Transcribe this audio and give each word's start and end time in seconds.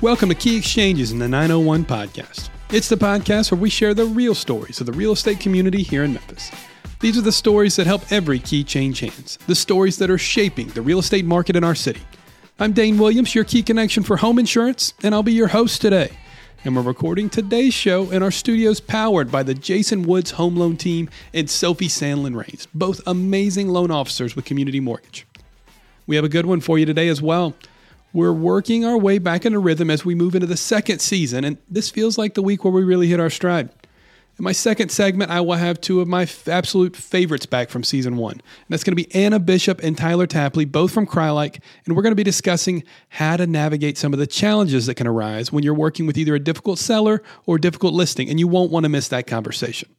Welcome 0.00 0.28
to 0.28 0.36
Key 0.36 0.56
Exchanges 0.56 1.10
in 1.10 1.18
the 1.18 1.26
901 1.26 1.84
podcast. 1.84 2.50
It's 2.70 2.88
the 2.88 2.94
podcast 2.94 3.50
where 3.50 3.60
we 3.60 3.68
share 3.68 3.94
the 3.94 4.04
real 4.04 4.32
stories 4.32 4.78
of 4.78 4.86
the 4.86 4.92
real 4.92 5.10
estate 5.10 5.40
community 5.40 5.82
here 5.82 6.04
in 6.04 6.12
Memphis. 6.12 6.52
These 7.00 7.18
are 7.18 7.22
the 7.22 7.32
stories 7.32 7.74
that 7.74 7.88
help 7.88 8.12
every 8.12 8.38
key 8.38 8.62
change 8.62 9.00
hands, 9.00 9.40
the 9.48 9.56
stories 9.56 9.98
that 9.98 10.08
are 10.08 10.16
shaping 10.16 10.68
the 10.68 10.82
real 10.82 11.00
estate 11.00 11.24
market 11.24 11.56
in 11.56 11.64
our 11.64 11.74
city. 11.74 12.02
I'm 12.60 12.72
Dane 12.72 12.96
Williams, 12.96 13.34
your 13.34 13.42
key 13.42 13.60
connection 13.60 14.04
for 14.04 14.18
home 14.18 14.38
insurance, 14.38 14.94
and 15.02 15.16
I'll 15.16 15.24
be 15.24 15.32
your 15.32 15.48
host 15.48 15.80
today. 15.80 16.16
And 16.64 16.76
we're 16.76 16.82
recording 16.82 17.28
today's 17.28 17.74
show 17.74 18.08
in 18.12 18.22
our 18.22 18.30
studios 18.30 18.78
powered 18.78 19.32
by 19.32 19.42
the 19.42 19.54
Jason 19.54 20.04
Woods 20.04 20.30
Home 20.30 20.54
Loan 20.54 20.76
Team 20.76 21.10
and 21.34 21.50
Sophie 21.50 21.88
Sandlin 21.88 22.36
Rains, 22.36 22.68
both 22.72 23.00
amazing 23.04 23.66
loan 23.66 23.90
officers 23.90 24.36
with 24.36 24.44
Community 24.44 24.78
Mortgage. 24.78 25.26
We 26.06 26.14
have 26.14 26.24
a 26.24 26.28
good 26.28 26.46
one 26.46 26.60
for 26.60 26.78
you 26.78 26.86
today 26.86 27.08
as 27.08 27.20
well. 27.20 27.56
We're 28.18 28.32
working 28.32 28.84
our 28.84 28.98
way 28.98 29.18
back 29.18 29.46
into 29.46 29.60
rhythm 29.60 29.90
as 29.90 30.04
we 30.04 30.16
move 30.16 30.34
into 30.34 30.48
the 30.48 30.56
second 30.56 30.98
season, 30.98 31.44
and 31.44 31.56
this 31.70 31.88
feels 31.88 32.18
like 32.18 32.34
the 32.34 32.42
week 32.42 32.64
where 32.64 32.72
we 32.72 32.82
really 32.82 33.06
hit 33.06 33.20
our 33.20 33.30
stride. 33.30 33.68
In 34.36 34.42
my 34.42 34.50
second 34.50 34.88
segment, 34.88 35.30
I 35.30 35.40
will 35.40 35.54
have 35.54 35.80
two 35.80 36.00
of 36.00 36.08
my 36.08 36.22
f- 36.22 36.48
absolute 36.48 36.96
favorites 36.96 37.46
back 37.46 37.70
from 37.70 37.84
season 37.84 38.16
one. 38.16 38.32
And 38.32 38.42
that's 38.70 38.82
going 38.82 38.96
to 38.96 39.00
be 39.00 39.14
Anna 39.14 39.38
Bishop 39.38 39.80
and 39.84 39.96
Tyler 39.96 40.26
Tapley, 40.26 40.64
both 40.64 40.90
from 40.90 41.06
Crye-Leike. 41.06 41.60
And 41.86 41.94
we're 41.94 42.02
going 42.02 42.10
to 42.10 42.16
be 42.16 42.24
discussing 42.24 42.82
how 43.08 43.36
to 43.36 43.46
navigate 43.46 43.96
some 43.96 44.12
of 44.12 44.18
the 44.18 44.26
challenges 44.26 44.86
that 44.86 44.96
can 44.96 45.06
arise 45.06 45.52
when 45.52 45.62
you're 45.62 45.72
working 45.72 46.04
with 46.04 46.18
either 46.18 46.34
a 46.34 46.40
difficult 46.40 46.80
seller 46.80 47.22
or 47.46 47.56
difficult 47.56 47.94
listing, 47.94 48.28
and 48.28 48.40
you 48.40 48.48
won't 48.48 48.72
want 48.72 48.82
to 48.82 48.88
miss 48.88 49.06
that 49.06 49.28
conversation. 49.28 49.94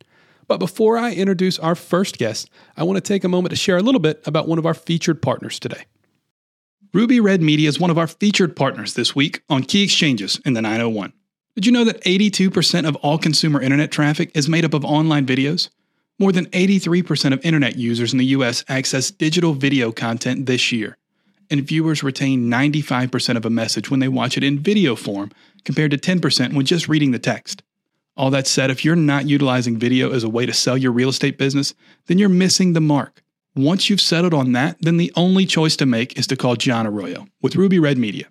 But 0.45 0.57
before 0.57 0.97
I 0.97 1.13
introduce 1.13 1.57
our 1.57 1.73
first 1.73 2.17
guest, 2.17 2.49
I 2.75 2.83
want 2.83 2.97
to 2.97 3.01
take 3.01 3.23
a 3.23 3.29
moment 3.29 3.51
to 3.51 3.55
share 3.55 3.77
a 3.77 3.81
little 3.81 4.01
bit 4.01 4.21
about 4.25 4.49
one 4.49 4.59
of 4.59 4.65
our 4.65 4.73
featured 4.73 5.21
partners 5.21 5.57
today. 5.57 5.85
Ruby 6.91 7.19
Red 7.19 7.39
Media 7.43 7.69
is 7.69 7.79
one 7.79 7.91
of 7.91 7.99
our 7.99 8.07
featured 8.07 8.55
partners 8.55 8.95
this 8.95 9.15
week 9.15 9.43
on 9.47 9.61
Key 9.61 9.83
Exchanges 9.83 10.41
in 10.43 10.53
the 10.53 10.61
901. 10.61 11.13
Did 11.53 11.67
you 11.67 11.71
know 11.71 11.83
that 11.83 12.03
82% 12.03 12.87
of 12.87 12.95
all 12.97 13.19
consumer 13.19 13.61
internet 13.61 13.91
traffic 13.91 14.31
is 14.33 14.49
made 14.49 14.65
up 14.65 14.73
of 14.73 14.83
online 14.83 15.27
videos? 15.27 15.69
More 16.17 16.31
than 16.31 16.47
83% 16.47 17.31
of 17.31 17.45
internet 17.45 17.75
users 17.75 18.11
in 18.11 18.17
the 18.17 18.25
US 18.25 18.65
access 18.67 19.11
digital 19.11 19.53
video 19.53 19.91
content 19.91 20.47
this 20.47 20.71
year, 20.71 20.97
and 21.51 21.61
viewers 21.61 22.01
retain 22.01 22.49
95% 22.49 23.37
of 23.37 23.45
a 23.45 23.51
message 23.51 23.91
when 23.91 23.99
they 23.99 24.07
watch 24.07 24.35
it 24.35 24.43
in 24.43 24.57
video 24.57 24.95
form 24.95 25.31
compared 25.65 25.91
to 25.91 25.97
10% 25.97 26.53
when 26.53 26.65
just 26.65 26.87
reading 26.87 27.11
the 27.11 27.19
text. 27.19 27.61
All 28.17 28.31
that 28.31 28.47
said, 28.47 28.71
if 28.71 28.83
you're 28.83 28.95
not 28.95 29.29
utilizing 29.29 29.77
video 29.77 30.11
as 30.11 30.23
a 30.23 30.29
way 30.29 30.47
to 30.47 30.53
sell 30.53 30.75
your 30.75 30.91
real 30.91 31.09
estate 31.09 31.37
business, 31.37 31.75
then 32.07 32.17
you're 32.17 32.29
missing 32.29 32.73
the 32.73 32.81
mark. 32.81 33.21
Once 33.55 33.89
you've 33.89 34.01
settled 34.01 34.33
on 34.33 34.51
that, 34.51 34.77
then 34.79 34.97
the 34.97 35.11
only 35.15 35.45
choice 35.45 35.75
to 35.75 35.85
make 35.85 36.17
is 36.17 36.27
to 36.27 36.35
call 36.35 36.55
John 36.55 36.85
Arroyo 36.85 37.27
with 37.41 37.55
Ruby 37.55 37.79
Red 37.79 37.97
Media. 37.97 38.27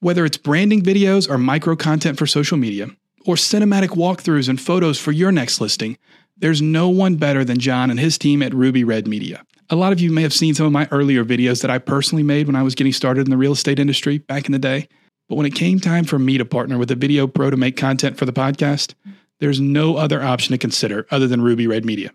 Whether 0.00 0.24
it's 0.24 0.36
branding 0.36 0.82
videos 0.82 1.28
or 1.28 1.38
micro 1.38 1.76
content 1.76 2.18
for 2.18 2.26
social 2.26 2.56
media, 2.56 2.88
or 3.26 3.36
cinematic 3.36 3.90
walkthroughs 3.90 4.48
and 4.48 4.60
photos 4.60 4.98
for 4.98 5.12
your 5.12 5.32
next 5.32 5.60
listing, 5.60 5.96
there's 6.36 6.62
no 6.62 6.88
one 6.88 7.16
better 7.16 7.44
than 7.44 7.58
John 7.58 7.90
and 7.90 8.00
his 8.00 8.18
team 8.18 8.42
at 8.42 8.54
Ruby 8.54 8.84
Red 8.84 9.06
Media. 9.06 9.44
A 9.70 9.76
lot 9.76 9.92
of 9.92 10.00
you 10.00 10.10
may 10.10 10.22
have 10.22 10.32
seen 10.32 10.54
some 10.54 10.66
of 10.66 10.72
my 10.72 10.88
earlier 10.90 11.24
videos 11.24 11.62
that 11.62 11.70
I 11.70 11.78
personally 11.78 12.24
made 12.24 12.46
when 12.46 12.56
I 12.56 12.62
was 12.62 12.74
getting 12.74 12.92
started 12.92 13.26
in 13.26 13.30
the 13.30 13.36
real 13.36 13.52
estate 13.52 13.78
industry 13.78 14.18
back 14.18 14.46
in 14.46 14.52
the 14.52 14.58
day. 14.58 14.88
But 15.28 15.36
when 15.36 15.46
it 15.46 15.54
came 15.54 15.78
time 15.78 16.04
for 16.04 16.18
me 16.18 16.36
to 16.36 16.44
partner 16.44 16.78
with 16.78 16.90
a 16.90 16.96
video 16.96 17.26
pro 17.26 17.50
to 17.50 17.56
make 17.56 17.76
content 17.76 18.18
for 18.18 18.26
the 18.26 18.32
podcast, 18.32 18.94
there's 19.40 19.60
no 19.60 19.96
other 19.96 20.22
option 20.22 20.52
to 20.52 20.58
consider 20.58 21.06
other 21.10 21.26
than 21.26 21.42
Ruby 21.42 21.66
Red 21.66 21.84
Media. 21.84 22.10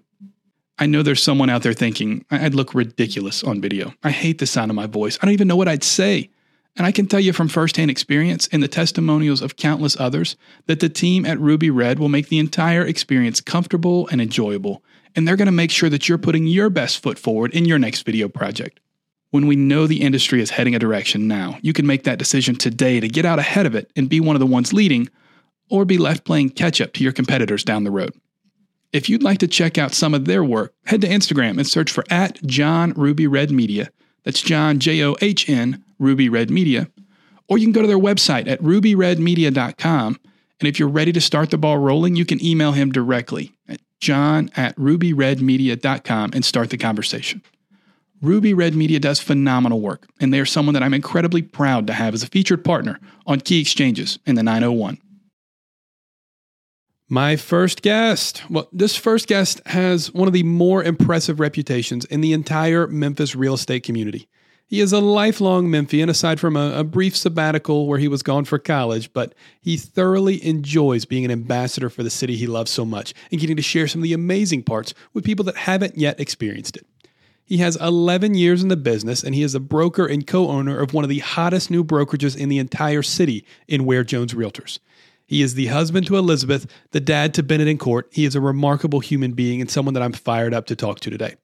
I 0.79 0.85
know 0.85 1.01
there's 1.01 1.23
someone 1.23 1.49
out 1.49 1.63
there 1.63 1.73
thinking 1.73 2.23
I'd 2.29 2.53
look 2.53 2.73
ridiculous 2.73 3.43
on 3.43 3.61
video. 3.61 3.93
I 4.03 4.11
hate 4.11 4.37
the 4.37 4.45
sound 4.45 4.69
of 4.69 4.75
my 4.75 4.85
voice. 4.85 5.17
I 5.21 5.25
don't 5.25 5.33
even 5.33 5.47
know 5.47 5.55
what 5.55 5.67
I'd 5.67 5.83
say. 5.83 6.29
And 6.75 6.85
I 6.85 6.91
can 6.91 7.07
tell 7.07 7.19
you 7.19 7.33
from 7.33 7.47
firsthand 7.47 7.89
experience 7.89 8.47
and 8.51 8.61
the 8.61 8.67
testimonials 8.67 9.41
of 9.41 9.55
countless 9.55 9.99
others 9.99 10.35
that 10.67 10.79
the 10.79 10.89
team 10.89 11.25
at 11.25 11.39
Ruby 11.39 11.71
Red 11.71 11.97
will 11.97 12.09
make 12.09 12.29
the 12.29 12.37
entire 12.37 12.83
experience 12.83 13.41
comfortable 13.41 14.07
and 14.09 14.21
enjoyable. 14.21 14.83
And 15.15 15.27
they're 15.27 15.35
going 15.35 15.47
to 15.47 15.51
make 15.51 15.71
sure 15.71 15.89
that 15.89 16.07
you're 16.07 16.19
putting 16.19 16.45
your 16.45 16.69
best 16.69 17.01
foot 17.01 17.17
forward 17.17 17.51
in 17.55 17.65
your 17.65 17.79
next 17.79 18.03
video 18.03 18.29
project. 18.29 18.79
When 19.31 19.47
we 19.47 19.55
know 19.55 19.87
the 19.87 20.03
industry 20.03 20.39
is 20.39 20.51
heading 20.51 20.75
a 20.75 20.79
direction 20.79 21.27
now, 21.27 21.57
you 21.63 21.73
can 21.73 21.87
make 21.87 22.03
that 22.03 22.19
decision 22.19 22.55
today 22.55 22.99
to 22.99 23.07
get 23.07 23.25
out 23.25 23.39
ahead 23.39 23.65
of 23.65 23.73
it 23.73 23.91
and 23.95 24.07
be 24.07 24.19
one 24.19 24.35
of 24.35 24.39
the 24.39 24.45
ones 24.45 24.71
leading, 24.71 25.09
or 25.69 25.83
be 25.83 25.97
left 25.97 26.23
playing 26.23 26.51
catch 26.51 26.79
up 26.79 26.93
to 26.93 27.03
your 27.03 27.11
competitors 27.11 27.63
down 27.63 27.83
the 27.83 27.91
road. 27.91 28.13
If 28.93 29.09
you'd 29.09 29.23
like 29.23 29.39
to 29.39 29.47
check 29.47 29.77
out 29.77 29.93
some 29.93 30.13
of 30.13 30.25
their 30.25 30.43
work, 30.43 30.73
head 30.85 31.01
to 31.01 31.07
Instagram 31.07 31.57
and 31.57 31.67
search 31.67 31.91
for 31.91 32.03
at 32.09 32.41
John 32.43 32.93
Ruby 32.93 33.27
Red 33.27 33.51
Media. 33.51 33.89
That's 34.23 34.41
John 34.41 34.79
J 34.79 35.03
O 35.03 35.15
H 35.21 35.49
N 35.49 35.83
Ruby 35.99 36.29
Red 36.29 36.49
Media. 36.49 36.89
Or 37.49 37.57
you 37.57 37.65
can 37.65 37.73
go 37.73 37.81
to 37.81 37.87
their 37.87 37.97
website 37.97 38.47
at 38.47 38.61
rubyredmedia.com. 38.61 40.19
And 40.59 40.67
if 40.67 40.79
you're 40.79 40.89
ready 40.89 41.11
to 41.11 41.21
start 41.21 41.49
the 41.49 41.57
ball 41.57 41.77
rolling, 41.77 42.15
you 42.15 42.25
can 42.25 42.43
email 42.43 42.71
him 42.71 42.91
directly 42.91 43.53
at 43.67 43.79
john 43.99 44.51
at 44.55 44.75
rubyredmedia.com 44.75 46.31
and 46.33 46.45
start 46.45 46.69
the 46.69 46.77
conversation. 46.77 47.41
Ruby 48.21 48.53
Red 48.53 48.73
Media 48.73 48.99
does 48.99 49.19
phenomenal 49.19 49.79
work, 49.79 50.07
and 50.19 50.33
they 50.33 50.39
are 50.39 50.45
someone 50.45 50.73
that 50.73 50.81
I'm 50.81 50.93
incredibly 50.93 51.43
proud 51.43 51.85
to 51.87 51.93
have 51.93 52.15
as 52.15 52.23
a 52.23 52.27
featured 52.27 52.65
partner 52.65 52.99
on 53.27 53.41
Key 53.41 53.61
Exchanges 53.61 54.17
in 54.25 54.35
the 54.35 54.43
901. 54.43 54.97
My 57.09 57.37
first 57.37 57.83
guest. 57.83 58.43
Well, 58.49 58.67
this 58.73 58.97
first 58.97 59.27
guest 59.27 59.61
has 59.67 60.11
one 60.13 60.27
of 60.27 60.33
the 60.33 60.43
more 60.43 60.83
impressive 60.83 61.39
reputations 61.39 62.03
in 62.03 62.19
the 62.19 62.33
entire 62.33 62.85
Memphis 62.85 63.33
real 63.33 63.53
estate 63.53 63.83
community. 63.83 64.27
He 64.67 64.81
is 64.81 64.91
a 64.91 64.99
lifelong 64.99 65.71
Memphian, 65.71 66.09
aside 66.09 66.41
from 66.41 66.57
a, 66.57 66.79
a, 66.79 66.83
brief 66.83 67.15
sabbatical 67.15 67.87
where 67.87 67.99
he 67.99 68.09
was 68.09 68.21
gone 68.21 68.43
for 68.43 68.59
college, 68.59 69.13
but 69.13 69.33
he 69.61 69.77
thoroughly 69.77 70.45
enjoys 70.45 71.05
being 71.05 71.23
an 71.23 71.31
ambassador 71.31 71.89
for 71.89 72.03
the 72.03 72.09
city 72.09 72.35
he 72.35 72.47
loves 72.47 72.69
so 72.69 72.83
much 72.83 73.13
and 73.31 73.39
getting 73.39 73.55
to 73.55 73.61
share 73.61 73.87
some 73.87 74.01
of 74.01 74.03
the 74.03 74.11
amazing 74.11 74.63
parts 74.63 74.93
with 75.13 75.23
people 75.23 75.45
that 75.45 75.55
haven't 75.55 75.97
yet 75.97 76.19
experienced 76.19 76.75
it. 76.75 76.85
He 77.45 77.59
has 77.59 77.77
11 77.77 78.33
years 78.33 78.61
in 78.61 78.67
the 78.67 78.75
business 78.75 79.23
and 79.23 79.33
he 79.33 79.43
is 79.43 79.55
a 79.55 79.61
broker 79.61 80.05
and 80.05 80.27
co 80.27 80.49
owner 80.49 80.77
of 80.77 80.93
one 80.93 81.05
of 81.05 81.09
the 81.09 81.19
hottest 81.19 81.71
new 81.71 81.85
brokerages 81.85 82.35
in 82.35 82.49
the 82.49 82.59
entire 82.59 83.01
city 83.01 83.45
in 83.69 83.85
Ware 83.85 84.03
Jones 84.03 84.33
Realtors. 84.33 84.79
He 85.27 85.41
is 85.41 85.55
the 85.55 85.67
husband 85.67 86.07
to 86.07 86.17
Elizabeth, 86.17 86.65
the 86.91 87.01
dad 87.01 87.33
to 87.33 87.43
Bennett 87.43 87.67
and 87.67 87.79
Court. 87.79 88.07
He 88.11 88.23
is 88.23 88.33
a 88.33 88.41
remarkable 88.41 89.01
human 89.01 89.33
being 89.33 89.59
and 89.59 89.69
someone 89.69 89.93
that 89.93 90.01
I'm 90.01 90.13
fired 90.13 90.53
up 90.53 90.65
to 90.67 90.75
talk 90.75 91.01
to 91.01 91.09
today. 91.09 91.35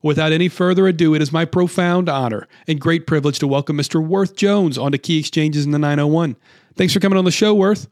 Without 0.00 0.32
any 0.32 0.48
further 0.48 0.86
ado, 0.86 1.14
it 1.14 1.22
is 1.22 1.32
my 1.32 1.44
profound 1.44 2.08
honor 2.08 2.46
and 2.66 2.80
great 2.80 3.06
privilege 3.06 3.40
to 3.40 3.48
welcome 3.48 3.76
Mr. 3.76 4.04
Worth 4.04 4.36
Jones 4.36 4.78
onto 4.78 4.96
Key 4.96 5.18
Exchanges 5.18 5.64
in 5.64 5.72
the 5.72 5.78
901. 5.78 6.36
Thanks 6.76 6.92
for 6.92 7.00
coming 7.00 7.18
on 7.18 7.24
the 7.24 7.30
show, 7.30 7.52
Worth. 7.52 7.88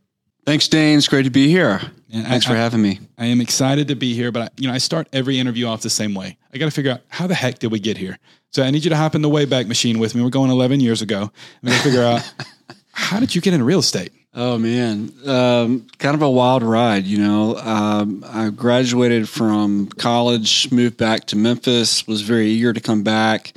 Thanks, 0.47 0.69
Dane. 0.69 0.99
It's 0.99 1.09
great 1.09 1.25
to 1.25 1.31
be 1.31 1.49
here. 1.49 1.81
And 2.13 2.27
Thanks 2.27 2.47
I, 2.47 2.51
for 2.51 2.57
having 2.57 2.81
me. 2.81 3.01
I 3.19 3.27
am 3.27 3.41
excited 3.41 3.89
to 3.89 3.95
be 3.95 4.15
here, 4.15 4.33
but 4.33 4.43
I, 4.43 4.49
you 4.57 4.69
know, 4.69 4.75
I 4.75 4.79
start 4.79 5.09
every 5.13 5.39
interview 5.39 5.67
off 5.67 5.83
the 5.83 5.91
same 5.91 6.15
way. 6.15 6.39
I 6.53 6.59
got 6.59 6.65
to 6.65 6.71
figure 6.71 6.93
out 6.93 7.01
how 7.09 7.27
the 7.27 7.35
heck 7.35 7.59
did 7.59 7.71
we 7.71 7.79
get 7.79 7.99
here. 7.99 8.19
So 8.51 8.63
I 8.63 8.71
need 8.71 8.85
you 8.85 8.91
to 8.91 8.97
hop 8.97 9.15
in 9.15 9.23
the 9.23 9.29
Wayback 9.29 9.69
Machine 9.69 9.99
with 9.99 10.15
me. 10.15 10.23
We're 10.23 10.31
going 10.31 10.51
11 10.51 10.81
years 10.81 11.03
ago. 11.03 11.23
I'm 11.23 11.69
going 11.69 11.77
to 11.77 11.85
figure 11.85 12.03
out 12.03 12.33
how 12.93 13.21
did 13.21 13.35
you 13.35 13.41
get 13.41 13.53
into 13.53 13.65
real 13.65 13.81
estate? 13.81 14.13
Oh 14.33 14.59
man, 14.59 15.13
um, 15.27 15.89
kind 15.99 16.15
of 16.15 16.23
a 16.23 16.31
wild 16.31 16.63
ride. 16.63 17.05
You 17.05 17.19
know, 17.19 17.57
um, 17.57 18.25
I 18.29 18.51
graduated 18.51 19.29
from 19.29 19.89
college, 19.89 20.71
moved 20.71 20.97
back 20.97 21.27
to 21.27 21.37
Memphis, 21.37 22.07
was 22.07 22.23
very 22.23 22.47
eager 22.47 22.73
to 22.73 22.81
come 22.81 23.03
back. 23.03 23.53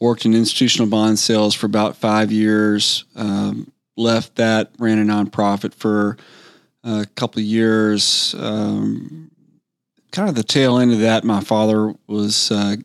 Worked 0.00 0.26
in 0.26 0.34
institutional 0.34 0.88
bond 0.88 1.20
sales 1.20 1.54
for 1.54 1.66
about 1.66 1.96
five 1.96 2.32
years. 2.32 3.04
Um, 3.14 3.70
left 3.96 4.36
that, 4.36 4.72
ran 4.78 4.98
a 4.98 5.04
nonprofit 5.04 5.74
for 5.74 6.16
a 6.82 7.06
couple 7.14 7.38
of 7.38 7.46
years. 7.46 8.34
Um, 8.38 9.30
kind 10.10 10.28
of 10.28 10.34
the 10.34 10.42
tail 10.42 10.78
end 10.78 10.92
of 10.92 11.00
that, 11.00 11.22
my 11.22 11.40
father 11.40 11.94
was. 12.08 12.50
Uh, 12.50 12.76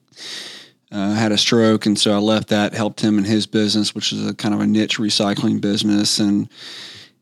uh, 0.92 1.16
had 1.16 1.32
a 1.32 1.38
stroke, 1.40 1.88
and 1.88 1.98
so 1.98 2.14
I 2.14 2.18
left 2.18 2.50
that. 2.50 2.76
Helped 2.76 3.02
him 3.02 3.18
in 3.18 3.24
his 3.24 3.48
business, 3.48 3.96
which 3.96 4.14
is 4.14 4.28
a 4.28 4.36
kind 4.36 4.54
of 4.54 4.62
a 4.62 4.68
niche 4.68 5.00
recycling 5.00 5.60
business, 5.60 6.20
and 6.20 6.48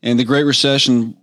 and 0.02 0.18
the 0.18 0.24
Great 0.24 0.44
Recession 0.44 1.16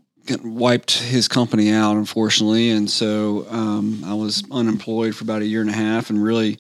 wiped 0.44 1.00
his 1.00 1.28
company 1.28 1.72
out, 1.72 1.96
unfortunately. 1.96 2.70
And 2.70 2.90
so 2.90 3.48
um, 3.50 4.04
I 4.06 4.14
was 4.14 4.44
unemployed 4.52 5.16
for 5.16 5.24
about 5.24 5.42
a 5.42 5.46
year 5.46 5.62
and 5.62 5.70
a 5.70 5.74
half 5.74 6.10
and 6.10 6.22
really 6.22 6.58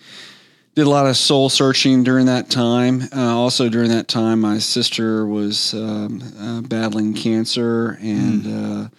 did 0.75 0.88
a 0.88 0.89
lot 0.89 1.07
of 1.07 1.18
soul 1.18 1.50
searching 1.50 2.04
during 2.04 2.25
that 2.27 2.50
time. 2.50 3.04
Uh, 3.16 3.36
also, 3.36 3.69
during 3.69 3.89
that 3.89 4.07
time, 4.07 4.42
my 4.42 4.60
sister 4.60 5.25
was 5.25 5.74
um, 5.74 6.21
uh, 6.39 6.62
battling 6.62 7.13
cancer 7.13 7.98
and 8.01 8.44
mm. 8.44 8.86
uh, 8.86 8.89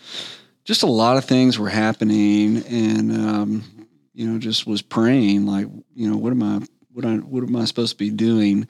just 0.64 0.82
a 0.82 0.86
lot 0.86 1.16
of 1.16 1.24
things 1.24 1.58
were 1.58 1.68
happening. 1.68 2.58
And, 2.64 3.12
um, 3.12 3.86
you 4.14 4.28
know, 4.28 4.38
just 4.38 4.66
was 4.66 4.82
praying, 4.82 5.46
like, 5.46 5.66
you 5.94 6.10
know, 6.10 6.16
what 6.16 6.30
am 6.30 6.42
I, 6.42 6.60
what, 6.92 7.04
I, 7.04 7.16
what 7.16 7.42
am 7.42 7.56
I 7.56 7.64
supposed 7.64 7.92
to 7.92 7.98
be 7.98 8.10
doing? 8.10 8.68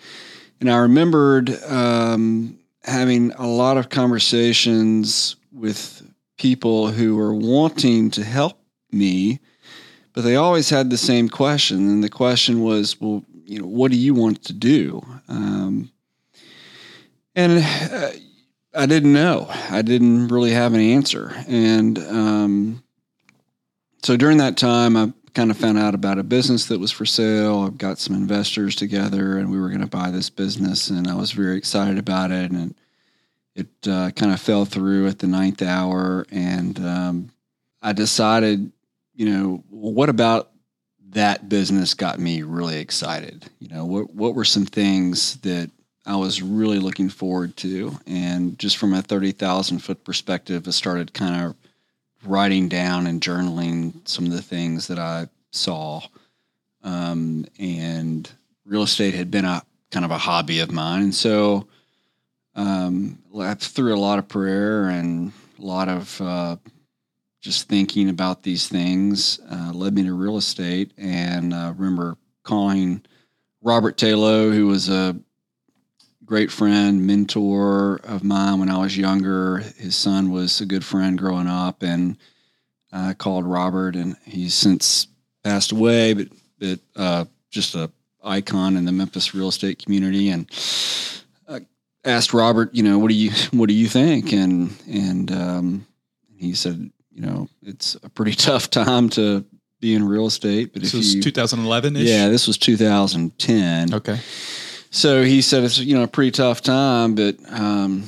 And 0.61 0.71
I 0.71 0.77
remembered, 0.77 1.51
um, 1.65 2.60
having 2.91 3.33
a 3.33 3.47
lot 3.47 3.77
of 3.77 3.89
conversations 3.89 5.37
with 5.53 6.03
people 6.37 6.89
who 6.89 7.17
were 7.17 7.35
wanting 7.35 8.11
to 8.11 8.25
help 8.25 8.61
me, 8.91 9.41
but 10.13 10.23
they 10.23 10.37
always 10.37 10.71
had 10.71 10.91
the 10.91 10.99
same 10.99 11.29
question. 11.29 11.89
And 11.89 12.03
the 12.03 12.09
question 12.09 12.63
was, 12.63 13.01
well, 13.01 13.25
you 13.45 13.61
know, 13.61 13.67
what 13.67 13.91
do 13.91 13.97
you 13.97 14.15
want 14.15 14.45
to 14.45 14.53
do? 14.53 15.03
Um, 15.29 15.91
and 17.35 17.63
uh, 17.93 18.11
I 18.75 18.87
didn't 18.87 19.13
know. 19.13 19.47
I 19.71 19.83
didn't 19.83 20.29
really 20.29 20.53
have 20.53 20.75
an 20.75 20.81
answer, 20.81 21.33
and 21.49 21.99
um, 21.99 22.83
so 24.03 24.17
during 24.17 24.39
that 24.39 24.57
time, 24.57 24.97
I 24.97 25.13
kind 25.35 25.51
of 25.51 25.57
found 25.57 25.79
out 25.79 25.95
about 25.95 26.19
a 26.19 26.23
business 26.23 26.67
that 26.67 26.81
was 26.81 26.91
for 26.91 27.07
sale. 27.07 27.61
I've 27.61 27.79
got 27.79 27.99
some 27.99 28.17
investors 28.17 28.75
together, 28.75 29.39
and 29.39 29.51
we 29.51 29.59
were 29.59 29.69
going 29.69 29.81
to 29.81 29.87
buy 29.87 30.11
this 30.11 30.31
business, 30.31 30.91
and 30.91 31.07
I 31.09 31.15
was 31.15 31.33
very 31.33 31.57
excited 31.57 31.99
about 31.99 32.31
it. 32.31 32.51
And 32.51 32.75
it 33.55 33.69
uh, 33.89 34.11
kind 34.13 34.33
of 34.33 34.41
fell 34.41 34.65
through 34.65 35.09
at 35.09 35.19
the 35.19 35.27
ninth 35.27 35.63
hour, 35.63 36.27
and 36.31 36.79
um, 36.85 37.31
I 37.83 37.93
decided, 37.93 38.73
you 39.15 39.31
know, 39.31 39.65
what 39.69 40.09
about 40.09 40.51
that 41.11 41.49
business 41.49 41.95
got 41.95 42.19
me 42.19 42.43
really 42.43 42.79
excited? 42.79 43.45
You 43.59 43.69
know, 43.69 43.85
what 43.85 44.15
what 44.15 44.35
were 44.35 44.45
some 44.45 44.67
things 44.67 45.37
that 45.39 45.71
I 46.07 46.17
was 46.17 46.43
really 46.43 46.79
looking 46.79 47.09
forward 47.09 47.57
to, 47.59 47.99
and 48.07 48.59
just 48.59 48.77
from 48.77 48.95
a 48.95 49.03
thirty 49.03 49.33
thousand 49.33 49.81
foot 49.81 50.05
perspective, 50.05 50.67
I 50.67 50.71
started 50.71 51.13
kind 51.13 51.45
of 51.45 51.57
writing 52.25 52.69
down 52.69 53.07
and 53.07 53.21
journaling 53.21 54.07
some 54.09 54.27
of 54.27 54.33
the 54.33 54.43
things 54.43 54.89
that 54.89 54.99
I 54.99 55.29
saw. 55.53 56.01
Um, 56.83 57.47
and 57.59 58.31
real 58.65 58.83
estate 58.83 59.15
had 59.15 59.31
been 59.31 59.45
a 59.45 59.63
kind 59.91 60.05
of 60.05 60.11
a 60.11 60.19
hobby 60.19 60.61
of 60.61 60.71
mine. 60.71 61.03
And 61.03 61.15
so 61.15 61.67
um, 62.55 63.19
through 63.59 63.95
a 63.95 63.97
lot 63.97 64.19
of 64.19 64.29
prayer 64.29 64.89
and 64.89 65.33
a 65.59 65.63
lot 65.63 65.89
of 65.89 66.21
uh, 66.21 66.57
just 67.41 67.69
thinking 67.69 68.09
about 68.09 68.43
these 68.43 68.69
things 68.69 69.41
uh, 69.51 69.73
led 69.73 69.95
me 69.95 70.03
to 70.05 70.13
real 70.15 70.37
estate. 70.37 70.93
And 70.97 71.55
I 71.55 71.71
remember 71.71 72.17
calling 72.43 73.03
Robert 73.63 73.97
Taylor, 73.97 74.51
who 74.51 74.67
was 74.67 74.89
a 74.89 75.17
great 76.31 76.53
friend, 76.53 77.05
mentor 77.05 78.01
of 78.05 78.23
mine 78.23 78.61
when 78.61 78.71
I 78.71 78.79
was 78.79 78.97
younger. 78.97 79.59
His 79.77 79.97
son 79.97 80.31
was 80.31 80.61
a 80.61 80.65
good 80.65 80.85
friend 80.85 81.19
growing 81.19 81.49
up, 81.49 81.83
and 81.83 82.17
I 82.93 83.15
called 83.15 83.45
Robert, 83.45 83.97
and 83.97 84.17
he's 84.25 84.55
since 84.55 85.09
passed 85.43 85.73
away, 85.73 86.13
but 86.13 86.29
but 86.61 86.79
uh, 86.95 87.25
just 87.51 87.75
a 87.75 87.91
icon 88.23 88.77
in 88.77 88.85
the 88.85 88.93
Memphis 88.93 89.35
real 89.35 89.49
estate 89.49 89.83
community, 89.85 90.31
and 90.31 90.49
I 91.49 91.63
asked 92.05 92.33
Robert, 92.33 92.73
you 92.73 92.85
know, 92.85 93.01
what 93.01 93.09
do 93.09 93.17
you 93.17 93.33
what 93.51 93.69
do 93.69 93.75
you 93.75 93.89
think? 93.89 94.33
And 94.33 94.73
and 94.89 95.33
um, 95.33 95.87
he 96.37 96.55
said, 96.55 96.93
you 97.11 97.23
know, 97.23 97.49
it's 97.61 97.97
a 98.05 98.09
pretty 98.09 98.35
tough 98.37 98.71
time 98.71 99.09
to 99.11 99.45
be 99.81 99.97
in 99.97 100.07
real 100.07 100.27
estate. 100.27 100.75
But 100.75 100.83
this 100.83 100.95
was 100.95 101.17
2011. 101.17 101.97
Yeah, 101.97 102.29
this 102.29 102.47
was 102.47 102.57
2010. 102.57 103.95
Okay. 103.95 104.21
So 104.91 105.23
he 105.23 105.41
said 105.41 105.63
it's 105.63 105.79
you 105.79 105.97
know 105.97 106.03
a 106.03 106.09
pretty 106.09 106.33
tough 106.33 106.63
time, 106.63 107.15
but 107.15 107.37
um, 107.49 108.05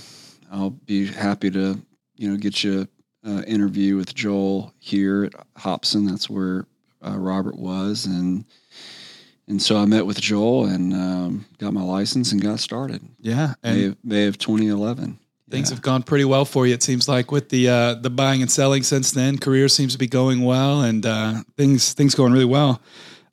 I'll 0.50 0.70
be 0.70 1.06
happy 1.06 1.50
to 1.50 1.81
you 2.17 2.31
know 2.31 2.37
get 2.37 2.64
you 2.64 2.88
an 3.23 3.44
interview 3.44 3.96
with 3.96 4.14
Joel 4.14 4.75
here 4.81 5.25
at 5.25 5.32
Hobson. 5.56 6.06
That's 6.06 6.29
where 6.29 6.67
uh, 7.06 7.17
Robert 7.17 7.56
was, 7.56 8.06
and 8.06 8.44
and 9.46 9.62
so 9.62 9.76
I 9.76 9.84
met 9.84 10.06
with 10.06 10.20
Joel 10.20 10.67
and 10.67 10.93
um, 10.93 11.46
got 11.58 11.73
my 11.73 11.82
license 11.82 12.32
and 12.32 12.43
got 12.43 12.58
started. 12.58 13.00
Yeah, 13.20 13.55
and 13.62 13.76
May 13.76 13.87
of, 13.87 13.96
May 14.05 14.26
of 14.26 14.38
2011. 14.38 15.20
Things 15.50 15.70
yeah. 15.70 15.75
have 15.75 15.82
gone 15.82 16.02
pretty 16.02 16.25
well 16.25 16.44
for 16.44 16.67
you. 16.67 16.75
It 16.75 16.82
seems 16.82 17.08
like 17.08 17.31
with 17.31 17.49
the 17.49 17.69
uh, 17.69 17.94
the 17.94 18.11
buying 18.11 18.43
and 18.43 18.50
selling 18.50 18.82
since 18.82 19.12
then, 19.12 19.38
career 19.38 19.69
seems 19.69 19.93
to 19.93 19.99
be 19.99 20.08
going 20.08 20.43
well, 20.43 20.82
and 20.82 21.06
uh, 21.06 21.43
things 21.56 21.93
things 21.93 22.17
going 22.17 22.32
really 22.32 22.44
well. 22.44 22.82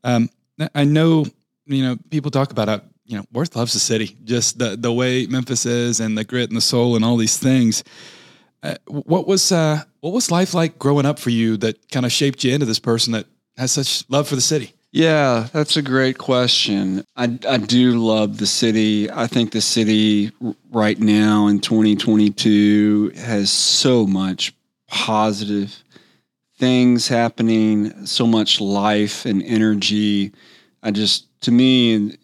Um, 0.04 0.30
I 0.76 0.84
know 0.84 1.26
you 1.66 1.84
know 1.84 1.98
people 2.12 2.30
talk 2.30 2.52
about 2.52 2.70
it 2.70 2.84
you 3.10 3.18
know, 3.18 3.26
Worth 3.34 3.56
loves 3.56 3.74
the 3.74 3.80
city, 3.80 4.16
just 4.24 4.60
the 4.60 4.78
the 4.78 4.94
way 4.94 5.26
Memphis 5.26 5.66
is 5.66 6.00
and 6.00 6.16
the 6.16 6.24
grit 6.24 6.50
and 6.50 6.58
the 6.58 6.62
soul 6.62 6.96
and 6.96 7.04
all 7.04 7.18
these 7.18 7.38
things. 7.38 7.84
Uh, 8.62 8.76
what 8.86 9.28
was 9.28 9.52
uh, 9.52 9.82
what 10.02 10.14
was 10.14 10.32
life 10.32 10.54
like 10.54 10.78
growing 10.78 11.08
up 11.08 11.18
for 11.18 11.32
you 11.32 11.58
that 11.58 11.90
kind 11.92 12.06
of 12.06 12.12
shaped 12.12 12.44
you 12.44 12.54
into 12.54 12.68
this 12.68 12.80
person 12.80 13.14
that 13.14 13.26
has 13.58 13.72
such 13.72 14.08
love 14.10 14.28
for 14.28 14.36
the 14.36 14.42
city? 14.42 14.74
Yeah, 14.92 15.48
that's 15.52 15.76
a 15.76 15.82
great 15.82 16.20
question. 16.20 17.04
I, 17.16 17.38
I 17.48 17.58
do 17.58 18.00
love 18.00 18.38
the 18.38 18.48
city. 18.48 19.10
I 19.10 19.28
think 19.28 19.52
the 19.52 19.62
city 19.62 20.32
right 20.72 21.00
now 21.00 21.48
in 21.48 21.60
2022 21.60 23.12
has 23.16 23.52
so 23.52 24.08
much 24.08 24.54
positive 24.88 25.84
things 26.58 27.08
happening, 27.08 28.06
so 28.08 28.26
much 28.26 28.60
life 28.60 29.26
and 29.26 29.44
energy. 29.44 30.32
I 30.82 30.90
just, 30.90 31.28
to 31.42 31.52
me, 31.52 32.18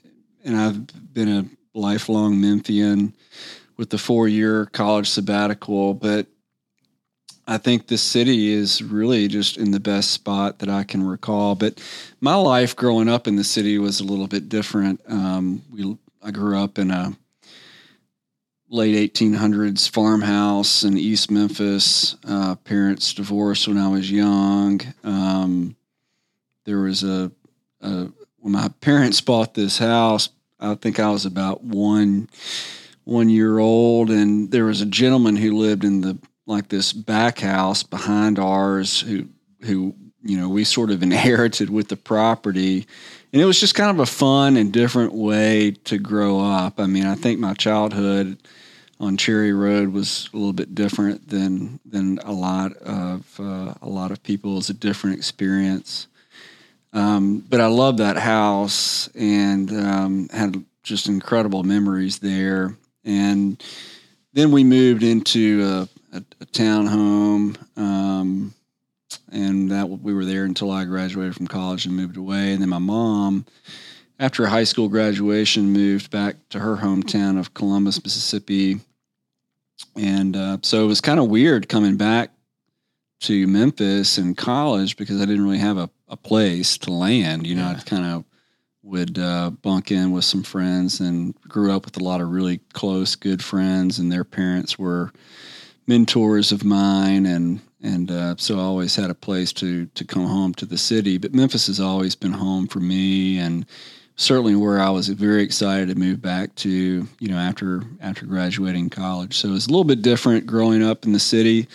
and 0.46 0.56
I've 0.56 1.14
been 1.14 1.30
a 1.30 1.78
lifelong 1.78 2.40
Memphian 2.40 3.14
with 3.76 3.90
the 3.90 3.98
four 3.98 4.28
year 4.28 4.68
college 4.68 5.10
sabbatical, 5.10 5.94
but 5.94 6.28
I 7.48 7.58
think 7.58 7.88
the 7.88 7.98
city 7.98 8.54
is 8.54 8.82
really 8.82 9.28
just 9.28 9.58
in 9.58 9.72
the 9.72 9.80
best 9.80 10.12
spot 10.12 10.60
that 10.60 10.70
I 10.70 10.84
can 10.84 11.06
recall. 11.06 11.56
But 11.56 11.82
my 12.22 12.36
life 12.36 12.76
growing 12.76 13.10
up 13.10 13.28
in 13.28 13.36
the 13.36 13.44
city 13.44 13.78
was 13.78 14.00
a 14.00 14.06
little 14.06 14.28
bit 14.28 14.50
different. 14.50 15.02
Um, 15.08 15.62
we, 15.72 15.98
I 16.24 16.32
grew 16.32 16.58
up 16.58 16.80
in 16.80 16.90
a 16.90 17.16
late 18.70 19.14
1800s 19.14 19.90
farmhouse 19.90 20.84
in 20.84 20.98
East 20.98 21.30
Memphis. 21.30 22.16
Uh, 22.28 22.56
parents 22.56 23.14
divorced 23.14 23.68
when 23.68 23.78
I 23.78 23.90
was 23.90 24.10
young. 24.10 24.82
Um, 25.04 25.76
there 26.64 26.80
was 26.80 27.04
a, 27.04 27.32
a, 27.82 28.08
when 28.46 28.54
my 28.54 28.68
parents 28.80 29.22
bought 29.22 29.56
this 29.56 29.80
house 29.80 30.30
I 30.60 30.76
think 30.76 31.00
I 31.00 31.10
was 31.10 31.26
about 31.26 31.64
one 31.64 32.30
one 33.04 33.30
year 33.30 33.60
old, 33.60 34.10
and 34.10 34.50
there 34.52 34.66
was 34.66 34.82
a 34.82 34.86
gentleman 34.86 35.36
who 35.36 35.58
lived 35.58 35.84
in 35.84 36.02
the 36.02 36.18
like 36.48 36.70
this 36.70 36.94
back 36.94 37.40
house 37.40 37.84
behind 37.84 38.40
ours 38.40 39.02
who 39.02 39.28
who 39.62 39.96
you 40.24 40.38
know 40.38 40.50
we 40.50 40.64
sort 40.64 40.92
of 40.92 41.04
inherited 41.04 41.70
with 41.70 41.90
the 41.90 41.98
property. 41.98 42.88
And 43.34 43.42
it 43.42 43.46
was 43.46 43.60
just 43.60 43.76
kind 43.76 43.92
of 43.92 44.00
a 44.00 44.06
fun 44.06 44.56
and 44.56 44.72
different 44.72 45.14
way 45.14 45.72
to 45.86 45.98
grow 45.98 46.40
up. 46.40 46.80
I 46.80 46.88
mean 46.88 47.06
i 47.06 47.16
think 47.16 47.40
my 47.40 47.54
childhood 47.54 48.38
on 48.98 49.18
cherry 49.18 49.52
road 49.52 49.90
was 49.90 50.30
a 50.34 50.38
little 50.38 50.54
bit 50.54 50.74
different 50.74 51.28
than 51.28 51.80
than 51.86 52.18
a 52.20 52.32
lot 52.32 52.74
of 52.78 53.40
uh, 53.40 53.74
a 53.82 53.90
lot 53.90 54.12
of 54.12 54.24
people. 54.24 54.54
It 54.54 54.56
was 54.56 54.70
a 54.70 54.74
different 54.74 55.18
experience 55.18 56.08
um, 56.96 57.40
but 57.50 57.60
I 57.60 57.68
love 57.68 57.98
that 57.98 58.18
house 58.18 59.10
and 59.16 59.70
um, 59.72 60.30
had 60.30 60.64
just 60.82 61.10
incredible 61.10 61.64
memories 61.64 62.20
there. 62.20 62.78
And 63.04 63.62
then 64.32 64.52
we 64.52 64.64
moved 64.64 65.04
into 65.04 65.64
a, 66.14 66.18
a, 66.18 66.24
a 66.40 66.46
townhome, 66.46 67.58
um, 67.78 68.54
and 69.32 69.72
that 69.72 69.90
we 69.90 70.14
were 70.14 70.24
there 70.24 70.46
until 70.46 70.72
I 70.72 70.86
graduated 70.86 71.36
from 71.36 71.48
college 71.48 71.86
and 71.86 71.96
moved 71.96 72.16
away. 72.16 72.54
And 72.54 72.62
then 72.62 72.70
my 72.70 72.80
mom, 72.80 73.46
after 74.18 74.48
high 74.48 74.64
school 74.64 74.88
graduation, 74.88 75.74
moved 75.74 76.10
back 76.12 76.38
to 76.50 76.60
her 76.60 76.78
hometown 76.78 77.38
of 77.38 77.54
Columbus, 77.54 78.02
Mississippi. 78.02 78.80
And 79.98 80.38
uh, 80.38 80.58
so 80.62 80.86
it 80.86 80.88
was 80.88 81.02
kind 81.02 81.20
of 81.20 81.28
weird 81.28 81.68
coming 81.68 81.98
back 81.98 82.32
to 83.22 83.48
Memphis 83.48 84.18
in 84.18 84.34
college 84.36 84.96
because 84.96 85.22
I 85.22 85.26
didn't 85.26 85.44
really 85.44 85.58
have 85.58 85.78
a 85.78 85.90
a 86.08 86.18
place 86.18 86.78
to 86.80 86.92
land. 86.92 87.48
You 87.48 87.56
know, 87.56 87.70
yeah. 87.70 87.78
I 87.78 87.82
kind 87.82 88.06
of 88.06 88.26
would 88.84 89.18
uh, 89.18 89.50
bunk 89.50 89.92
in 89.92 90.12
with 90.12 90.24
some 90.24 90.44
friends 90.44 91.00
and 91.00 91.36
grew 91.42 91.72
up 91.72 91.86
with 91.86 91.98
a 91.98 92.04
lot 92.04 92.22
of 92.22 92.30
really 92.30 92.60
close, 92.74 93.16
good 93.16 93.44
friends, 93.44 93.98
and 93.98 94.12
their 94.12 94.24
parents 94.24 94.78
were 94.78 95.12
mentors 95.88 96.52
of 96.52 96.64
mine, 96.64 97.26
and 97.26 97.60
and 97.82 98.10
uh, 98.10 98.36
so 98.38 98.58
I 98.58 98.62
always 98.62 98.96
had 98.96 99.10
a 99.10 99.16
place 99.16 99.52
to 99.54 99.88
to 99.88 100.06
come 100.06 100.26
home 100.26 100.54
to 100.56 100.66
the 100.66 100.78
city. 100.78 101.18
But 101.18 101.34
Memphis 101.34 101.68
has 101.68 101.80
always 101.80 102.16
been 102.16 102.34
home 102.34 102.68
for 102.68 102.80
me, 102.80 103.40
and 103.40 103.66
certainly 104.16 104.56
where 104.56 104.80
I 104.80 104.90
was 104.90 105.10
very 105.10 105.44
excited 105.44 105.90
to 105.90 105.96
move 105.96 106.22
back 106.22 106.54
to. 106.56 106.70
You 106.70 107.28
know, 107.28 107.38
after 107.38 107.84
after 108.02 108.26
graduating 108.26 108.92
college, 108.92 109.38
so 109.38 109.50
it 109.50 109.52
was 109.52 109.66
a 109.66 109.70
little 109.70 109.84
bit 109.84 110.04
different 110.04 110.46
growing 110.46 110.84
up 110.84 111.06
in 111.06 111.12
the 111.12 111.20
city. 111.20 111.68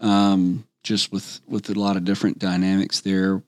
Um, 0.00 0.64
just 0.82 1.12
with 1.12 1.40
with 1.46 1.68
a 1.70 1.74
lot 1.74 1.96
of 1.96 2.04
different 2.04 2.38
dynamics 2.38 3.00
there 3.00 3.42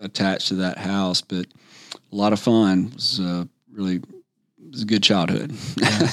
attached 0.00 0.48
to 0.48 0.54
that 0.56 0.78
house, 0.78 1.20
but 1.20 1.46
a 1.94 2.16
lot 2.16 2.32
of 2.32 2.40
fun. 2.40 2.88
It 2.88 2.94
was 2.94 3.20
uh, 3.20 3.44
really 3.72 3.96
it 3.96 4.70
was 4.70 4.82
a 4.82 4.86
good 4.86 5.02
childhood. 5.02 5.52
yeah. 5.76 6.10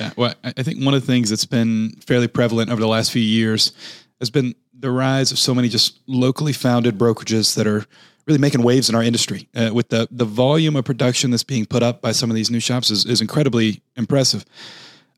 yeah. 0.00 0.10
Well, 0.16 0.34
I 0.42 0.62
think 0.62 0.84
one 0.84 0.94
of 0.94 1.00
the 1.00 1.06
things 1.06 1.30
that's 1.30 1.46
been 1.46 1.92
fairly 2.06 2.28
prevalent 2.28 2.70
over 2.70 2.80
the 2.80 2.88
last 2.88 3.12
few 3.12 3.22
years 3.22 3.72
has 4.20 4.30
been 4.30 4.54
the 4.78 4.90
rise 4.90 5.32
of 5.32 5.38
so 5.38 5.54
many 5.54 5.68
just 5.68 6.00
locally 6.06 6.52
founded 6.52 6.98
brokerages 6.98 7.54
that 7.54 7.66
are 7.66 7.84
really 8.26 8.38
making 8.38 8.62
waves 8.62 8.88
in 8.88 8.94
our 8.94 9.02
industry. 9.02 9.48
Uh, 9.54 9.70
with 9.72 9.88
the 9.88 10.08
the 10.10 10.24
volume 10.24 10.76
of 10.76 10.84
production 10.84 11.30
that's 11.30 11.44
being 11.44 11.66
put 11.66 11.82
up 11.82 12.00
by 12.00 12.12
some 12.12 12.30
of 12.30 12.36
these 12.36 12.50
new 12.50 12.60
shops 12.60 12.90
is, 12.90 13.04
is 13.04 13.20
incredibly 13.20 13.82
impressive. 13.96 14.44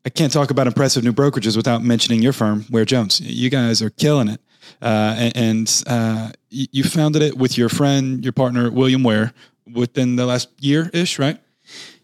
I 0.05 0.09
can't 0.09 0.33
talk 0.33 0.51
about 0.53 0.69
impressive 0.69 1.03
new 1.03 1.13
brokerages 1.13 1.57
without 1.57 1.83
mentioning 1.83 2.23
your 2.23 2.33
firm, 2.33 2.65
Ware 2.71 2.85
Jones. 2.85 3.21
You 3.21 3.51
guys 3.51 3.83
are 3.83 3.91
killing 3.91 4.29
it. 4.29 4.41
Uh, 4.81 5.31
and 5.35 5.83
uh, 5.87 6.31
you 6.51 6.85
founded 6.85 7.23
it 7.23 7.37
with 7.37 7.59
your 7.59 7.69
friend, 7.69 8.25
your 8.25 8.33
partner, 8.33 8.71
William 8.71 9.03
Ware, 9.03 9.33
within 9.73 10.17
the 10.17 10.27
last 10.27 10.49
year 10.61 10.91
ish, 10.93 11.19
right? 11.19 11.39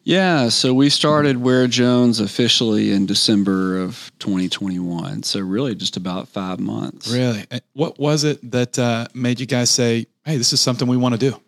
Yeah, 0.05 0.49
so 0.49 0.75
we 0.75 0.91
started 0.91 1.37
Ware 1.37 1.69
Jones 1.69 2.19
officially 2.19 2.91
in 2.91 3.07
December 3.07 3.81
of 3.81 4.11
2021. 4.19 5.23
So 5.23 5.41
really, 5.41 5.77
just 5.77 5.97
about 5.97 6.29
five 6.29 6.59
months. 6.59 7.13
Really, 7.13 7.47
what 7.73 8.01
was 8.01 8.25
it 8.25 8.51
that 8.51 8.79
uh, 8.79 9.07
made 9.15 9.39
you 9.39 9.47
guys 9.47 9.71
say, 9.71 10.07
"Hey, 10.25 10.39
this 10.39 10.53
is 10.53 10.61
something 10.61 10.89
we 10.89 10.97
want 10.97 11.15
to 11.15 11.31
do"? 11.31 11.41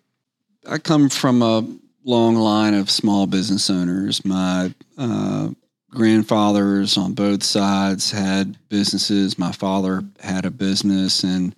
I 0.69 0.79
come 0.79 1.09
from 1.09 1.43
a 1.43 1.67
long 2.05 2.37
line 2.37 2.75
of 2.75 2.91
small 2.91 3.27
business 3.27 3.69
owners. 3.71 4.25
My 4.25 4.73
uh, 4.97 5.49
grandfathers 5.95 6.99
on 6.99 7.15
both 7.15 7.43
sides 7.43 8.11
had 8.11 8.59
businesses. 8.69 9.39
My 9.39 9.53
father 9.53 10.03
had 10.21 10.45
a 10.45 10.51
business, 10.51 11.23
and 11.23 11.55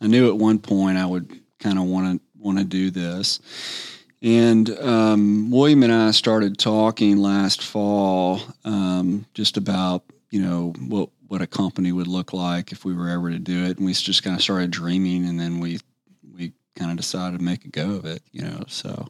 I 0.00 0.06
knew 0.06 0.28
at 0.28 0.36
one 0.36 0.58
point 0.58 0.98
I 0.98 1.06
would 1.06 1.40
kind 1.60 1.78
of 1.78 1.84
want 1.84 2.20
to 2.20 2.24
want 2.38 2.58
to 2.58 2.64
do 2.64 2.90
this. 2.90 3.40
And 4.22 4.70
um, 4.80 5.50
William 5.50 5.82
and 5.82 5.92
I 5.92 6.10
started 6.12 6.58
talking 6.58 7.18
last 7.18 7.62
fall 7.62 8.40
um, 8.64 9.26
just 9.34 9.56
about 9.56 10.02
you 10.30 10.40
know 10.40 10.72
what 10.88 11.10
what 11.28 11.42
a 11.42 11.46
company 11.46 11.92
would 11.92 12.06
look 12.06 12.32
like 12.32 12.72
if 12.72 12.84
we 12.84 12.94
were 12.94 13.08
ever 13.08 13.30
to 13.30 13.38
do 13.38 13.64
it, 13.64 13.76
and 13.76 13.86
we 13.86 13.92
just 13.92 14.22
kind 14.22 14.36
of 14.36 14.42
started 14.42 14.70
dreaming, 14.70 15.26
and 15.26 15.38
then 15.38 15.60
we 15.60 15.78
we 16.34 16.52
kind 16.74 16.90
of 16.90 16.96
decided 16.96 17.38
to 17.38 17.44
make 17.44 17.64
a 17.64 17.68
go 17.68 17.92
of 17.92 18.04
it. 18.04 18.22
You 18.32 18.42
know, 18.42 18.64
so. 18.66 19.08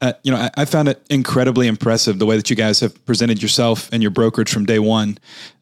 Uh, 0.00 0.12
you 0.22 0.30
know, 0.30 0.38
I, 0.38 0.50
I, 0.56 0.64
found 0.64 0.88
it 0.88 1.04
incredibly 1.08 1.66
impressive 1.66 2.18
the 2.18 2.26
way 2.26 2.36
that 2.36 2.50
you 2.50 2.56
guys 2.56 2.80
have 2.80 3.04
presented 3.06 3.40
yourself 3.40 3.88
and 3.92 4.02
your 4.02 4.10
brokerage 4.10 4.52
from 4.52 4.66
day 4.66 4.78
one. 4.78 5.18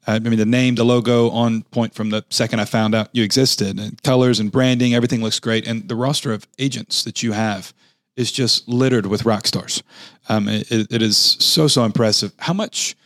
Uh, 0.07 0.13
I 0.13 0.19
mean, 0.19 0.39
the 0.39 0.47
name, 0.47 0.75
the 0.75 0.85
logo 0.85 1.31
on 1.31 1.63
point 1.65 1.95
from 1.95 2.11
the 2.11 2.25
second 2.31 2.61
I 2.61 2.65
found 2.65 2.95
out 2.95 3.09
you 3.13 3.23
existed, 3.23 3.79
and 3.79 4.03
colors 4.03 4.41
and 4.41 4.51
branding, 4.51 4.95
everything 4.95 5.23
looks 5.23 5.39
great. 5.39 5.67
And 5.67 5.89
the 5.89 5.95
roster 5.95 6.33
of 6.33 6.47
agents 6.59 7.05
that 7.05 7.23
you 7.23 7.33
have 7.33 7.73
is 8.17 8.33
just 8.33 8.69
littered 8.69 9.07
with 9.07 9.25
rock 9.25 9.47
stars. 9.47 9.83
Um, 10.29 10.49
it, 10.49 10.71
it 10.71 11.03
is 11.03 11.17
so 11.17 11.69
so 11.69 11.85
impressive. 11.85 12.33
How 12.39 12.53
much 12.53 12.97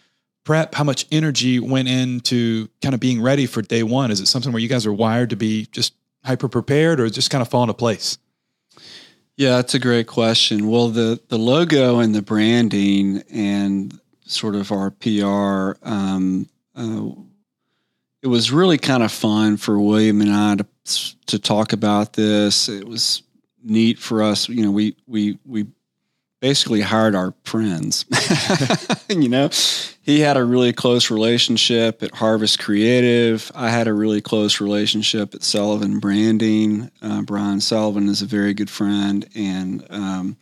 prep, 0.45 0.75
how 0.75 0.85
much 0.85 1.07
energy 1.11 1.59
went 1.59 1.89
into 1.89 2.69
kind 2.81 2.95
of 2.95 3.01
being 3.01 3.21
ready 3.21 3.47
for 3.47 3.63
day 3.63 3.83
one? 3.83 4.11
Is 4.11 4.21
it 4.21 4.27
something 4.27 4.53
where 4.53 4.63
you 4.63 4.69
guys 4.69 4.87
are 4.87 4.93
wired 4.93 5.31
to 5.31 5.37
be 5.37 5.67
just 5.73 5.93
hyper 6.25 6.49
prepared, 6.49 6.99
or 6.99 7.11
just 7.11 7.31
kind 7.31 7.43
of 7.43 7.49
fall 7.49 7.63
into 7.63 7.75
place? 7.75 8.19
Yeah, 9.37 9.57
that's 9.57 9.75
a 9.75 9.79
great 9.79 10.07
question. 10.07 10.69
Well, 10.69 10.89
the 10.89 11.21
the 11.29 11.39
logo 11.39 11.99
and 11.99 12.15
the 12.15 12.23
branding 12.23 13.23
and 13.31 13.99
sort 14.25 14.55
of 14.55 14.73
our 14.73 14.91
PR. 14.91 15.79
Um, 15.87 16.49
uh, 16.75 17.11
it 18.23 18.29
was 18.29 18.51
really 18.51 18.79
kind 18.79 19.03
of 19.03 19.13
fun 19.13 19.57
for 19.57 19.79
William 19.79 20.21
and 20.21 20.33
I 20.33 20.57
to 20.57 20.67
to 21.27 21.39
talk 21.39 21.73
about 21.73 22.15
this. 22.15 22.69
It 22.69 22.89
was 22.89 23.23
neat 23.63 23.99
for 23.99 24.23
us. 24.23 24.49
You 24.49 24.65
know, 24.65 24.71
we 24.71 24.97
we 25.07 25.39
we 25.45 25.67
basically 26.41 26.83
hired 26.83 27.15
our 27.15 27.35
friends. 27.45 28.05
you 29.09 29.29
know, 29.29 29.49
he 30.03 30.21
had 30.21 30.37
a 30.37 30.45
really 30.45 30.73
close 30.73 31.11
relationship 31.11 32.03
at 32.03 32.15
Harvest 32.15 32.59
Creative. 32.59 33.51
I 33.55 33.71
had 33.71 33.89
a 33.89 33.93
really 33.93 34.21
close 34.21 34.61
relationship 34.61 35.35
at 35.35 35.43
Sullivan 35.43 35.99
Branding. 35.99 36.91
Uh, 37.03 37.23
Brian 37.23 37.61
Sullivan 37.61 38.09
is 38.09 38.23
a 38.23 38.27
very 38.27 38.55
good 38.55 38.71
friend, 38.71 39.27
and 39.35 39.87
um, 39.91 40.37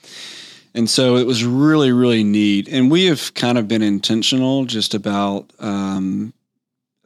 and 0.75 0.91
so 0.91 1.17
it 1.17 1.27
was 1.27 1.45
really 1.45 1.93
really 1.93 2.25
neat. 2.25 2.69
And 2.69 2.91
we 2.91 3.07
have 3.07 3.33
kind 3.35 3.59
of 3.59 3.69
been 3.69 3.83
intentional 3.83 4.65
just 4.65 4.95
about 4.95 5.53
um, 5.61 6.35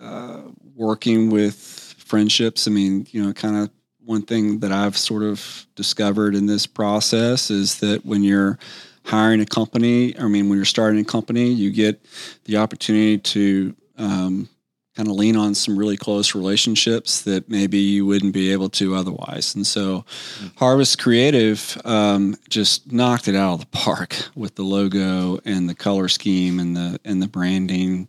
uh, 0.00 0.42
working 0.75 1.30
with 1.30 1.95
friendships. 1.99 2.66
I 2.66 2.71
mean, 2.71 3.07
you 3.11 3.23
know, 3.23 3.33
kind 3.33 3.57
of 3.57 3.71
one 4.08 4.22
thing 4.22 4.60
that 4.60 4.72
I've 4.72 4.96
sort 4.96 5.22
of 5.22 5.66
discovered 5.74 6.34
in 6.34 6.46
this 6.46 6.66
process 6.66 7.50
is 7.50 7.80
that 7.80 8.06
when 8.06 8.24
you're 8.24 8.58
hiring 9.04 9.42
a 9.42 9.44
company, 9.44 10.18
I 10.18 10.26
mean, 10.28 10.48
when 10.48 10.56
you're 10.56 10.64
starting 10.64 10.98
a 10.98 11.04
company, 11.04 11.50
you 11.52 11.70
get 11.70 12.02
the 12.44 12.56
opportunity 12.56 13.18
to 13.18 13.76
um, 13.98 14.48
kind 14.96 15.10
of 15.10 15.14
lean 15.14 15.36
on 15.36 15.54
some 15.54 15.78
really 15.78 15.98
close 15.98 16.34
relationships 16.34 17.20
that 17.22 17.50
maybe 17.50 17.76
you 17.76 18.06
wouldn't 18.06 18.32
be 18.32 18.50
able 18.50 18.70
to 18.70 18.94
otherwise. 18.94 19.54
And 19.54 19.66
so, 19.66 19.98
mm-hmm. 19.98 20.46
Harvest 20.56 20.98
Creative 20.98 21.76
um, 21.84 22.34
just 22.48 22.90
knocked 22.90 23.28
it 23.28 23.36
out 23.36 23.52
of 23.52 23.60
the 23.60 23.66
park 23.66 24.16
with 24.34 24.54
the 24.54 24.62
logo 24.62 25.38
and 25.44 25.68
the 25.68 25.74
color 25.74 26.08
scheme 26.08 26.58
and 26.58 26.74
the 26.74 26.98
and 27.04 27.20
the 27.20 27.28
branding. 27.28 28.08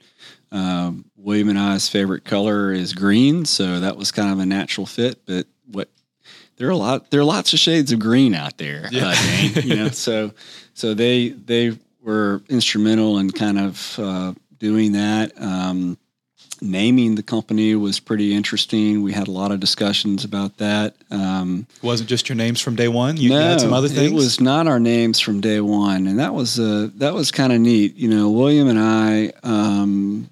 Um, 0.51 1.11
William 1.17 1.49
and 1.49 1.59
I's 1.59 1.89
favorite 1.89 2.23
color 2.23 2.71
is 2.71 2.93
green, 2.93 3.43
so 3.43 3.81
that 3.81 3.97
was 3.97 4.13
kind 4.13 4.31
of 4.31 4.39
a 4.39 4.45
natural 4.45 4.87
fit. 4.87 5.25
But 5.25 5.45
what 5.71 5.89
there 6.57 6.67
are 6.67 6.71
a 6.71 6.77
lot 6.77 7.09
there 7.11 7.21
are 7.21 7.25
lots 7.25 7.53
of 7.53 7.59
shades 7.59 7.91
of 7.91 7.99
green 7.99 8.33
out 8.33 8.57
there. 8.57 8.87
Yeah. 8.91 9.09
Uh, 9.09 9.15
Dane, 9.15 9.67
you 9.67 9.75
know, 9.75 9.89
so 9.89 10.33
so 10.73 10.93
they 10.93 11.29
they 11.29 11.77
were 12.01 12.41
instrumental 12.49 13.17
in 13.17 13.31
kind 13.31 13.59
of 13.59 13.99
uh, 13.99 14.33
doing 14.57 14.93
that. 14.93 15.39
Um, 15.41 15.97
naming 16.61 17.15
the 17.15 17.23
company 17.23 17.75
was 17.75 17.99
pretty 17.99 18.33
interesting. 18.33 19.01
We 19.01 19.13
had 19.13 19.27
a 19.27 19.31
lot 19.31 19.51
of 19.51 19.59
discussions 19.59 20.23
about 20.23 20.57
that. 20.57 20.95
Um, 21.09 21.67
wasn't 21.81 22.09
just 22.09 22.29
your 22.29 22.35
names 22.35 22.61
from 22.61 22.75
day 22.75 22.87
one. 22.87 23.17
You, 23.17 23.29
no, 23.29 23.39
had 23.39 23.61
some 23.61 23.73
other 23.73 23.87
things. 23.87 24.11
It 24.11 24.15
was 24.15 24.39
not 24.39 24.67
our 24.67 24.79
names 24.79 25.19
from 25.19 25.41
day 25.41 25.61
one, 25.61 26.07
and 26.07 26.19
that 26.19 26.33
was 26.33 26.59
uh, 26.59 26.89
that 26.95 27.13
was 27.13 27.31
kind 27.31 27.53
of 27.53 27.59
neat. 27.59 27.95
You 27.95 28.09
know, 28.09 28.29
William 28.29 28.67
and 28.67 28.79
I. 28.79 29.31
Um, 29.43 30.29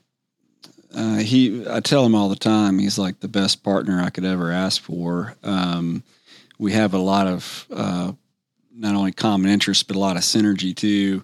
uh, 0.98 1.18
he, 1.18 1.63
I 1.70 1.80
tell 1.80 2.04
him 2.04 2.16
all 2.16 2.27
the 2.27 2.36
time, 2.36 2.80
he's 2.80 2.98
like 2.98 3.20
the 3.20 3.27
best 3.27 3.63
partner 3.63 4.01
I 4.01 4.10
could 4.10 4.25
ever 4.25 4.51
ask 4.51 4.82
for. 4.82 5.36
Um, 5.44 6.04
we 6.58 6.72
have 6.72 6.96
a 6.96 6.98
lot 6.98 7.27
of 7.27 7.68
uh, 7.72 8.13
not 8.74 8.96
only 8.96 9.12
common 9.12 9.51
interests 9.51 9.84
but 9.84 9.96
a 9.96 10.00
lot 10.00 10.18
of 10.18 10.24
synergy 10.24 10.75
too. 10.75 11.24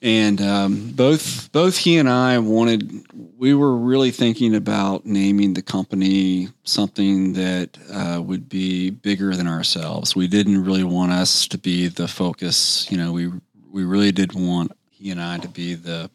And 0.00 0.40
um, 0.40 0.92
both 0.92 1.50
both 1.52 1.76
he 1.76 1.98
and 1.98 2.08
I 2.08 2.38
wanted. 2.38 3.04
We 3.36 3.52
were 3.52 3.76
really 3.76 4.12
thinking 4.12 4.54
about 4.54 5.04
naming 5.04 5.54
the 5.54 5.62
company 5.62 6.48
something 6.62 7.32
that 7.32 7.76
uh, 7.92 8.22
would 8.22 8.48
be 8.48 8.90
bigger 8.90 9.34
than 9.34 9.48
ourselves. 9.48 10.14
We 10.14 10.28
didn't 10.28 10.64
really 10.64 10.84
want 10.84 11.12
us 11.12 11.48
to 11.48 11.58
be 11.58 11.88
the 11.88 12.06
focus. 12.06 12.88
You 12.92 12.96
know, 12.96 13.12
we 13.12 13.32
we 13.72 13.84
really 13.84 14.12
did 14.12 14.34
want 14.34 14.70
he 14.88 15.10
and 15.10 15.20
I 15.20 15.38
to 15.38 15.48
be 15.48 15.74
the 15.74 16.10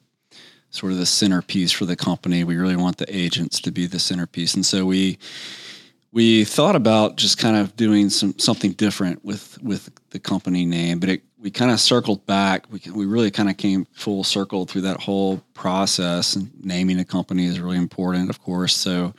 sort 0.74 0.92
of 0.92 0.98
the 0.98 1.06
centerpiece 1.06 1.72
for 1.72 1.86
the 1.86 1.96
company. 1.96 2.44
We 2.44 2.58
really 2.58 2.76
want 2.76 2.98
the 2.98 3.16
agents 3.16 3.62
to 3.62 3.72
be 3.72 3.86
the 3.86 4.00
centerpiece, 4.00 4.56
and 4.56 4.66
so 4.66 4.86
we 4.86 5.18
we 6.14 6.44
thought 6.46 6.76
about 6.76 7.16
just 7.16 7.40
kind 7.40 7.58
of 7.58 7.76
doing 7.76 8.10
some 8.10 8.38
something 8.38 8.72
different 8.74 9.24
with 9.26 9.62
with 9.62 9.90
the 10.12 10.20
company 10.20 10.64
name, 10.64 11.00
but 11.00 11.10
it, 11.10 11.24
we 11.40 11.52
kind 11.52 11.72
of 11.72 11.80
circled 11.80 12.26
back. 12.26 12.66
We 12.72 12.80
we 12.92 13.06
really 13.06 13.32
kind 13.32 13.50
of 13.50 13.58
came 13.58 13.86
full 13.94 14.24
circle 14.24 14.66
through 14.66 14.82
that 14.82 15.02
whole 15.02 15.44
process. 15.54 16.36
And 16.36 16.52
naming 16.64 17.00
a 17.00 17.06
company 17.06 17.46
is 17.46 17.60
really 17.60 17.78
important, 17.78 18.30
of 18.30 18.42
course. 18.42 18.76
So 18.76 19.14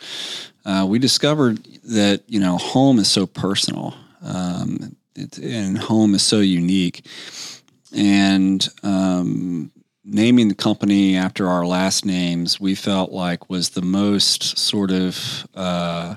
uh, 0.64 0.87
we 0.88 0.99
discovered 0.99 1.64
that 1.84 2.23
you 2.28 2.40
know 2.40 2.56
home 2.58 2.99
is 2.99 3.11
so 3.11 3.26
personal, 3.26 3.94
um, 4.23 4.96
it, 5.16 5.38
and 5.38 5.76
home 5.76 6.14
is 6.14 6.23
so 6.23 6.38
unique, 6.38 7.04
and 7.92 8.66
um, 8.84 9.73
naming 10.04 10.49
the 10.49 10.54
company 10.54 11.16
after 11.16 11.49
our 11.49 11.66
last 11.66 12.04
names, 12.04 12.61
we 12.61 12.75
felt 12.75 13.12
like 13.12 13.49
was 13.49 13.70
the 13.70 13.82
most 13.82 14.58
sort 14.58 14.90
of 14.90 15.46
uh, 15.54 16.16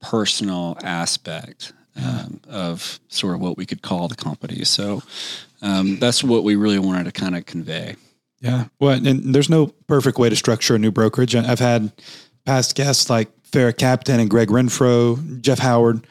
personal 0.00 0.76
aspect 0.82 1.72
um, 1.96 2.40
of 2.48 3.00
sort 3.08 3.34
of 3.34 3.40
what 3.40 3.56
we 3.56 3.66
could 3.66 3.82
call 3.82 4.08
the 4.08 4.14
company. 4.14 4.64
So 4.64 5.02
um, 5.62 5.98
that's 5.98 6.22
what 6.22 6.44
we 6.44 6.56
really 6.56 6.78
wanted 6.78 7.04
to 7.04 7.12
kind 7.12 7.36
of 7.36 7.46
convey. 7.46 7.96
Yeah. 8.40 8.66
Well, 8.78 8.92
and 8.92 9.34
there's 9.34 9.50
no 9.50 9.66
perfect 9.86 10.18
way 10.18 10.30
to 10.30 10.36
structure 10.36 10.74
a 10.74 10.78
new 10.78 10.90
brokerage. 10.90 11.34
I've 11.34 11.58
had 11.58 11.92
past 12.46 12.74
guests 12.74 13.10
like 13.10 13.28
Farrah 13.50 13.76
Captain 13.76 14.18
and 14.20 14.30
Greg 14.30 14.48
Renfro, 14.48 15.40
Jeff 15.40 15.58
Howard. 15.58 16.06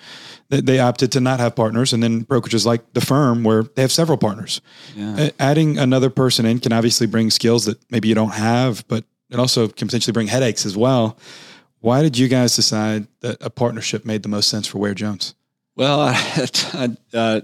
They, 0.49 0.79
opted 0.79 1.11
to 1.11 1.19
not 1.19 1.39
have 1.39 1.55
partners, 1.55 1.93
and 1.93 2.01
then 2.01 2.25
brokerages 2.25 2.65
like 2.65 2.93
the 2.93 3.01
firm 3.01 3.43
where 3.43 3.63
they 3.63 3.83
have 3.83 3.91
several 3.91 4.17
partners. 4.17 4.61
Yeah. 4.95 5.29
Adding 5.39 5.77
another 5.77 6.09
person 6.09 6.47
in 6.47 6.59
can 6.59 6.73
obviously 6.73 7.05
bring 7.05 7.29
skills 7.29 7.65
that 7.65 7.77
maybe 7.91 8.07
you 8.07 8.15
don't 8.15 8.33
have, 8.33 8.83
but 8.87 9.03
it 9.29 9.37
also 9.37 9.67
can 9.67 9.87
potentially 9.87 10.11
bring 10.11 10.25
headaches 10.25 10.65
as 10.65 10.75
well. 10.75 11.19
Why 11.81 12.01
did 12.01 12.17
you 12.17 12.27
guys 12.27 12.55
decide 12.55 13.07
that 13.21 13.37
a 13.41 13.51
partnership 13.51 14.05
made 14.05 14.23
the 14.23 14.29
most 14.29 14.49
sense 14.49 14.65
for 14.65 14.79
Ware 14.79 14.95
Jones? 14.95 15.35
Well, 15.75 16.01
I, 16.09 16.49
I, 16.73 17.17
uh, 17.17 17.41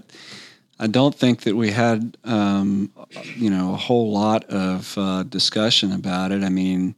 I 0.78 0.86
don't 0.88 1.14
think 1.14 1.42
that 1.42 1.56
we 1.56 1.70
had, 1.70 2.18
um, 2.24 2.92
you 3.36 3.50
know, 3.50 3.72
a 3.72 3.76
whole 3.76 4.12
lot 4.12 4.44
of 4.44 4.96
uh, 4.98 5.22
discussion 5.22 5.92
about 5.92 6.32
it. 6.32 6.42
I 6.42 6.50
mean, 6.50 6.96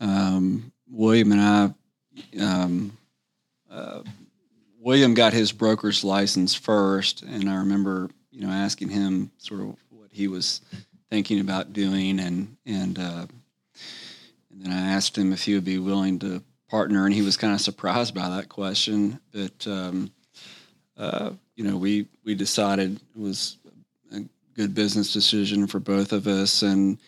um, 0.00 0.72
William 0.90 1.32
and 1.32 1.40
I, 1.40 2.42
um, 2.42 2.98
uh, 3.70 4.02
William 4.84 5.14
got 5.14 5.32
his 5.32 5.50
broker's 5.50 6.04
license 6.04 6.54
first, 6.54 7.22
and 7.22 7.48
I 7.48 7.56
remember, 7.56 8.10
you 8.30 8.42
know, 8.42 8.52
asking 8.52 8.90
him 8.90 9.30
sort 9.38 9.62
of 9.62 9.76
what 9.88 10.10
he 10.12 10.28
was 10.28 10.60
thinking 11.08 11.40
about 11.40 11.72
doing, 11.72 12.20
and 12.20 12.54
and 12.66 12.98
uh, 12.98 13.26
and 14.50 14.60
then 14.62 14.70
I 14.70 14.92
asked 14.92 15.16
him 15.16 15.32
if 15.32 15.42
he 15.42 15.54
would 15.54 15.64
be 15.64 15.78
willing 15.78 16.18
to 16.18 16.42
partner, 16.68 17.06
and 17.06 17.14
he 17.14 17.22
was 17.22 17.38
kind 17.38 17.54
of 17.54 17.62
surprised 17.62 18.14
by 18.14 18.28
that 18.28 18.50
question. 18.50 19.18
But 19.32 19.66
um, 19.66 20.12
uh, 20.98 21.30
you 21.56 21.64
know, 21.64 21.78
we 21.78 22.06
we 22.22 22.34
decided 22.34 22.96
it 22.96 23.18
was 23.18 23.56
a 24.12 24.20
good 24.54 24.74
business 24.74 25.14
decision 25.14 25.66
for 25.66 25.80
both 25.80 26.12
of 26.12 26.26
us. 26.26 26.60
And 26.60 26.98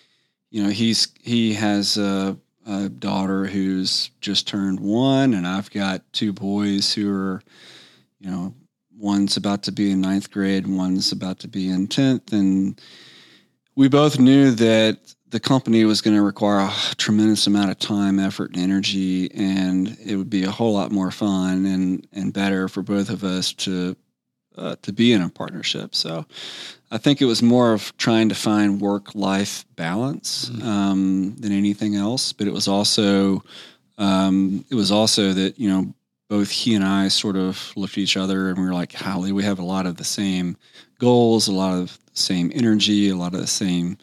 you 0.50 0.62
know, 0.62 0.70
he's 0.70 1.08
he 1.20 1.52
has 1.52 1.98
a, 1.98 2.38
a 2.66 2.88
daughter 2.88 3.46
who's 3.46 4.10
just 4.20 4.48
turned 4.48 4.80
one, 4.80 5.34
and 5.34 5.46
I've 5.46 5.70
got 5.70 6.02
two 6.12 6.32
boys 6.32 6.92
who 6.92 7.12
are, 7.12 7.42
you 8.20 8.30
know, 8.30 8.54
one's 8.98 9.36
about 9.36 9.62
to 9.64 9.72
be 9.72 9.90
in 9.90 10.00
ninth 10.00 10.30
grade, 10.30 10.66
one's 10.66 11.12
about 11.12 11.38
to 11.40 11.48
be 11.48 11.68
in 11.68 11.86
tenth, 11.86 12.32
and 12.32 12.80
we 13.74 13.88
both 13.88 14.18
knew 14.18 14.50
that 14.52 14.98
the 15.28 15.40
company 15.40 15.84
was 15.84 16.00
going 16.00 16.16
to 16.16 16.22
require 16.22 16.60
a 16.60 16.94
tremendous 16.96 17.46
amount 17.46 17.70
of 17.70 17.78
time, 17.78 18.18
effort, 18.18 18.54
and 18.54 18.62
energy, 18.62 19.30
and 19.34 19.96
it 20.04 20.16
would 20.16 20.30
be 20.30 20.44
a 20.44 20.50
whole 20.50 20.72
lot 20.72 20.92
more 20.92 21.10
fun 21.10 21.66
and 21.66 22.06
and 22.12 22.32
better 22.32 22.68
for 22.68 22.82
both 22.82 23.10
of 23.10 23.24
us 23.24 23.52
to 23.52 23.96
uh, 24.56 24.76
to 24.82 24.92
be 24.92 25.12
in 25.12 25.22
a 25.22 25.28
partnership. 25.28 25.94
So, 25.94 26.24
I 26.90 26.98
think 26.98 27.20
it 27.20 27.24
was 27.24 27.42
more 27.42 27.72
of 27.72 27.96
trying 27.96 28.28
to 28.28 28.34
find 28.34 28.80
work 28.80 29.14
life 29.14 29.64
balance 29.74 30.48
mm-hmm. 30.48 30.68
um, 30.68 31.36
than 31.36 31.52
anything 31.52 31.96
else. 31.96 32.32
But 32.32 32.46
it 32.46 32.52
was 32.52 32.68
also 32.68 33.42
um, 33.98 34.64
it 34.70 34.74
was 34.74 34.92
also 34.92 35.32
that 35.32 35.58
you 35.58 35.68
know 35.68 35.94
both 36.28 36.50
he 36.50 36.74
and 36.74 36.84
I 36.84 37.08
sort 37.08 37.36
of 37.36 37.72
looked 37.76 37.94
at 37.94 37.98
each 37.98 38.16
other 38.16 38.48
and 38.48 38.58
we 38.58 38.64
were 38.64 38.74
like, 38.74 38.92
Holly, 38.92 39.32
we 39.32 39.44
have 39.44 39.58
a 39.58 39.64
lot 39.64 39.86
of 39.86 39.96
the 39.96 40.04
same 40.04 40.56
goals, 40.98 41.48
a 41.48 41.52
lot 41.52 41.78
of 41.78 41.98
the 42.12 42.20
same 42.20 42.50
energy, 42.54 43.10
a 43.10 43.16
lot 43.16 43.34
of 43.34 43.40
the 43.40 43.46
same 43.46 43.96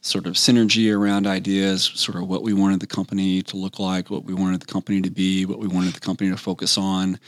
sort 0.00 0.26
of 0.26 0.34
synergy 0.34 0.94
around 0.94 1.26
ideas, 1.26 1.84
sort 1.94 2.16
of 2.16 2.26
what 2.26 2.42
we 2.42 2.54
wanted 2.54 2.80
the 2.80 2.86
company 2.86 3.42
to 3.42 3.56
look 3.56 3.78
like, 3.78 4.10
what 4.10 4.24
we 4.24 4.34
wanted 4.34 4.60
the 4.60 4.66
company 4.66 5.00
to 5.02 5.10
be, 5.10 5.44
what 5.44 5.58
we 5.58 5.68
wanted 5.68 5.92
the 5.92 6.00
company 6.00 6.30
to 6.30 6.36
focus 6.36 6.78
on, 6.78 7.18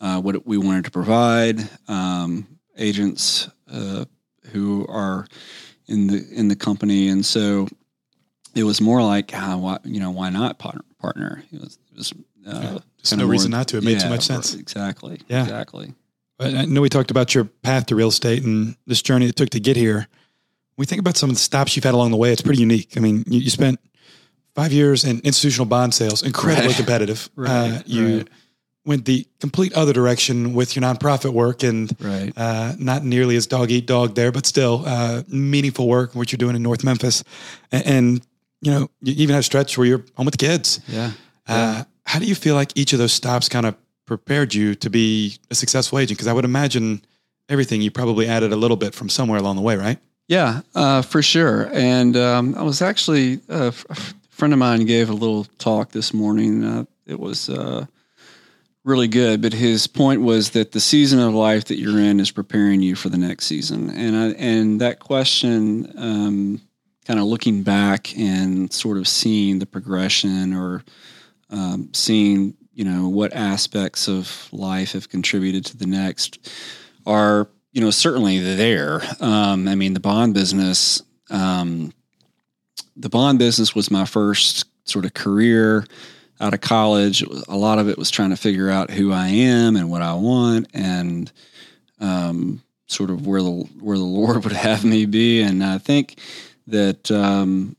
uh, 0.00 0.20
what 0.20 0.46
we 0.46 0.58
wanted 0.58 0.84
to 0.84 0.90
provide. 0.90 1.68
Um, 1.88 2.46
agents 2.76 3.48
uh, 3.72 4.04
who 4.52 4.86
are 4.88 5.26
in 5.86 6.06
the 6.08 6.26
in 6.32 6.48
the 6.48 6.56
company, 6.56 7.08
and 7.08 7.24
so 7.24 7.68
it 8.54 8.64
was 8.64 8.80
more 8.80 9.02
like, 9.02 9.34
uh, 9.34 9.56
why, 9.56 9.78
you 9.84 10.00
know, 10.00 10.10
why 10.10 10.30
not 10.30 10.58
partner? 10.58 10.82
partner? 10.98 11.44
It 11.52 11.60
was, 11.60 11.78
it 11.92 11.96
was 11.96 12.12
uh, 12.46 12.78
There's 12.96 13.16
no 13.16 13.26
reason 13.26 13.52
not 13.52 13.68
to. 13.68 13.78
It 13.78 13.84
made 13.84 13.92
yeah, 13.92 13.98
too 14.04 14.08
much 14.08 14.24
sense. 14.24 14.54
Exactly. 14.54 15.20
Yeah. 15.28 15.42
Exactly. 15.42 15.94
I 16.40 16.66
know 16.66 16.80
we 16.80 16.88
talked 16.88 17.10
about 17.10 17.34
your 17.34 17.44
path 17.44 17.86
to 17.86 17.96
real 17.96 18.08
estate 18.08 18.44
and 18.44 18.76
this 18.86 19.02
journey 19.02 19.26
it 19.26 19.34
took 19.34 19.50
to 19.50 19.60
get 19.60 19.76
here 19.76 20.06
we 20.78 20.86
think 20.86 21.00
about 21.00 21.16
some 21.16 21.28
of 21.28 21.36
the 21.36 21.40
stops 21.40 21.76
you've 21.76 21.84
had 21.84 21.92
along 21.92 22.12
the 22.12 22.16
way, 22.16 22.32
it's 22.32 22.40
pretty 22.40 22.60
unique. 22.60 22.96
I 22.96 23.00
mean, 23.00 23.24
you, 23.26 23.40
you 23.40 23.50
spent 23.50 23.80
five 24.54 24.72
years 24.72 25.04
in 25.04 25.20
institutional 25.20 25.66
bond 25.66 25.92
sales, 25.92 26.22
incredibly 26.22 26.68
right. 26.68 26.76
competitive. 26.76 27.28
Right. 27.34 27.50
Uh, 27.50 27.82
you 27.84 28.18
right. 28.18 28.28
Went 28.88 29.04
the 29.04 29.26
complete 29.38 29.72
other 29.74 29.92
direction 29.92 30.54
with 30.54 30.74
your 30.74 30.82
nonprofit 30.82 31.32
work 31.32 31.62
and 31.62 31.94
right. 32.00 32.32
uh, 32.36 32.72
not 32.78 33.04
nearly 33.04 33.36
as 33.36 33.46
dog 33.46 33.70
eat 33.70 33.86
dog 33.86 34.14
there, 34.14 34.32
but 34.32 34.46
still 34.46 34.82
uh, 34.86 35.22
meaningful 35.28 35.86
work, 35.86 36.14
what 36.14 36.32
you're 36.32 36.38
doing 36.38 36.56
in 36.56 36.62
North 36.62 36.82
Memphis. 36.82 37.22
And, 37.70 37.86
and, 37.86 38.26
you 38.62 38.72
know, 38.72 38.88
you 39.02 39.12
even 39.18 39.34
had 39.34 39.40
a 39.40 39.44
stretch 39.44 39.76
where 39.76 39.86
you're 39.86 40.04
home 40.16 40.24
with 40.24 40.32
the 40.32 40.44
kids. 40.44 40.80
Yeah. 40.88 41.12
Uh, 41.46 41.52
yeah. 41.54 41.84
how 42.06 42.18
do 42.18 42.24
you 42.24 42.34
feel 42.34 42.54
like 42.54 42.72
each 42.76 42.94
of 42.94 42.98
those 42.98 43.12
stops 43.12 43.48
kind 43.48 43.66
of 43.66 43.76
prepared 44.06 44.54
you 44.54 44.74
to 44.76 44.88
be 44.88 45.36
a 45.50 45.54
successful 45.54 45.98
agent? 45.98 46.16
Because 46.18 46.26
I 46.26 46.32
would 46.32 46.46
imagine 46.46 47.04
everything 47.50 47.82
you 47.82 47.90
probably 47.90 48.26
added 48.26 48.52
a 48.52 48.56
little 48.56 48.76
bit 48.78 48.94
from 48.94 49.10
somewhere 49.10 49.38
along 49.38 49.56
the 49.56 49.62
way, 49.62 49.76
right? 49.76 49.98
Yeah, 50.28 50.62
uh, 50.74 51.02
for 51.02 51.20
sure. 51.20 51.68
And 51.72 52.16
um, 52.16 52.54
I 52.54 52.62
was 52.62 52.80
actually 52.80 53.40
uh, 53.50 53.70
a 53.90 53.96
friend 54.30 54.54
of 54.54 54.58
mine 54.58 54.86
gave 54.86 55.10
a 55.10 55.14
little 55.14 55.44
talk 55.58 55.90
this 55.90 56.14
morning. 56.14 56.64
Uh, 56.64 56.84
it 57.06 57.20
was 57.20 57.50
uh, 57.50 57.86
really 58.88 59.08
good, 59.08 59.40
but 59.40 59.52
his 59.52 59.86
point 59.86 60.20
was 60.20 60.50
that 60.50 60.72
the 60.72 60.80
season 60.80 61.20
of 61.20 61.34
life 61.34 61.66
that 61.66 61.78
you're 61.78 61.98
in 62.00 62.20
is 62.20 62.30
preparing 62.30 62.82
you 62.82 62.94
for 62.96 63.08
the 63.08 63.18
next 63.18 63.46
season. 63.46 63.90
And 63.90 64.16
I, 64.16 64.28
and 64.38 64.80
that 64.80 64.98
question, 64.98 65.92
um, 65.96 66.60
kind 67.06 67.20
of 67.20 67.26
looking 67.26 67.62
back 67.62 68.16
and 68.18 68.72
sort 68.72 68.98
of 68.98 69.06
seeing 69.06 69.58
the 69.58 69.66
progression 69.66 70.52
or 70.54 70.82
um, 71.50 71.90
seeing 71.92 72.54
you 72.72 72.84
know 72.84 73.08
what 73.08 73.32
aspects 73.32 74.08
of 74.08 74.48
life 74.52 74.92
have 74.92 75.08
contributed 75.08 75.64
to 75.66 75.76
the 75.76 75.86
next 75.86 76.50
are 77.06 77.48
you 77.72 77.80
know, 77.80 77.90
certainly 77.90 78.40
there. 78.40 79.02
Um, 79.20 79.68
I 79.68 79.74
mean, 79.74 79.94
the 79.94 80.00
bond 80.00 80.34
business, 80.34 81.02
um, 81.30 81.92
the 82.96 83.08
bond 83.08 83.38
business 83.38 83.74
was 83.74 83.90
my 83.90 84.04
first 84.04 84.64
sort 84.84 85.04
of 85.04 85.14
career 85.14 85.84
out 86.40 86.54
of 86.54 86.60
college. 86.60 87.22
A 87.22 87.56
lot 87.56 87.78
of 87.78 87.88
it 87.88 87.98
was 87.98 88.10
trying 88.10 88.30
to 88.30 88.36
figure 88.36 88.70
out 88.70 88.90
who 88.90 89.12
I 89.12 89.28
am 89.28 89.76
and 89.76 89.90
what 89.90 90.02
I 90.02 90.14
want, 90.14 90.68
and 90.74 91.30
um, 92.00 92.62
sort 92.86 93.10
of 93.10 93.26
where 93.26 93.42
the 93.42 93.68
where 93.80 93.98
the 93.98 94.04
Lord 94.18 94.44
would 94.44 94.52
have 94.52 94.84
me 94.84 95.06
be. 95.06 95.40
And 95.40 95.64
I 95.64 95.78
think 95.78 96.20
that 96.66 97.10
um, 97.10 97.76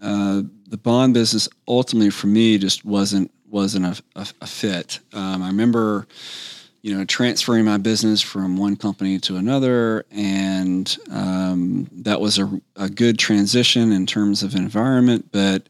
uh, 0.00 0.42
the 0.68 0.78
bond 0.78 1.14
business 1.14 1.48
ultimately 1.66 2.10
for 2.10 2.26
me 2.26 2.58
just 2.58 2.84
wasn't 2.84 3.30
wasn't 3.48 3.86
a, 3.86 4.02
a, 4.16 4.26
a 4.42 4.46
fit. 4.46 5.00
Um, 5.12 5.42
I 5.42 5.48
remember 5.48 6.06
you 6.86 6.96
know, 6.96 7.04
transferring 7.04 7.64
my 7.64 7.78
business 7.78 8.22
from 8.22 8.56
one 8.56 8.76
company 8.76 9.18
to 9.18 9.34
another. 9.34 10.04
And 10.12 10.96
um, 11.10 11.88
that 11.90 12.20
was 12.20 12.38
a, 12.38 12.60
a, 12.76 12.88
good 12.88 13.18
transition 13.18 13.90
in 13.90 14.06
terms 14.06 14.44
of 14.44 14.54
environment, 14.54 15.30
but 15.32 15.68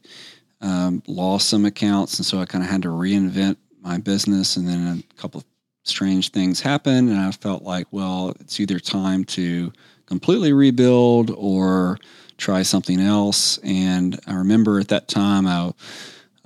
um, 0.61 1.03
lost 1.07 1.49
some 1.49 1.65
accounts. 1.65 2.17
And 2.17 2.25
so 2.25 2.39
I 2.39 2.45
kind 2.45 2.63
of 2.63 2.69
had 2.69 2.81
to 2.83 2.89
reinvent 2.89 3.57
my 3.81 3.97
business. 3.97 4.57
And 4.57 4.67
then 4.67 5.03
a 5.09 5.21
couple 5.21 5.43
strange 5.83 6.31
things 6.31 6.61
happened. 6.61 7.09
And 7.09 7.19
I 7.19 7.31
felt 7.31 7.63
like, 7.63 7.87
well, 7.91 8.33
it's 8.39 8.59
either 8.59 8.79
time 8.79 9.23
to 9.25 9.71
completely 10.05 10.53
rebuild 10.53 11.31
or 11.31 11.97
try 12.37 12.61
something 12.61 12.99
else. 12.99 13.57
And 13.59 14.19
I 14.27 14.35
remember 14.35 14.79
at 14.79 14.89
that 14.89 15.07
time, 15.07 15.47
I 15.47 15.73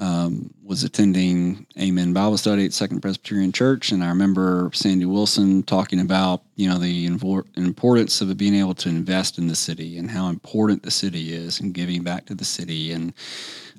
um, 0.01 0.51
was 0.63 0.83
attending 0.83 1.67
Amen 1.79 2.11
Bible 2.11 2.37
Study 2.37 2.65
at 2.65 2.73
Second 2.73 3.01
Presbyterian 3.01 3.51
Church, 3.51 3.91
and 3.91 4.03
I 4.03 4.07
remember 4.07 4.71
Sandy 4.73 5.05
Wilson 5.05 5.61
talking 5.61 5.99
about 5.99 6.41
you 6.55 6.67
know 6.67 6.79
the 6.79 7.05
importance 7.05 8.19
of 8.19 8.35
being 8.35 8.55
able 8.55 8.73
to 8.75 8.89
invest 8.89 9.37
in 9.37 9.45
the 9.45 9.55
city 9.55 9.99
and 9.99 10.09
how 10.09 10.29
important 10.29 10.81
the 10.81 10.89
city 10.89 11.33
is 11.33 11.59
and 11.59 11.75
giving 11.75 12.01
back 12.01 12.25
to 12.25 12.35
the 12.35 12.43
city. 12.43 12.91
And 12.91 13.13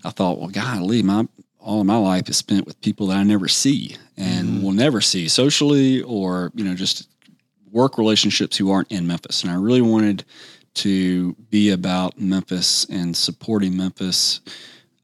I 0.05 0.11
thought, 0.11 0.39
well, 0.39 0.49
golly, 0.49 1.03
my 1.03 1.27
all 1.59 1.81
of 1.81 1.87
my 1.87 1.97
life 1.97 2.29
is 2.29 2.37
spent 2.37 2.67
with 2.67 2.81
people 2.81 3.07
that 3.07 3.19
I 3.19 3.23
never 3.23 3.47
see 3.47 3.97
and 4.17 4.49
mm-hmm. 4.49 4.63
will 4.63 4.73
never 4.73 5.01
see 5.01 5.29
socially 5.29 6.03
or 6.03 6.51
you 6.55 6.65
know 6.65 6.75
just 6.75 7.09
work 7.71 7.99
relationships 7.99 8.57
who 8.57 8.71
aren't 8.71 8.91
in 8.91 9.07
Memphis. 9.07 9.43
And 9.43 9.53
I 9.53 9.55
really 9.55 9.81
wanted 9.81 10.25
to 10.75 11.35
be 11.51 11.71
about 11.71 12.19
Memphis 12.19 12.85
and 12.91 13.17
supporting 13.17 13.77
Memphis 13.77 14.41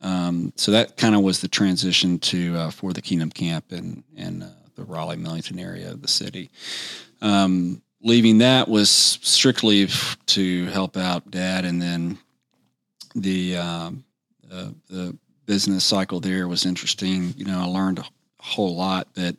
um, 0.00 0.52
so 0.56 0.72
that 0.72 0.96
kind 0.96 1.14
of 1.14 1.22
was 1.22 1.40
the 1.40 1.48
transition 1.48 2.18
to 2.20 2.56
uh, 2.56 2.70
for 2.70 2.92
the 2.92 3.02
Kingdom 3.02 3.30
Camp 3.30 3.72
and 3.72 4.04
in 4.16 4.42
uh, 4.42 4.52
the 4.76 4.84
Raleigh 4.84 5.16
Millington 5.16 5.58
area 5.58 5.90
of 5.90 6.02
the 6.02 6.08
city. 6.08 6.50
Um, 7.20 7.82
leaving 8.02 8.38
that 8.38 8.68
was 8.68 8.90
strictly 8.90 9.88
to 10.26 10.66
help 10.66 10.96
out 10.96 11.30
Dad, 11.30 11.64
and 11.64 11.82
then 11.82 12.18
the 13.14 13.56
um, 13.56 14.04
the 14.48 15.16
business 15.46 15.84
cycle 15.84 16.20
there 16.20 16.48
was 16.48 16.66
interesting. 16.66 17.34
You 17.36 17.44
know, 17.44 17.58
I 17.58 17.64
learned 17.64 17.98
a 17.98 18.04
whole 18.40 18.76
lot, 18.76 19.08
but 19.14 19.36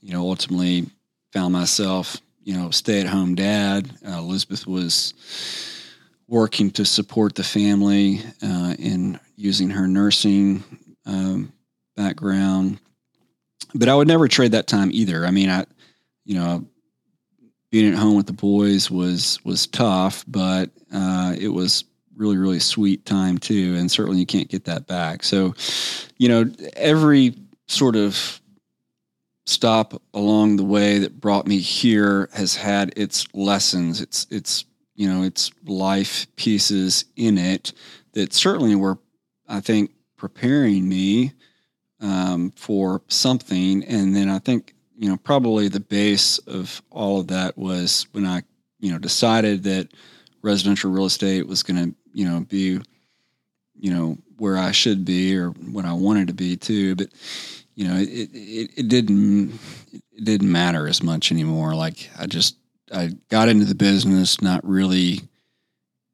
you 0.00 0.12
know, 0.12 0.22
ultimately 0.22 0.86
found 1.32 1.52
myself 1.52 2.16
you 2.42 2.54
know 2.54 2.70
stay 2.70 3.00
at 3.00 3.06
home 3.06 3.34
dad. 3.34 3.90
Uh, 4.06 4.18
Elizabeth 4.18 4.66
was 4.66 5.12
working 6.28 6.70
to 6.70 6.84
support 6.84 7.34
the 7.34 7.44
family 7.44 8.20
uh, 8.42 8.74
in 8.78 9.18
using 9.36 9.70
her 9.70 9.86
nursing 9.88 10.62
um, 11.06 11.52
background. 11.96 12.78
But 13.74 13.88
I 13.88 13.94
would 13.94 14.08
never 14.08 14.28
trade 14.28 14.52
that 14.52 14.66
time 14.66 14.90
either. 14.92 15.26
I 15.26 15.30
mean, 15.30 15.50
I, 15.50 15.64
you 16.24 16.34
know, 16.34 16.66
being 17.70 17.92
at 17.92 17.98
home 17.98 18.16
with 18.16 18.26
the 18.26 18.32
boys 18.32 18.90
was 18.90 19.38
was 19.44 19.66
tough, 19.66 20.24
but 20.26 20.70
uh, 20.92 21.34
it 21.38 21.48
was 21.48 21.84
really 22.18 22.36
really 22.36 22.60
sweet 22.60 23.06
time 23.06 23.38
too, 23.38 23.74
and 23.76 23.90
certainly 23.90 24.20
you 24.20 24.26
can't 24.26 24.48
get 24.48 24.64
that 24.64 24.86
back. 24.86 25.22
So, 25.22 25.54
you 26.18 26.28
know, 26.28 26.50
every 26.76 27.34
sort 27.66 27.96
of 27.96 28.40
stop 29.46 30.02
along 30.12 30.56
the 30.56 30.64
way 30.64 30.98
that 30.98 31.20
brought 31.20 31.46
me 31.46 31.58
here 31.58 32.28
has 32.34 32.56
had 32.56 32.92
its 32.96 33.26
lessons. 33.32 34.02
It's 34.02 34.26
it's 34.30 34.66
you 34.94 35.08
know 35.08 35.22
its 35.22 35.50
life 35.64 36.26
pieces 36.36 37.06
in 37.16 37.38
it 37.38 37.72
that 38.12 38.34
certainly 38.34 38.74
were 38.74 38.98
I 39.48 39.60
think, 39.60 39.90
preparing 40.16 40.88
me 40.88 41.32
um, 42.00 42.52
for 42.52 43.02
something. 43.08 43.82
And 43.84 44.14
then 44.14 44.28
I 44.28 44.38
think, 44.38 44.74
you 44.96 45.08
know, 45.08 45.16
probably 45.16 45.68
the 45.68 45.80
base 45.80 46.38
of 46.38 46.82
all 46.90 47.20
of 47.20 47.28
that 47.28 47.56
was 47.56 48.06
when 48.12 48.26
I, 48.26 48.42
you 48.78 48.92
know, 48.92 48.98
decided 48.98 49.62
that 49.64 49.88
residential 50.42 50.90
real 50.90 51.06
estate 51.06 51.46
was 51.46 51.62
going 51.62 51.76
to, 51.90 51.96
you 52.18 52.24
know, 52.24 52.40
be, 52.40 52.80
you 53.78 53.94
know, 53.94 54.18
where 54.38 54.58
I 54.58 54.72
should 54.72 55.04
be 55.04 55.38
or 55.38 55.50
what 55.50 55.84
I 55.84 55.92
wanted 55.92 56.26
to 56.26 56.34
be 56.34 56.56
too. 56.56 56.96
But, 56.96 57.10
you 57.76 57.86
know, 57.86 57.94
it, 57.94 58.08
it, 58.32 58.70
it 58.76 58.88
didn't, 58.88 59.52
it 59.92 60.24
didn't 60.24 60.50
matter 60.50 60.88
as 60.88 61.00
much 61.00 61.30
anymore. 61.30 61.76
Like 61.76 62.10
I 62.18 62.26
just, 62.26 62.56
I 62.92 63.12
got 63.28 63.48
into 63.48 63.66
the 63.66 63.76
business, 63.76 64.42
not 64.42 64.66
really 64.66 65.20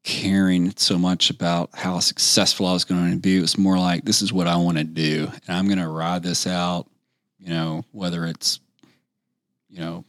caring 0.03 0.77
so 0.77 0.99
much 0.99 1.31
about 1.31 1.71
how 1.73 2.01
successful 2.01 2.67
I 2.67 2.75
was 2.75 2.85
going 2.85 3.13
to 3.13 3.17
be. 3.17 3.39
It 3.39 3.41
was 3.41 3.57
more 3.57 3.79
like, 3.79 4.05
this 4.05 4.21
is 4.21 4.31
what 4.31 4.47
I 4.47 4.57
want 4.57 4.77
to 4.77 4.85
do. 4.85 5.31
And 5.47 5.57
I'm 5.57 5.69
going 5.69 5.79
to 5.79 5.89
ride 5.89 6.23
this 6.23 6.47
out, 6.47 6.87
you 7.39 7.49
know, 7.49 7.87
whether 7.93 8.27
it's, 8.27 8.61
you 9.71 9.81
know, 9.81 10.05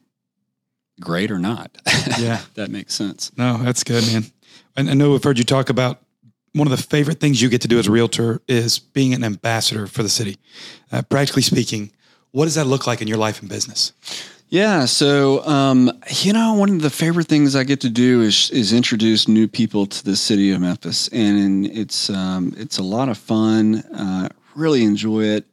great 1.00 1.32
or 1.32 1.40
not. 1.40 1.72
Yeah. 2.20 2.42
that 2.54 2.70
makes 2.70 2.94
sense. 2.94 3.32
No, 3.36 3.58
that's 3.58 3.84
good, 3.84 4.06
man. 4.06 4.26
I 4.78 4.82
know 4.82 5.16
I've 5.16 5.24
heard 5.24 5.38
you 5.38 5.44
talk 5.44 5.70
about 5.70 6.02
one 6.54 6.68
of 6.68 6.72
the 6.72 6.84
favorite 6.84 7.20
things 7.20 7.42
you 7.42 7.50
get 7.50 7.62
to 7.62 7.68
do 7.68 7.80
as 7.80 7.88
a 7.88 7.92
realtor 7.92 8.42
is 8.48 8.80
being 8.80 9.14
an 9.14 9.24
ambassador 9.24 9.88
for 9.88 10.04
the 10.04 10.10
city. 10.10 10.38
Uh, 10.92 11.02
practically 11.02 11.42
speaking, 11.42 11.92
what 12.32 12.46
does 12.46 12.56
that 12.56 12.66
look 12.66 12.88
like 12.88 13.02
in 13.02 13.08
your 13.08 13.18
life 13.18 13.42
and 13.42 13.50
business? 13.50 13.94
Yeah, 14.50 14.86
so 14.86 15.46
um, 15.46 15.92
you 16.10 16.32
know, 16.32 16.54
one 16.54 16.70
of 16.70 16.82
the 16.82 16.90
favorite 16.90 17.28
things 17.28 17.56
I 17.56 17.64
get 17.64 17.82
to 17.82 17.90
do 17.90 18.22
is 18.22 18.52
is 18.52 18.74
introduce 18.74 19.28
new 19.28 19.48
people 19.48 19.86
to 19.88 20.04
the 20.04 20.16
city 20.16 20.52
of 20.52 20.62
Memphis, 20.62 21.08
and 21.10 21.66
it's 21.66 22.10
um, 22.10 22.54
it's 22.56 22.78
a 22.78 22.84
lot 22.84 23.10
of 23.10 23.18
fun. 23.18 23.78
Uh, 23.94 24.30
really 24.56 24.84
enjoy 24.84 25.24
it. 25.24 25.46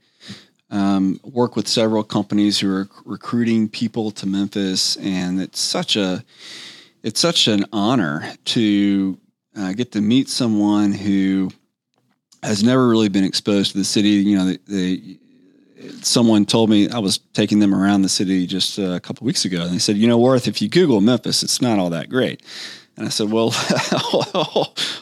Um, 0.71 1.21
work 1.25 1.57
with 1.57 1.69
several 1.69 2.05
companies 2.05 2.61
who 2.61 2.73
are 2.73 2.89
recruiting 3.05 3.69
people 3.69 4.11
to 4.13 4.27
Memphis, 4.27 4.97
and 4.97 5.41
it's 5.41 5.61
such 5.61 5.97
a 5.97 6.23
it's 7.03 7.21
such 7.21 7.49
an 7.49 7.65
honor 7.73 8.33
to 8.47 9.19
uh, 9.57 9.73
get 9.73 9.93
to 9.93 10.01
meet 10.01 10.29
someone 10.29 10.93
who 10.93 11.51
has 12.43 12.63
never 12.63 12.89
really 12.89 13.09
been 13.09 13.25
exposed 13.25 13.73
to 13.73 13.79
the 13.79 13.85
city. 13.85 14.11
You 14.11 14.39
know, 14.39 14.57
they, 14.67 15.19
someone 16.03 16.47
told 16.47 16.71
me 16.71 16.89
I 16.89 16.99
was 16.99 17.19
taking 17.33 17.59
them 17.59 17.75
around 17.75 18.03
the 18.03 18.09
city 18.09 18.47
just 18.47 18.79
a 18.79 19.01
couple 19.01 19.25
weeks 19.25 19.45
ago, 19.45 19.63
and 19.63 19.73
they 19.73 19.79
said, 19.79 19.97
"You 19.97 20.09
know, 20.09 20.19
Worth, 20.19 20.49
if 20.49 20.63
you 20.63 20.69
Google 20.69 21.01
Memphis, 21.01 21.43
it's 21.43 21.61
not 21.61 21.79
all 21.79 21.91
that 21.91 22.09
great." 22.09 22.43
And 22.97 23.07
I 23.07 23.09
said, 23.11 23.31
"Well, 23.31 23.51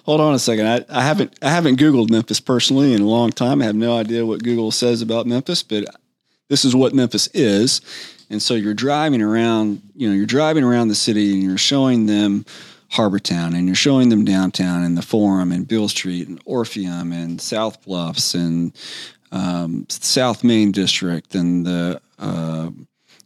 hold 0.04 0.20
on 0.20 0.34
a 0.34 0.38
second. 0.38 0.66
I, 0.66 0.84
I, 0.88 1.02
haven't 1.02 1.38
I 1.42 1.50
haven't 1.50 1.78
Googled 1.78 2.10
Memphis 2.10 2.40
personally 2.40 2.94
in 2.94 3.02
a 3.02 3.06
long 3.06 3.30
time. 3.30 3.60
I 3.60 3.66
have 3.66 3.76
no 3.76 3.96
idea 3.96 4.26
what 4.26 4.42
Google 4.42 4.70
says 4.70 5.02
about 5.02 5.26
Memphis, 5.26 5.62
but 5.62 5.84
this 6.48 6.64
is 6.64 6.74
what 6.74 6.94
Memphis 6.94 7.28
is." 7.34 7.80
And 8.30 8.40
so 8.40 8.54
you're 8.54 8.74
driving 8.74 9.20
around, 9.20 9.82
you 9.94 10.08
know, 10.08 10.14
you're 10.14 10.24
driving 10.24 10.64
around 10.64 10.88
the 10.88 10.94
city, 10.94 11.32
and 11.32 11.42
you're 11.42 11.58
showing 11.58 12.06
them 12.06 12.46
Harbortown, 12.92 13.56
and 13.56 13.66
you're 13.66 13.74
showing 13.74 14.08
them 14.08 14.24
downtown 14.24 14.82
and 14.82 14.96
the 14.96 15.02
Forum 15.02 15.52
and 15.52 15.66
Beale 15.66 15.88
Street 15.88 16.28
and 16.28 16.40
Orpheum 16.44 17.12
and 17.12 17.40
South 17.40 17.82
Bluffs 17.82 18.34
and 18.34 18.72
um, 19.32 19.86
South 19.88 20.42
Main 20.42 20.72
District 20.72 21.34
and 21.34 21.66
the 21.66 22.00
uh, 22.18 22.70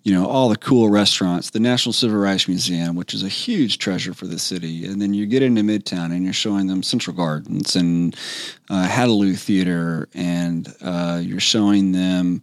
you 0.03 0.13
know 0.13 0.27
all 0.27 0.51
the 0.51 0.57
cool 0.57 0.91
restaurants, 0.91 1.51
the 1.51 1.61
National 1.61 1.95
Civil 1.95 2.19
Rights 2.19 2.47
Museum, 2.47 2.95
which 2.95 3.15
is 3.15 3.23
a 3.23 3.29
huge 3.29 3.79
treasure 3.79 4.13
for 4.13 4.27
the 4.27 4.39
city, 4.39 4.85
and 4.85 5.01
then 5.01 5.15
you 5.15 5.25
get 5.27 5.43
into 5.43 5.63
Midtown 5.63 6.13
and 6.13 6.25
you're 6.25 6.35
showing 6.35 6.67
them 6.67 6.83
Central 6.83 7.17
Gardens 7.17 7.75
and 7.75 8.15
uh, 8.69 9.35
Theater, 9.35 10.09
and 10.15 10.75
uh, 10.83 11.21
you're 11.23 11.41
showing 11.41 11.93
them. 11.93 12.43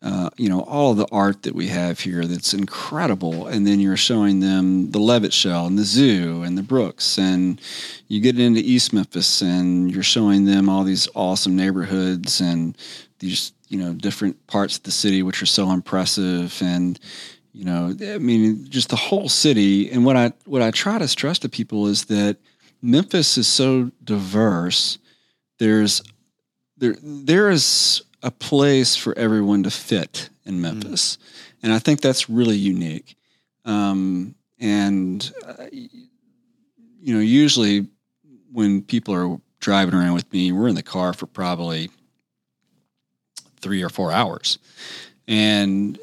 Uh, 0.00 0.30
you 0.36 0.48
know 0.48 0.60
all 0.60 0.94
the 0.94 1.08
art 1.10 1.42
that 1.42 1.56
we 1.56 1.66
have 1.66 1.98
here 1.98 2.24
that's 2.24 2.54
incredible. 2.54 3.48
And 3.48 3.66
then 3.66 3.80
you're 3.80 3.96
showing 3.96 4.38
them 4.38 4.92
the 4.92 5.00
levitt 5.00 5.32
shell 5.32 5.66
and 5.66 5.76
the 5.76 5.82
zoo 5.84 6.44
and 6.44 6.56
the 6.56 6.62
brooks 6.62 7.18
and 7.18 7.60
you 8.06 8.20
get 8.20 8.38
into 8.38 8.60
east 8.60 8.92
memphis 8.92 9.42
and 9.42 9.90
you're 9.90 10.04
showing 10.04 10.44
them 10.44 10.68
all 10.68 10.84
these 10.84 11.08
awesome 11.16 11.56
neighborhoods 11.56 12.40
and 12.40 12.78
these 13.18 13.52
you 13.66 13.76
know 13.76 13.92
different 13.92 14.46
parts 14.46 14.76
of 14.76 14.84
the 14.84 14.92
city 14.92 15.24
which 15.24 15.42
are 15.42 15.46
so 15.46 15.72
impressive. 15.72 16.56
And 16.62 17.00
you 17.52 17.64
know 17.64 17.92
i 18.00 18.18
mean 18.18 18.68
just 18.70 18.90
the 18.90 18.96
whole 18.96 19.28
city. 19.28 19.90
And 19.90 20.04
what 20.04 20.16
i 20.16 20.32
what 20.44 20.62
i 20.62 20.70
try 20.70 20.98
to 20.98 21.08
stress 21.08 21.40
to 21.40 21.48
people 21.48 21.88
is 21.88 22.04
that 22.04 22.36
memphis 22.80 23.36
is 23.36 23.48
so 23.48 23.90
diverse. 24.04 24.98
There's 25.58 26.02
there 26.76 26.96
there 27.02 27.50
is 27.50 28.02
a 28.22 28.30
place 28.30 28.96
for 28.96 29.16
everyone 29.16 29.62
to 29.62 29.70
fit 29.70 30.28
in 30.44 30.54
mm. 30.54 30.60
Memphis, 30.60 31.16
mm. 31.16 31.54
and 31.62 31.72
I 31.72 31.78
think 31.78 32.00
that's 32.00 32.28
really 32.28 32.56
unique. 32.56 33.16
Um, 33.64 34.34
and 34.58 35.30
uh, 35.46 35.66
you 35.72 37.14
know, 37.14 37.20
usually 37.20 37.86
when 38.52 38.82
people 38.82 39.14
are 39.14 39.38
driving 39.60 39.94
around 39.94 40.14
with 40.14 40.32
me, 40.32 40.52
we're 40.52 40.68
in 40.68 40.74
the 40.74 40.82
car 40.82 41.12
for 41.12 41.26
probably 41.26 41.90
three 43.60 43.82
or 43.82 43.88
four 43.88 44.12
hours, 44.12 44.58
and 45.26 45.98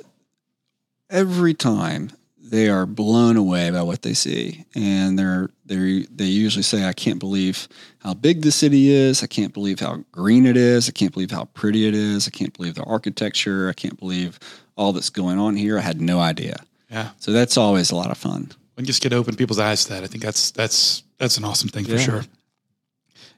every 1.09 1.53
time 1.53 2.11
they 2.49 2.69
are 2.69 2.85
blown 2.85 3.37
away 3.37 3.71
by 3.71 3.81
what 3.81 4.03
they 4.03 4.13
see, 4.13 4.65
and 4.75 5.17
they're 5.17 5.49
they 5.65 6.05
they 6.13 6.25
usually 6.25 6.63
say, 6.63 6.85
"I 6.85 6.93
can't 6.93 7.19
believe 7.19 7.67
how 7.99 8.13
big 8.13 8.41
the 8.41 8.51
city 8.51 8.91
is. 8.91 9.23
I 9.23 9.27
can't 9.27 9.53
believe 9.53 9.79
how 9.79 10.03
green 10.11 10.45
it 10.45 10.55
is. 10.55 10.87
I 10.87 10.91
can't 10.91 11.11
believe 11.11 11.31
how 11.31 11.45
pretty 11.53 11.87
it 11.87 11.95
is. 11.95 12.27
I 12.27 12.31
can't 12.31 12.55
believe 12.55 12.75
the 12.75 12.83
architecture. 12.83 13.69
I 13.69 13.73
can't 13.73 13.99
believe 13.99 14.39
all 14.77 14.93
that's 14.93 15.09
going 15.09 15.39
on 15.39 15.55
here. 15.55 15.77
I 15.77 15.81
had 15.81 16.01
no 16.01 16.19
idea." 16.19 16.57
Yeah. 16.89 17.09
So 17.19 17.31
that's 17.31 17.57
always 17.57 17.91
a 17.91 17.95
lot 17.95 18.11
of 18.11 18.17
fun. 18.17 18.51
When 18.75 18.83
you 18.83 18.87
just 18.87 19.01
get 19.01 19.13
open 19.13 19.35
people's 19.35 19.59
eyes 19.59 19.83
to 19.85 19.93
that, 19.93 20.03
I 20.03 20.07
think 20.07 20.23
that's 20.23 20.51
that's 20.51 21.03
that's 21.17 21.37
an 21.37 21.45
awesome 21.45 21.69
thing 21.69 21.85
for 21.85 21.91
yeah. 21.91 21.97
sure. 21.97 22.23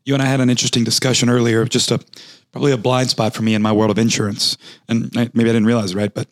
You 0.03 0.13
and 0.13 0.23
I 0.23 0.25
had 0.25 0.41
an 0.41 0.49
interesting 0.49 0.83
discussion 0.83 1.29
earlier, 1.29 1.65
just 1.65 1.91
a 1.91 1.99
probably 2.51 2.71
a 2.71 2.77
blind 2.77 3.09
spot 3.09 3.33
for 3.33 3.43
me 3.43 3.53
in 3.53 3.61
my 3.61 3.71
world 3.71 3.91
of 3.91 3.97
insurance, 3.97 4.57
and 4.87 5.13
maybe 5.15 5.49
I 5.49 5.53
didn't 5.53 5.65
realize 5.65 5.91
it, 5.91 5.97
right, 5.97 6.13
but 6.13 6.27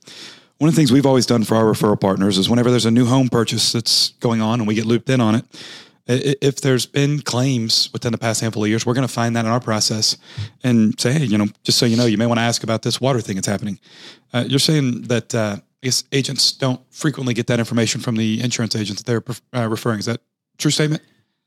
one 0.57 0.69
of 0.69 0.75
the 0.75 0.79
things 0.79 0.91
we've 0.91 1.05
always 1.05 1.25
done 1.25 1.43
for 1.43 1.55
our 1.55 1.65
referral 1.65 1.99
partners 1.99 2.37
is 2.37 2.49
whenever 2.49 2.71
there's 2.71 2.85
a 2.85 2.91
new 2.91 3.05
home 3.05 3.29
purchase 3.29 3.71
that's 3.71 4.09
going 4.19 4.41
on 4.41 4.59
and 4.59 4.67
we 4.67 4.75
get 4.75 4.85
looped 4.85 5.09
in 5.09 5.19
on 5.19 5.35
it, 5.35 5.45
if 6.07 6.61
there's 6.61 6.85
been 6.85 7.19
claims 7.19 7.91
within 7.91 8.11
the 8.11 8.17
past 8.17 8.41
handful 8.41 8.63
of 8.63 8.69
years, 8.69 8.85
we're 8.85 8.93
going 8.93 9.07
to 9.07 9.13
find 9.13 9.35
that 9.35 9.45
in 9.45 9.51
our 9.51 9.59
process 9.59 10.17
and 10.63 10.99
say, 10.99 11.11
hey, 11.13 11.25
you 11.25 11.37
know, 11.37 11.47
just 11.63 11.77
so 11.77 11.85
you 11.85 11.97
know, 11.97 12.05
you 12.05 12.17
may 12.17 12.27
want 12.27 12.37
to 12.37 12.43
ask 12.43 12.63
about 12.63 12.83
this 12.83 13.01
water 13.01 13.19
thing 13.19 13.35
that's 13.35 13.47
happening. 13.47 13.79
Uh, 14.31 14.45
you're 14.47 14.59
saying 14.59 15.03
that 15.03 15.33
uh, 15.33 15.57
agents 16.11 16.51
don't 16.51 16.79
frequently 16.93 17.33
get 17.33 17.47
that 17.47 17.59
information 17.59 18.01
from 18.01 18.15
the 18.15 18.41
insurance 18.41 18.75
agents 18.75 19.01
that 19.01 19.23
they're 19.51 19.61
uh, 19.61 19.67
referring. 19.67 19.99
Is 19.99 20.05
that 20.05 20.21
true 20.57 20.71
statement? 20.71 21.01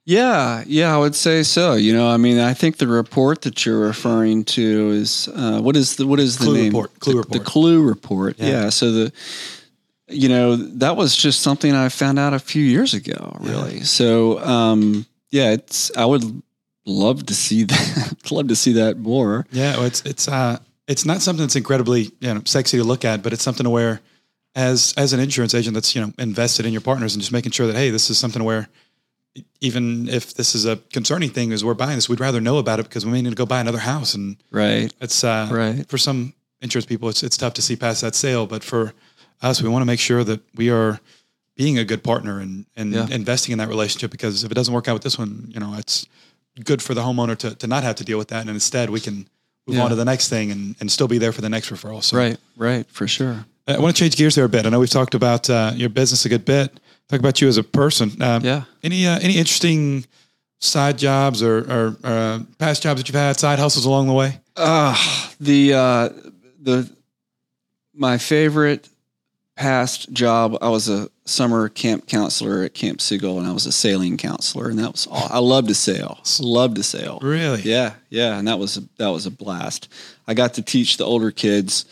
Yeah, 0.08 0.64
yeah, 0.66 0.94
I 0.94 0.98
would 0.98 1.14
say 1.14 1.42
so. 1.42 1.74
You 1.74 1.92
know, 1.92 2.08
I 2.08 2.16
mean, 2.16 2.38
I 2.38 2.54
think 2.54 2.78
the 2.78 2.86
report 2.86 3.42
that 3.42 3.66
you're 3.66 3.78
referring 3.78 4.44
to 4.44 4.88
is 4.88 5.28
uh, 5.34 5.60
what 5.60 5.76
is 5.76 5.96
the 5.96 6.06
what 6.06 6.18
is 6.18 6.38
the 6.38 6.46
clue 6.46 6.54
name? 6.54 6.64
Report. 6.72 6.98
Clue 6.98 7.12
the, 7.12 7.18
report. 7.18 7.32
The 7.38 7.44
clue 7.44 7.82
report. 7.82 8.38
Yeah. 8.38 8.46
yeah. 8.46 8.68
So 8.70 8.90
the 8.90 9.12
you 10.08 10.30
know 10.30 10.56
that 10.56 10.96
was 10.96 11.14
just 11.14 11.42
something 11.42 11.74
I 11.74 11.90
found 11.90 12.18
out 12.18 12.32
a 12.32 12.38
few 12.38 12.62
years 12.62 12.94
ago. 12.94 13.36
Really. 13.38 13.78
Yeah. 13.80 13.84
So 13.84 14.38
um, 14.38 15.04
yeah, 15.30 15.50
it's 15.50 15.94
I 15.94 16.06
would 16.06 16.24
love 16.86 17.26
to 17.26 17.34
see 17.34 17.64
that. 17.64 18.30
love 18.30 18.48
to 18.48 18.56
see 18.56 18.72
that 18.72 18.96
more. 18.96 19.46
Yeah, 19.52 19.76
well, 19.76 19.84
it's 19.84 20.00
it's 20.06 20.26
uh 20.26 20.58
it's 20.86 21.04
not 21.04 21.20
something 21.20 21.42
that's 21.42 21.56
incredibly 21.56 22.12
you 22.20 22.32
know 22.32 22.40
sexy 22.46 22.78
to 22.78 22.84
look 22.84 23.04
at, 23.04 23.22
but 23.22 23.34
it's 23.34 23.42
something 23.42 23.64
to 23.64 23.70
where 23.70 24.00
as 24.54 24.94
as 24.96 25.12
an 25.12 25.20
insurance 25.20 25.52
agent 25.52 25.74
that's 25.74 25.94
you 25.94 26.00
know 26.00 26.14
invested 26.16 26.64
in 26.64 26.72
your 26.72 26.80
partners 26.80 27.14
and 27.14 27.20
just 27.20 27.30
making 27.30 27.52
sure 27.52 27.66
that 27.66 27.76
hey, 27.76 27.90
this 27.90 28.08
is 28.08 28.16
something 28.16 28.42
where 28.42 28.70
even 29.60 30.08
if 30.08 30.34
this 30.34 30.54
is 30.54 30.64
a 30.64 30.76
concerning 30.92 31.30
thing 31.30 31.52
as 31.52 31.64
we're 31.64 31.74
buying 31.74 31.96
this, 31.96 32.08
we'd 32.08 32.20
rather 32.20 32.40
know 32.40 32.58
about 32.58 32.80
it 32.80 32.84
because 32.84 33.04
we 33.04 33.12
may 33.12 33.22
need 33.22 33.30
to 33.30 33.36
go 33.36 33.46
buy 33.46 33.60
another 33.60 33.78
house. 33.78 34.14
And 34.14 34.36
right, 34.50 34.92
it's 35.00 35.24
uh, 35.24 35.48
right 35.50 35.88
for 35.88 35.98
some 35.98 36.34
insurance 36.60 36.86
people, 36.86 37.08
it's 37.08 37.22
it's 37.22 37.36
tough 37.36 37.54
to 37.54 37.62
see 37.62 37.76
past 37.76 38.00
that 38.02 38.14
sale. 38.14 38.46
But 38.46 38.64
for 38.64 38.92
us, 39.42 39.62
we 39.62 39.68
want 39.68 39.82
to 39.82 39.86
make 39.86 40.00
sure 40.00 40.24
that 40.24 40.40
we 40.54 40.70
are 40.70 41.00
being 41.56 41.78
a 41.78 41.84
good 41.84 42.02
partner 42.02 42.40
and 42.40 42.66
and 42.76 42.92
yeah. 42.92 43.06
investing 43.10 43.52
in 43.52 43.58
that 43.58 43.68
relationship 43.68 44.10
because 44.10 44.44
if 44.44 44.50
it 44.50 44.54
doesn't 44.54 44.74
work 44.74 44.88
out 44.88 44.94
with 44.94 45.02
this 45.02 45.18
one, 45.18 45.50
you 45.52 45.60
know, 45.60 45.74
it's 45.76 46.06
good 46.64 46.82
for 46.82 46.94
the 46.94 47.02
homeowner 47.02 47.36
to 47.38 47.54
to 47.54 47.66
not 47.66 47.82
have 47.82 47.96
to 47.96 48.04
deal 48.04 48.18
with 48.18 48.28
that, 48.28 48.40
and 48.40 48.50
instead 48.50 48.90
we 48.90 49.00
can 49.00 49.28
move 49.66 49.76
yeah. 49.76 49.82
on 49.82 49.90
to 49.90 49.96
the 49.96 50.04
next 50.04 50.28
thing 50.28 50.50
and 50.50 50.76
and 50.80 50.90
still 50.90 51.08
be 51.08 51.18
there 51.18 51.32
for 51.32 51.40
the 51.40 51.48
next 51.48 51.70
referral. 51.70 52.02
So, 52.02 52.16
right, 52.16 52.38
right, 52.56 52.86
for 52.90 53.06
sure. 53.06 53.44
I 53.66 53.78
want 53.78 53.94
to 53.94 54.02
change 54.02 54.16
gears 54.16 54.34
there 54.34 54.46
a 54.46 54.48
bit. 54.48 54.64
I 54.64 54.70
know 54.70 54.80
we've 54.80 54.88
talked 54.88 55.14
about 55.14 55.50
uh, 55.50 55.72
your 55.74 55.90
business 55.90 56.24
a 56.24 56.30
good 56.30 56.46
bit 56.46 56.72
talk 57.08 57.20
about 57.20 57.40
you 57.40 57.48
as 57.48 57.56
a 57.56 57.62
person. 57.64 58.20
Uh, 58.20 58.40
yeah. 58.42 58.64
Any 58.82 59.06
uh, 59.06 59.18
any 59.20 59.36
interesting 59.36 60.04
side 60.60 60.98
jobs 60.98 61.42
or, 61.42 61.58
or 61.58 61.96
uh, 62.04 62.40
past 62.58 62.82
jobs 62.82 63.00
that 63.00 63.08
you've 63.08 63.16
had, 63.16 63.38
side 63.38 63.58
hustles 63.58 63.84
along 63.84 64.08
the 64.08 64.12
way? 64.12 64.40
Uh, 64.56 64.96
the 65.40 65.74
uh, 65.74 66.08
the 66.60 66.90
my 67.94 68.18
favorite 68.18 68.88
past 69.56 70.12
job. 70.12 70.56
I 70.60 70.68
was 70.68 70.88
a 70.88 71.08
summer 71.24 71.68
camp 71.68 72.06
counselor 72.06 72.62
at 72.62 72.74
Camp 72.74 73.00
Sea 73.00 73.18
Gull, 73.18 73.38
and 73.38 73.46
I 73.46 73.52
was 73.52 73.66
a 73.66 73.72
sailing 73.72 74.16
counselor, 74.16 74.68
and 74.68 74.78
that 74.78 74.92
was 74.92 75.06
all. 75.06 75.28
I 75.30 75.38
loved 75.38 75.68
to 75.68 75.74
sail. 75.74 76.18
Loved 76.40 76.76
to 76.76 76.82
sail. 76.82 77.18
Really? 77.22 77.62
Yeah, 77.62 77.94
yeah, 78.08 78.38
and 78.38 78.46
that 78.48 78.58
was 78.58 78.76
a, 78.76 78.82
that 78.98 79.08
was 79.08 79.26
a 79.26 79.30
blast. 79.30 79.88
I 80.26 80.34
got 80.34 80.54
to 80.54 80.62
teach 80.62 80.96
the 80.96 81.04
older 81.04 81.30
kids 81.30 81.84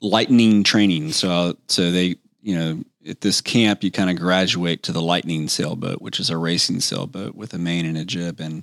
lightning 0.00 0.62
training. 0.64 1.12
So 1.12 1.56
so 1.68 1.90
they 1.90 2.16
you 2.42 2.58
know 2.58 2.84
at 3.06 3.20
this 3.20 3.40
camp, 3.40 3.84
you 3.84 3.90
kind 3.90 4.10
of 4.10 4.16
graduate 4.16 4.82
to 4.84 4.92
the 4.92 5.02
Lightning 5.02 5.48
sailboat, 5.48 6.00
which 6.00 6.18
is 6.18 6.30
a 6.30 6.36
racing 6.36 6.80
sailboat 6.80 7.34
with 7.34 7.54
a 7.54 7.58
main 7.58 7.84
and 7.86 7.96
a 7.96 8.04
jib, 8.04 8.40
and 8.40 8.62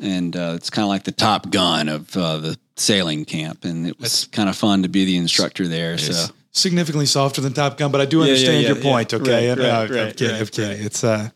and 0.00 0.36
uh, 0.36 0.52
it's 0.54 0.70
kind 0.70 0.84
of 0.84 0.88
like 0.88 1.04
the 1.04 1.12
Top 1.12 1.50
Gun 1.50 1.88
of 1.88 2.16
uh, 2.16 2.36
the 2.38 2.58
sailing 2.76 3.24
camp, 3.24 3.64
and 3.64 3.86
it 3.86 3.98
was 3.98 4.26
kind 4.26 4.48
of 4.48 4.56
fun 4.56 4.82
to 4.82 4.88
be 4.88 5.04
the 5.04 5.16
instructor 5.16 5.66
there. 5.66 5.98
So 5.98 6.32
significantly 6.52 7.06
softer 7.06 7.40
than 7.40 7.52
Top 7.52 7.76
Gun, 7.76 7.90
but 7.90 8.00
I 8.00 8.06
do 8.06 8.22
understand 8.22 8.62
yeah, 8.62 8.68
yeah, 8.68 8.68
yeah, 8.68 8.74
your 8.74 8.82
point. 8.82 9.12
Okay, 9.14 9.48
right, 9.50 9.58
right, 9.58 9.66
uh, 9.66 9.94
right, 9.94 10.08
I'm 10.08 10.12
kidding. 10.12 10.36
I'm. 10.36 10.86
It's 10.86 11.04
uh, 11.04 11.30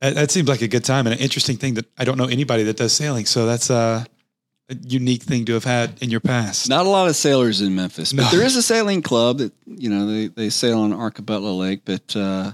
That, 0.00 0.14
that 0.16 0.30
seems 0.30 0.48
like 0.48 0.60
a 0.60 0.68
good 0.68 0.84
time 0.84 1.06
and 1.06 1.14
an 1.14 1.20
interesting 1.20 1.56
thing 1.56 1.74
that 1.74 1.86
I 1.96 2.04
don't 2.04 2.18
know 2.18 2.26
anybody 2.26 2.62
that 2.64 2.76
does 2.76 2.92
sailing. 2.92 3.24
So 3.24 3.46
that's 3.46 3.70
uh, 3.70 4.04
a 4.70 4.76
unique 4.86 5.22
thing 5.22 5.44
to 5.46 5.52
have 5.54 5.64
had 5.64 6.02
in 6.02 6.10
your 6.10 6.20
past. 6.20 6.68
Not 6.68 6.86
a 6.86 6.88
lot 6.88 7.08
of 7.08 7.16
sailors 7.16 7.60
in 7.60 7.74
Memphis, 7.74 8.12
but 8.12 8.22
No. 8.24 8.30
there 8.30 8.46
is 8.46 8.56
a 8.56 8.62
sailing 8.62 9.02
club 9.02 9.38
that 9.38 9.52
you 9.66 9.90
know 9.90 10.06
they, 10.06 10.28
they 10.28 10.48
sail 10.50 10.80
on 10.80 10.92
Arkabutla 10.92 11.58
Lake. 11.58 11.82
But 11.84 12.16
uh, 12.16 12.52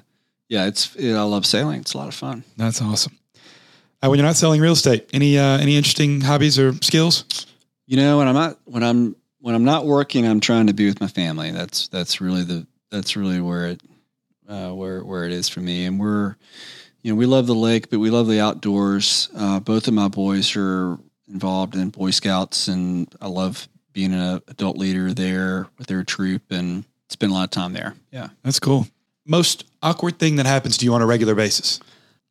yeah, 0.48 0.66
it's 0.66 0.94
it, 0.96 1.14
I 1.14 1.22
love 1.22 1.46
sailing. 1.46 1.80
It's 1.80 1.94
a 1.94 1.98
lot 1.98 2.08
of 2.08 2.14
fun. 2.14 2.42
That's 2.56 2.82
awesome. 2.82 3.16
Uh, 4.02 4.08
when 4.08 4.18
you're 4.18 4.26
not 4.26 4.36
selling 4.36 4.60
real 4.60 4.72
estate, 4.72 5.08
any 5.12 5.38
uh, 5.38 5.58
any 5.58 5.76
interesting 5.76 6.20
hobbies 6.20 6.58
or 6.58 6.72
skills? 6.82 7.46
You 7.86 7.96
know, 7.96 8.18
when 8.18 8.28
I'm 8.28 8.34
not 8.34 8.58
when 8.64 8.82
I'm 8.82 9.14
when 9.40 9.54
I'm 9.54 9.64
not 9.64 9.86
working, 9.86 10.26
I'm 10.26 10.40
trying 10.40 10.66
to 10.66 10.74
be 10.74 10.86
with 10.86 11.00
my 11.00 11.06
family. 11.08 11.50
That's 11.52 11.88
that's 11.88 12.20
really 12.20 12.42
the 12.42 12.66
that's 12.90 13.14
really 13.16 13.40
where 13.40 13.66
it 13.66 13.80
uh, 14.48 14.70
where 14.70 15.04
where 15.04 15.24
it 15.26 15.32
is 15.32 15.48
for 15.48 15.60
me. 15.60 15.84
And 15.84 16.00
we're 16.00 16.34
you 17.02 17.12
know 17.12 17.16
we 17.16 17.26
love 17.26 17.46
the 17.46 17.54
lake, 17.54 17.88
but 17.90 18.00
we 18.00 18.10
love 18.10 18.26
the 18.26 18.40
outdoors. 18.40 19.28
Uh, 19.36 19.60
both 19.60 19.86
of 19.86 19.94
my 19.94 20.08
boys 20.08 20.56
are 20.56 20.98
involved 21.32 21.74
in 21.74 21.90
Boy 21.90 22.10
Scouts, 22.10 22.68
and 22.68 23.08
I 23.20 23.28
love 23.28 23.68
being 23.92 24.12
an 24.14 24.40
adult 24.48 24.76
leader 24.76 25.12
there 25.12 25.68
with 25.78 25.86
their 25.86 26.04
troop 26.04 26.42
and 26.50 26.84
spend 27.08 27.32
a 27.32 27.34
lot 27.34 27.44
of 27.44 27.50
time 27.50 27.72
there. 27.72 27.94
Yeah. 28.10 28.28
That's 28.42 28.60
cool. 28.60 28.86
Most 29.26 29.64
awkward 29.82 30.18
thing 30.18 30.36
that 30.36 30.46
happens 30.46 30.76
to 30.78 30.84
you 30.84 30.94
on 30.94 31.02
a 31.02 31.06
regular 31.06 31.34
basis? 31.34 31.80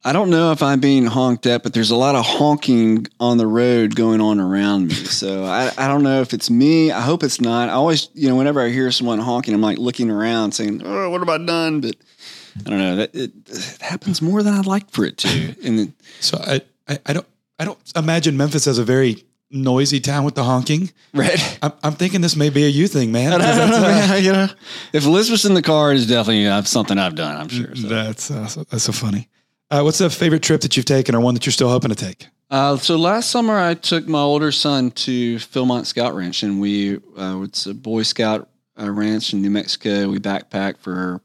I 0.04 0.14
don't 0.14 0.30
know 0.30 0.54
if 0.54 0.64
I'm 0.64 0.80
being 0.80 1.06
honked 1.06 1.46
at, 1.46 1.62
but 1.62 1.74
there's 1.74 1.92
a 1.92 1.96
lot 1.96 2.16
of 2.16 2.26
honking 2.26 3.08
on 3.20 3.38
the 3.38 3.48
road 3.48 3.96
going 3.96 4.22
on 4.22 4.40
around 4.40 4.88
me. 4.88 4.94
So 4.94 5.44
I, 5.44 5.72
I 5.78 5.90
don't 5.90 6.04
know 6.04 6.22
if 6.22 6.34
it's 6.34 6.50
me. 6.50 6.90
I 6.90 7.02
hope 7.02 7.22
it's 7.22 7.42
not. 7.42 7.68
I 7.68 7.74
always, 7.74 8.10
you 8.14 8.30
know, 8.30 8.36
whenever 8.36 8.62
I 8.62 8.70
hear 8.70 8.90
someone 8.92 9.20
honking, 9.20 9.54
I'm 9.54 9.62
like 9.62 9.78
looking 9.78 10.10
around 10.10 10.54
saying, 10.54 10.84
oh, 10.86 11.10
what 11.10 11.20
have 11.20 11.28
I 11.28 11.38
done? 11.46 11.82
But 11.82 11.98
I 12.66 12.70
don't 12.70 12.80
know. 12.80 12.96
That 12.96 13.14
it, 13.14 13.32
it 13.46 13.78
happens 13.82 14.22
more 14.22 14.42
than 14.42 14.54
I'd 14.54 14.66
like 14.66 14.90
for 14.90 15.04
it 15.04 15.18
to. 15.18 15.56
And 15.66 15.80
it, 15.80 15.90
So 16.22 16.38
I, 16.42 16.62
I, 16.88 17.00
I 17.08 17.14
don't 17.14 17.28
I 17.60 17.66
don't 17.66 17.78
imagine 17.96 18.38
Memphis 18.38 18.66
as 18.68 18.78
a 18.78 18.84
very 18.84 19.24
noisy 19.52 20.00
town 20.00 20.24
with 20.24 20.36
the 20.36 20.44
honking. 20.44 20.92
right. 21.14 21.60
I'm, 21.62 21.74
I'm 21.84 21.94
thinking 21.94 22.22
this 22.22 22.36
may 22.36 22.50
be 22.50 22.66
a 22.66 22.70
you 22.70 22.88
thing, 22.88 23.12
man. 23.12 23.34
I 23.34 23.38
don't 23.38 23.70
'cause 23.70 24.10
know, 24.10 24.16
you 24.16 24.32
know, 24.32 24.48
if 24.94 25.06
Elizabeth's 25.06 25.46
in 25.46 25.54
the 25.56 25.62
car, 25.62 25.92
it's 25.94 26.06
definitely 26.06 26.48
uh, 26.48 26.62
something 26.64 26.98
I've 26.98 27.16
done. 27.16 27.36
I'm 27.36 27.50
sure. 27.50 27.76
So. 27.76 27.88
That's 27.88 28.32
uh, 28.32 28.48
so, 28.48 28.64
that's 28.64 28.84
so 28.84 28.92
funny. 28.92 29.28
Uh, 29.72 29.82
what's 29.82 30.00
the 30.00 30.10
favorite 30.10 30.42
trip 30.42 30.62
that 30.62 30.76
you've 30.78 30.86
taken, 30.86 31.14
or 31.16 31.20
one 31.20 31.36
that 31.36 31.46
you're 31.46 31.54
still 31.54 31.70
hoping 31.70 31.90
to 31.90 31.96
take? 31.96 32.28
Uh, 32.50 32.76
so 32.78 32.96
last 32.96 33.30
summer, 33.30 33.60
I 33.60 33.76
took 33.76 34.08
my 34.08 34.20
older 34.20 34.52
son 34.52 34.90
to 34.92 35.36
Philmont 35.36 35.86
Scout 35.86 36.16
Ranch, 36.16 36.42
and 36.42 36.60
we 36.60 36.96
uh, 37.18 37.42
it's 37.44 37.66
a 37.68 37.74
Boy 37.76 38.02
Scout 38.04 38.50
uh, 38.80 38.90
ranch 38.90 39.34
in 39.34 39.42
New 39.42 39.52
Mexico. 39.52 40.10
We 40.10 40.18
backpacked 40.20 40.78
for 40.78 41.22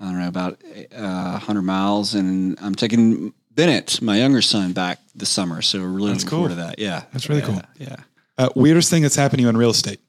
I 0.00 0.04
don't 0.06 0.18
know 0.18 0.26
about 0.28 0.60
uh, 0.96 1.38
hundred 1.38 1.62
miles, 1.62 2.14
and 2.14 2.58
I'm 2.60 2.74
taking 2.74 3.32
Bennett, 3.54 4.00
my 4.02 4.18
younger 4.18 4.42
son, 4.42 4.72
back 4.72 4.98
this 5.14 5.28
summer. 5.28 5.62
So 5.62 5.80
we're 5.80 5.88
really 5.88 6.12
That's 6.12 6.24
looking 6.24 6.30
cool. 6.30 6.38
forward 6.48 6.48
to 6.50 6.54
that. 6.66 6.78
Yeah, 6.78 7.04
That's 7.12 7.28
really 7.28 7.42
Yeah, 7.42 7.46
cool. 7.46 7.62
Yeah. 7.78 7.96
Uh, 8.38 8.48
weirdest 8.56 8.90
thing 8.90 9.02
that's 9.02 9.16
happened 9.16 9.38
to 9.38 9.42
you 9.42 9.48
in 9.48 9.56
real 9.56 9.70
estate? 9.70 10.00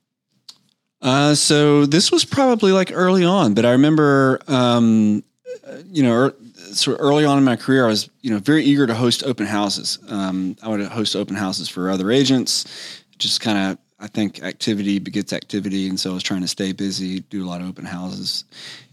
Uh, 1.01 1.36
so 1.36 1.86
this 1.86 2.12
was 2.12 2.23
probably 2.23 2.71
like 2.71 2.91
early 2.93 3.25
on, 3.25 3.53
but 3.53 3.65
I 3.65 3.71
remember, 3.71 4.39
um, 4.47 5.21
you 5.88 6.01
know, 6.01 6.13
er, 6.13 6.36
sort 6.71 6.97
of 6.97 7.06
early 7.06 7.25
on 7.25 7.38
in 7.38 7.43
my 7.43 7.58
career, 7.58 7.84
I 7.86 7.89
was, 7.89 8.10
you 8.21 8.29
know, 8.29 8.39
very 8.39 8.63
eager 8.63 8.88
to 8.88 8.95
host 8.95 9.23
open 9.25 9.45
houses. 9.45 9.99
Um, 10.08 10.56
I 10.63 10.69
would 10.69 10.82
host 10.88 11.15
open 11.17 11.36
houses 11.36 11.67
for 11.67 11.89
other 11.89 12.10
agents, 12.10 13.03
just 13.19 13.41
kind 13.41 13.58
of, 13.58 13.77
I 13.99 14.08
think 14.08 14.41
activity 14.43 14.99
begets 14.99 15.34
activity. 15.34 15.89
And 15.89 15.99
so 15.99 16.12
I 16.12 16.13
was 16.13 16.23
trying 16.23 16.41
to 16.41 16.47
stay 16.47 16.71
busy, 16.71 17.19
do 17.19 17.45
a 17.45 17.47
lot 17.47 17.60
of 17.62 17.67
open 17.67 17.86
houses. 17.86 18.45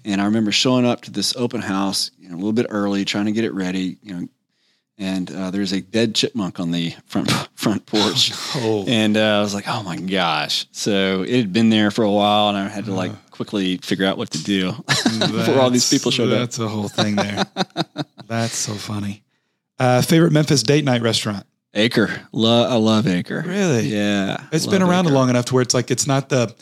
And 0.05 0.21
I 0.21 0.25
remember 0.25 0.51
showing 0.53 0.85
up 0.85 1.03
to 1.03 1.11
this 1.13 1.35
open 1.37 1.61
house, 1.61 2.11
you 2.19 2.29
know, 2.29 2.35
a 2.35 2.39
little 2.39 2.53
bit 2.53 2.67
early, 2.71 3.05
trying 3.05 3.27
to 3.27 3.33
get 3.33 3.45
it 3.45 3.53
ready, 3.55 3.97
you 4.03 4.15
know, 4.15 4.29
and 5.01 5.29
uh, 5.33 5.51
there's 5.51 5.73
a 5.73 5.81
dead 5.81 6.15
chipmunk 6.15 6.61
on 6.61 6.71
the 6.71 6.95
front 7.07 7.31
front 7.57 7.85
porch. 7.87 8.33
Oh, 8.63 8.85
And 8.87 9.17
uh, 9.17 9.39
I 9.39 9.41
was 9.41 9.55
like, 9.55 9.65
oh 9.69 9.83
my 9.83 9.97
gosh. 9.97 10.67
So 10.73 11.23
it 11.23 11.37
had 11.37 11.53
been 11.53 11.71
there 11.71 11.91
for 11.91 12.03
a 12.05 12.11
while 12.11 12.49
and 12.49 12.59
I 12.59 12.69
had 12.69 12.85
to 12.87 12.93
like 12.93 13.13
quickly 13.31 13.77
figure 13.79 14.05
out 14.07 14.19
what 14.19 14.31
to 14.33 14.43
do 14.43 14.73
before 15.19 15.59
all 15.61 15.71
these 15.71 15.89
people 15.89 16.11
showed 16.11 16.33
up. 16.33 16.39
That's 16.41 16.59
a 16.59 16.69
whole 16.69 16.89
thing 16.89 17.17
there. 17.17 17.45
that's 18.27 18.57
so 18.57 18.75
funny. 18.75 19.23
Uh, 19.79 20.03
favorite 20.03 20.33
Memphis 20.33 20.63
date 20.63 20.85
night 20.85 21.01
restaurant? 21.03 21.47
Acre. 21.75 22.11
Lo- 22.33 22.69
I 22.69 22.75
love 22.75 23.07
Acre. 23.07 23.43
Really? 23.47 23.87
Yeah. 23.87 24.45
It's 24.53 24.67
been 24.67 24.83
around 24.83 25.07
Acre. 25.07 25.15
long 25.15 25.31
enough 25.31 25.47
to 25.47 25.55
where 25.55 25.63
it's 25.63 25.75
like 25.75 25.91
it's 25.91 26.07
not 26.07 26.29
the 26.29 26.55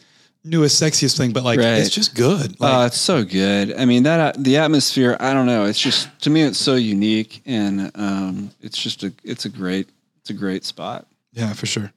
newest, 0.48 0.82
sexiest 0.82 1.16
thing, 1.16 1.32
but 1.32 1.44
like 1.44 1.58
Right. 1.58 1.78
it's 1.78 1.90
just 1.94 2.14
good. 2.14 2.56
Oh, 2.60 2.64
Like, 2.64 2.86
it's 2.88 2.98
so 3.00 3.24
good. 3.24 3.74
I 3.76 3.84
mean, 3.84 4.02
that 4.04 4.42
the 4.42 4.56
atmosphere. 4.58 5.16
I 5.20 5.32
don't 5.34 5.46
know. 5.46 5.64
It's 5.66 5.78
just 5.80 6.08
to 6.22 6.30
me, 6.30 6.42
it's 6.42 6.58
so 6.58 6.74
unique, 6.74 7.42
and 7.46 7.90
um, 7.94 8.50
it's 8.60 8.78
just 8.78 9.02
a. 9.04 9.12
It's 9.24 9.44
a 9.44 9.48
great. 9.48 9.88
It's 10.20 10.30
a 10.30 10.34
great 10.34 10.64
spot. 10.64 11.06
yeah, 11.32 11.52
for 11.52 11.66
sure. 11.66 11.92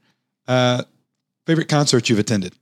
Uh, 0.47 0.83
favorite 1.45 1.67
concert 1.69 2.09
you've 2.09 2.19
attended? 2.19 2.53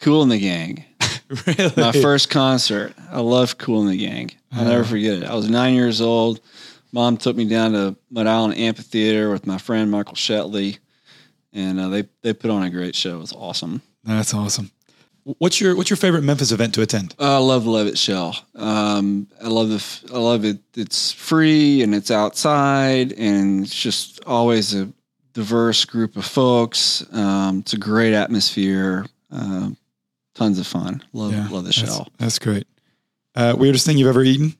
Kool 0.00 0.24
& 0.26 0.26
the 0.26 0.38
Gang. 0.38 0.84
really? 1.46 1.72
My 1.76 1.92
first 1.92 2.28
concert. 2.30 2.94
I 3.10 3.20
love 3.20 3.56
Kool 3.58 3.84
& 3.84 3.86
the 3.86 3.96
Gang. 3.96 4.30
I'll 4.52 4.64
never 4.66 4.84
forget 4.84 5.22
it. 5.22 5.24
I 5.24 5.34
was 5.34 5.48
nine 5.50 5.74
years 5.74 6.00
old. 6.00 6.40
Mom 6.92 7.16
took 7.16 7.34
me 7.36 7.44
down 7.46 7.72
to 7.72 7.96
Mud 8.10 8.26
Island 8.26 8.56
Amphitheater 8.58 9.30
with 9.30 9.46
my 9.46 9.58
friend 9.58 9.90
Michael 9.90 10.14
Shetley, 10.14 10.78
and 11.52 11.78
uh, 11.80 11.88
they 11.88 12.04
they 12.22 12.32
put 12.32 12.50
on 12.50 12.62
a 12.62 12.70
great 12.70 12.94
show. 12.94 13.16
It 13.16 13.20
was 13.20 13.32
awesome. 13.32 13.82
That's 14.04 14.32
awesome. 14.34 14.70
What's 15.38 15.60
your 15.60 15.74
What's 15.74 15.90
your 15.90 15.96
favorite 15.96 16.22
Memphis 16.22 16.52
event 16.52 16.72
to 16.74 16.82
attend? 16.82 17.14
I 17.18 17.38
love 17.38 17.66
Levitt 17.66 17.98
Shell. 17.98 18.36
Um, 18.54 19.26
I 19.42 19.48
love 19.48 19.70
the. 19.70 19.76
f- 19.76 20.04
I 20.14 20.18
love 20.18 20.44
it. 20.44 20.58
It's 20.76 21.10
free 21.10 21.82
and 21.82 21.92
it's 21.96 22.12
outside, 22.12 23.12
and 23.12 23.64
it's 23.64 23.74
just 23.74 24.22
always 24.24 24.72
a 24.72 24.88
diverse 25.32 25.84
group 25.84 26.16
of 26.16 26.24
folks. 26.24 27.04
Um, 27.12 27.58
it's 27.60 27.72
a 27.72 27.76
great 27.78 28.14
atmosphere. 28.14 29.04
Um, 29.32 29.76
tons 30.36 30.60
of 30.60 30.66
fun. 30.68 31.02
Love 31.12 31.32
Yeah, 31.32 31.48
love 31.48 31.64
the 31.64 31.68
that's, 31.70 31.76
shell. 31.78 32.08
That's 32.18 32.38
great. 32.38 32.68
Uh, 33.34 33.56
weirdest 33.58 33.84
thing 33.84 33.98
you've 33.98 34.08
ever 34.08 34.22
eaten? 34.22 34.54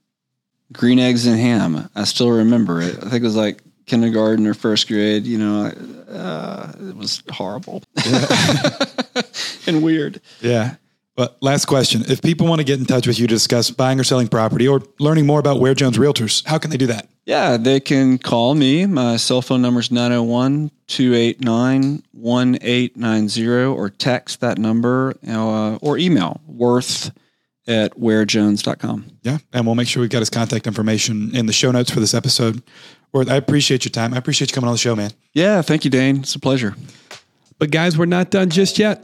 Green 0.73 0.99
eggs 0.99 1.27
and 1.27 1.39
ham. 1.39 1.89
I 1.95 2.03
still 2.05 2.31
remember 2.31 2.81
it. 2.83 2.97
I 2.99 3.09
think 3.09 3.15
it 3.15 3.23
was 3.23 3.37
like 3.37 3.63
kindergarten 3.87 4.47
or 4.47 4.55
first 4.55 4.89
grade. 4.89 5.25
You 5.27 5.39
know, 5.39 5.67
uh, 6.09 6.73
it 6.79 6.97
was 6.97 7.23
horrible 7.31 7.83
and 9.67 9.83
weird. 9.83 10.21
Yeah. 10.41 10.77
But 11.17 11.39
last 11.41 11.65
question: 11.65 12.05
If 12.09 12.21
people 12.21 12.47
want 12.47 12.61
to 12.61 12.65
get 12.65 12.79
in 12.79 12.85
touch 12.85 13.07
with 13.07 13.19
you 13.19 13.27
to 13.27 13.35
discuss 13.35 13.71
buying 13.71 13.99
or 13.99 14.05
selling 14.05 14.29
property 14.29 14.69
or 14.69 14.83
learning 15.01 15.27
more 15.27 15.41
about 15.41 15.61
Ware 15.61 15.75
Jones 15.75 15.97
Realtors, 15.97 16.45
how 16.45 16.59
can 16.59 16.71
they 16.71 16.77
do 16.77 16.87
that? 16.89 17.09
Yeah, 17.25 17.57
they 17.57 17.81
can 17.81 18.19
call 18.19 18.55
me. 18.55 18.87
My 18.87 19.17
cell 19.17 19.43
phone 19.43 19.63
number 19.63 19.81
is 19.81 19.91
901 19.91 20.71
289 20.87 22.03
1890 22.13 23.49
or 23.65 23.91
text 23.91 24.41
that 24.41 24.59
number 24.59 25.17
uh, 25.27 25.77
or 25.77 25.99
email 25.99 26.41
worth 26.47 27.11
at 27.67 27.99
warejones.com. 27.99 29.07
Yeah, 29.23 29.39
and 29.53 29.67
we'll 29.67 29.75
make 29.75 29.89
sure 29.89 30.03
we've 30.03 30.11
got 30.11 30.21
his 30.21 30.31
contact 30.31 30.67
information 30.67 31.35
in 31.35 31.47
the 31.47 31.53
show 31.53 31.73
notes 31.73 31.91
for 31.91 31.99
this 32.01 32.15
episode. 32.15 32.63
Worth, 33.17 33.31
I 33.31 33.37
appreciate 33.37 33.87
your 33.87 33.93
time. 33.93 34.13
I 34.13 34.19
appreciate 34.19 34.51
you 34.51 34.55
coming 34.55 34.69
on 34.69 34.75
the 34.75 34.79
show, 34.79 34.95
man. 34.95 35.11
Yeah, 35.33 35.63
thank 35.63 35.87
you, 35.87 35.91
Dane. 35.91 36.19
It's 36.19 36.35
a 36.35 36.39
pleasure. 36.39 36.75
But 37.59 37.71
guys, 37.71 37.97
we're 37.97 38.05
not 38.05 38.31
done 38.31 38.51
just 38.51 38.79
yet. 38.79 39.03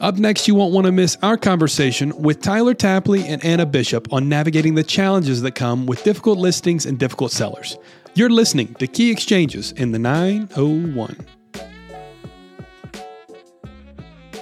Up 0.00 0.16
next, 0.16 0.46
you 0.46 0.54
won't 0.54 0.74
want 0.74 0.84
to 0.84 0.92
miss 0.92 1.16
our 1.22 1.38
conversation 1.38 2.14
with 2.20 2.42
Tyler 2.42 2.74
Tapley 2.74 3.24
and 3.24 3.42
Anna 3.42 3.64
Bishop 3.64 4.12
on 4.12 4.28
navigating 4.28 4.74
the 4.74 4.82
challenges 4.82 5.40
that 5.40 5.52
come 5.52 5.86
with 5.86 6.04
difficult 6.04 6.36
listings 6.36 6.84
and 6.84 6.98
difficult 6.98 7.32
sellers. 7.32 7.78
You're 8.12 8.28
listening 8.28 8.74
to 8.74 8.86
Key 8.86 9.10
Exchanges 9.10 9.72
in 9.72 9.92
the 9.92 9.98
901. 9.98 11.26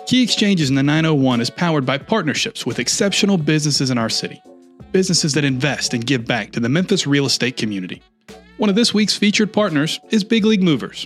Key 0.08 0.24
Exchanges 0.24 0.68
in 0.68 0.74
the 0.74 0.82
901 0.82 1.40
is 1.40 1.48
powered 1.48 1.86
by 1.86 1.96
partnerships 1.96 2.66
with 2.66 2.80
exceptional 2.80 3.38
businesses 3.38 3.90
in 3.90 3.98
our 3.98 4.10
city, 4.10 4.42
businesses 4.90 5.32
that 5.34 5.44
invest 5.44 5.94
and 5.94 6.04
give 6.04 6.26
back 6.26 6.50
to 6.50 6.58
the 6.58 6.68
Memphis 6.68 7.06
real 7.06 7.26
estate 7.26 7.56
community. 7.56 8.02
One 8.62 8.70
of 8.70 8.76
this 8.76 8.94
week's 8.94 9.16
featured 9.16 9.52
partners 9.52 9.98
is 10.10 10.22
Big 10.22 10.44
League 10.44 10.62
Movers. 10.62 11.04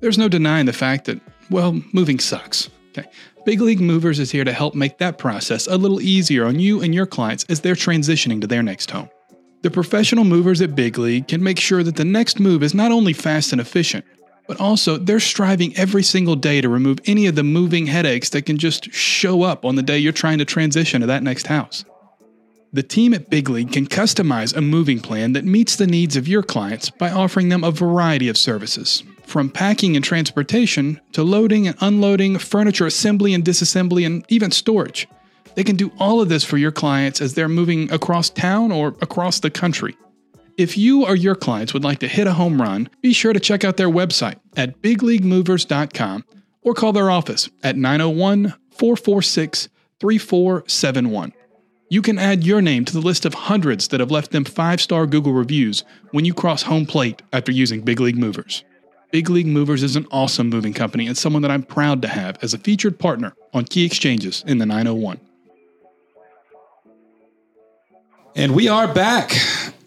There's 0.00 0.16
no 0.16 0.26
denying 0.26 0.64
the 0.64 0.72
fact 0.72 1.04
that, 1.04 1.20
well, 1.50 1.78
moving 1.92 2.18
sucks. 2.18 2.70
Okay. 2.96 3.06
Big 3.44 3.60
League 3.60 3.78
Movers 3.78 4.18
is 4.18 4.30
here 4.30 4.42
to 4.42 4.54
help 4.54 4.74
make 4.74 4.96
that 4.96 5.18
process 5.18 5.66
a 5.66 5.76
little 5.76 6.00
easier 6.00 6.46
on 6.46 6.58
you 6.58 6.80
and 6.80 6.94
your 6.94 7.04
clients 7.04 7.44
as 7.50 7.60
they're 7.60 7.74
transitioning 7.74 8.40
to 8.40 8.46
their 8.46 8.62
next 8.62 8.90
home. 8.90 9.10
The 9.60 9.70
professional 9.70 10.24
movers 10.24 10.62
at 10.62 10.74
Big 10.74 10.96
League 10.96 11.28
can 11.28 11.42
make 11.42 11.60
sure 11.60 11.82
that 11.82 11.96
the 11.96 12.06
next 12.06 12.40
move 12.40 12.62
is 12.62 12.72
not 12.72 12.90
only 12.90 13.12
fast 13.12 13.52
and 13.52 13.60
efficient, 13.60 14.06
but 14.48 14.58
also 14.58 14.96
they're 14.96 15.20
striving 15.20 15.76
every 15.76 16.02
single 16.02 16.36
day 16.36 16.62
to 16.62 16.70
remove 16.70 17.00
any 17.04 17.26
of 17.26 17.34
the 17.34 17.42
moving 17.42 17.84
headaches 17.84 18.30
that 18.30 18.46
can 18.46 18.56
just 18.56 18.90
show 18.94 19.42
up 19.42 19.66
on 19.66 19.74
the 19.74 19.82
day 19.82 19.98
you're 19.98 20.10
trying 20.10 20.38
to 20.38 20.46
transition 20.46 21.02
to 21.02 21.06
that 21.08 21.22
next 21.22 21.48
house. 21.48 21.84
The 22.74 22.82
team 22.82 23.12
at 23.12 23.28
Big 23.28 23.50
League 23.50 23.70
can 23.70 23.86
customize 23.86 24.56
a 24.56 24.62
moving 24.62 24.98
plan 24.98 25.34
that 25.34 25.44
meets 25.44 25.76
the 25.76 25.86
needs 25.86 26.16
of 26.16 26.26
your 26.26 26.42
clients 26.42 26.88
by 26.88 27.10
offering 27.10 27.50
them 27.50 27.64
a 27.64 27.70
variety 27.70 28.30
of 28.30 28.38
services, 28.38 29.04
from 29.26 29.50
packing 29.50 29.94
and 29.94 30.02
transportation 30.02 30.98
to 31.12 31.22
loading 31.22 31.68
and 31.68 31.76
unloading, 31.82 32.38
furniture 32.38 32.86
assembly 32.86 33.34
and 33.34 33.44
disassembly, 33.44 34.06
and 34.06 34.24
even 34.30 34.50
storage. 34.50 35.06
They 35.54 35.64
can 35.64 35.76
do 35.76 35.92
all 35.98 36.22
of 36.22 36.30
this 36.30 36.44
for 36.44 36.56
your 36.56 36.72
clients 36.72 37.20
as 37.20 37.34
they're 37.34 37.46
moving 37.46 37.92
across 37.92 38.30
town 38.30 38.72
or 38.72 38.96
across 39.02 39.40
the 39.40 39.50
country. 39.50 39.94
If 40.56 40.78
you 40.78 41.04
or 41.04 41.14
your 41.14 41.34
clients 41.34 41.74
would 41.74 41.84
like 41.84 41.98
to 41.98 42.08
hit 42.08 42.26
a 42.26 42.32
home 42.32 42.60
run, 42.60 42.88
be 43.02 43.12
sure 43.12 43.34
to 43.34 43.40
check 43.40 43.64
out 43.64 43.76
their 43.76 43.90
website 43.90 44.36
at 44.56 44.80
bigleaguemovers.com 44.80 46.24
or 46.62 46.72
call 46.72 46.94
their 46.94 47.10
office 47.10 47.50
at 47.62 47.76
901 47.76 48.54
446 48.70 49.68
3471. 50.00 51.34
You 51.92 52.00
can 52.00 52.18
add 52.18 52.42
your 52.42 52.62
name 52.62 52.86
to 52.86 52.92
the 52.94 53.02
list 53.02 53.26
of 53.26 53.34
hundreds 53.34 53.88
that 53.88 54.00
have 54.00 54.10
left 54.10 54.30
them 54.30 54.46
five 54.46 54.80
star 54.80 55.06
Google 55.06 55.34
reviews 55.34 55.84
when 56.10 56.24
you 56.24 56.32
cross 56.32 56.62
home 56.62 56.86
plate 56.86 57.20
after 57.34 57.52
using 57.52 57.82
Big 57.82 58.00
League 58.00 58.16
Movers. 58.16 58.64
Big 59.10 59.28
League 59.28 59.46
Movers 59.46 59.82
is 59.82 59.94
an 59.94 60.06
awesome 60.10 60.48
moving 60.48 60.72
company 60.72 61.06
and 61.06 61.18
someone 61.18 61.42
that 61.42 61.50
I'm 61.50 61.62
proud 61.62 62.00
to 62.00 62.08
have 62.08 62.42
as 62.42 62.54
a 62.54 62.58
featured 62.58 62.98
partner 62.98 63.34
on 63.52 63.66
key 63.66 63.84
exchanges 63.84 64.42
in 64.46 64.56
the 64.56 64.64
901. 64.64 65.20
And 68.36 68.54
we 68.54 68.68
are 68.68 68.90
back, 68.90 69.36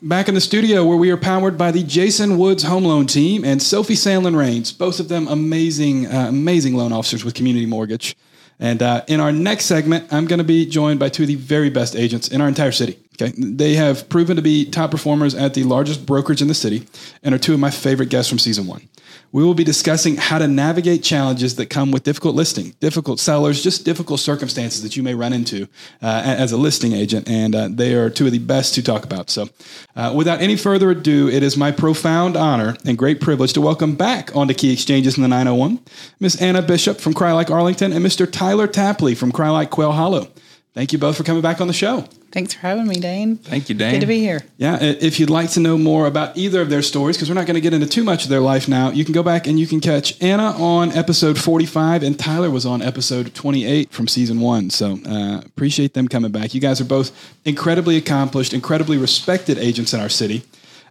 back 0.04 0.28
in 0.28 0.36
the 0.36 0.42
studio 0.42 0.86
where 0.86 0.98
we 0.98 1.10
are 1.10 1.18
powered 1.18 1.58
by 1.58 1.72
the 1.72 1.82
Jason 1.82 2.38
Woods 2.38 2.62
Home 2.62 2.84
Loan 2.84 3.08
Team 3.08 3.44
and 3.44 3.60
Sophie 3.60 3.96
Sandlin 3.96 4.38
Rains, 4.38 4.72
both 4.72 5.00
of 5.00 5.08
them 5.08 5.28
amazing, 5.28 6.06
uh, 6.06 6.28
amazing 6.30 6.76
loan 6.76 6.94
officers 6.94 7.26
with 7.26 7.34
Community 7.34 7.66
Mortgage. 7.66 8.16
And 8.60 8.82
uh, 8.82 9.04
in 9.08 9.20
our 9.20 9.32
next 9.32 9.66
segment, 9.66 10.14
I'm 10.14 10.26
going 10.26 10.38
to 10.38 10.46
be 10.46 10.66
joined 10.66 11.00
by 11.00 11.10
two 11.10 11.24
of 11.24 11.28
the 11.28 11.36
very 11.36 11.70
best 11.70 11.96
agents 11.96 12.30
in 12.30 12.42
our 12.42 12.48
entire 12.48 12.72
city. 12.72 13.00
Okay, 13.22 13.34
they 13.38 13.76
have 13.76 14.10
proven 14.10 14.36
to 14.36 14.42
be 14.42 14.70
top 14.70 14.92
performers 14.92 15.36
at 15.36 15.54
the 15.54 15.64
largest 15.64 16.06
brokerage 16.06 16.42
in 16.42 16.50
the 16.50 16.54
city, 16.54 16.86
and 17.24 17.34
are 17.34 17.38
two 17.38 17.54
of 17.54 17.60
my 17.60 17.72
favorite 17.72 18.10
guests 18.10 18.30
from 18.30 18.40
season 18.40 18.68
one. 18.68 18.90
We 19.36 19.44
will 19.44 19.54
be 19.54 19.66
discussing 19.66 20.16
how 20.16 20.38
to 20.38 20.48
navigate 20.48 21.04
challenges 21.04 21.58
that 21.58 21.66
come 21.66 21.92
with 21.92 22.04
difficult 22.04 22.36
listing, 22.36 22.74
difficult 22.80 23.20
sellers, 23.20 23.62
just 23.62 23.84
difficult 23.84 24.22
circumstances 24.22 24.82
that 24.82 24.96
you 24.96 25.04
may 25.04 25.14
run 25.14 25.34
into 25.34 25.68
uh, 26.02 26.22
as 26.24 26.54
a 26.54 26.58
listing 26.58 26.94
agent. 26.94 27.28
And 27.28 27.54
uh, 27.54 27.68
they 27.70 27.96
are 27.96 28.10
two 28.10 28.28
of 28.28 28.32
the 28.32 28.40
best 28.40 28.76
to 28.76 28.82
talk 28.82 29.04
about. 29.04 29.30
So, 29.30 29.50
uh, 29.94 30.14
without 30.16 30.40
any 30.40 30.56
further 30.56 30.92
ado, 30.92 31.28
it 31.28 31.44
is 31.44 31.58
my 31.58 31.72
profound 31.72 32.38
honor 32.38 32.78
and 32.86 32.98
great 32.98 33.20
privilege 33.20 33.52
to 33.54 33.60
welcome 33.60 33.98
back 33.98 34.34
onto 34.34 34.54
Key 34.54 34.72
Exchanges 34.72 35.18
in 35.18 35.22
the 35.22 35.28
901 35.28 35.82
Miss 36.22 36.42
Anna 36.42 36.62
Bishop 36.62 37.02
from 37.02 37.14
Crye-Leike 37.14 37.52
Arlington 37.52 37.92
and 37.92 38.06
Mr. 38.06 38.32
Tyler 38.32 38.68
Tapley 38.68 39.16
from 39.16 39.34
Crye-Leike 39.34 39.70
Quail 39.70 39.92
Hollow. 39.92 40.30
Thank 40.76 40.92
you 40.92 41.00
both 41.00 41.16
for 41.16 41.24
coming 41.24 41.42
back 41.42 41.62
on 41.62 41.68
the 41.68 41.74
show. 41.74 42.02
Thanks 42.34 42.54
for 42.54 42.60
having 42.60 42.86
me, 42.86 42.96
Dane. 42.96 43.38
Thank 43.38 43.70
you, 43.70 43.76
Dane. 43.76 43.94
Good 43.94 44.02
to 44.02 44.08
be 44.08 44.20
here. 44.20 44.42
Yeah, 44.58 44.78
if 44.82 45.22
you'd 45.22 45.30
like 45.30 45.52
to 45.52 45.62
know 45.62 45.78
more 45.78 46.06
about 46.06 46.36
either 46.36 46.62
of 46.62 46.70
their 46.70 46.82
stories, 46.82 47.16
because 47.16 47.30
we're 47.30 47.36
not 47.36 47.48
going 47.48 47.56
to 47.56 47.62
get 47.62 47.74
into 47.74 47.88
too 47.88 48.04
much 48.04 48.26
of 48.26 48.30
their 48.30 48.42
life 48.42 48.68
now, 48.68 48.90
you 48.90 49.06
can 49.06 49.14
go 49.14 49.24
back 49.24 49.48
and 49.48 49.58
you 49.58 49.68
can 49.68 49.80
catch 49.80 50.22
Anna 50.22 50.52
on 50.62 50.92
episode 50.92 51.40
45, 51.40 52.04
and 52.04 52.20
Tyler 52.20 52.52
was 52.52 52.66
on 52.66 52.82
episode 52.82 53.34
28 53.34 53.90
from 53.90 54.10
season 54.10 54.42
one. 54.42 54.70
So 54.70 55.00
uh, 55.08 55.38
appreciate 55.46 55.94
them 55.94 56.10
coming 56.10 56.34
back. 56.34 56.54
You 56.54 56.60
guys 56.60 56.82
are 56.82 56.86
both 56.86 57.34
incredibly 57.46 57.96
accomplished, 57.96 58.54
incredibly 58.54 58.98
respected 58.98 59.58
agents 59.58 59.94
in 59.94 60.02
our 60.02 60.10
city. 60.10 60.44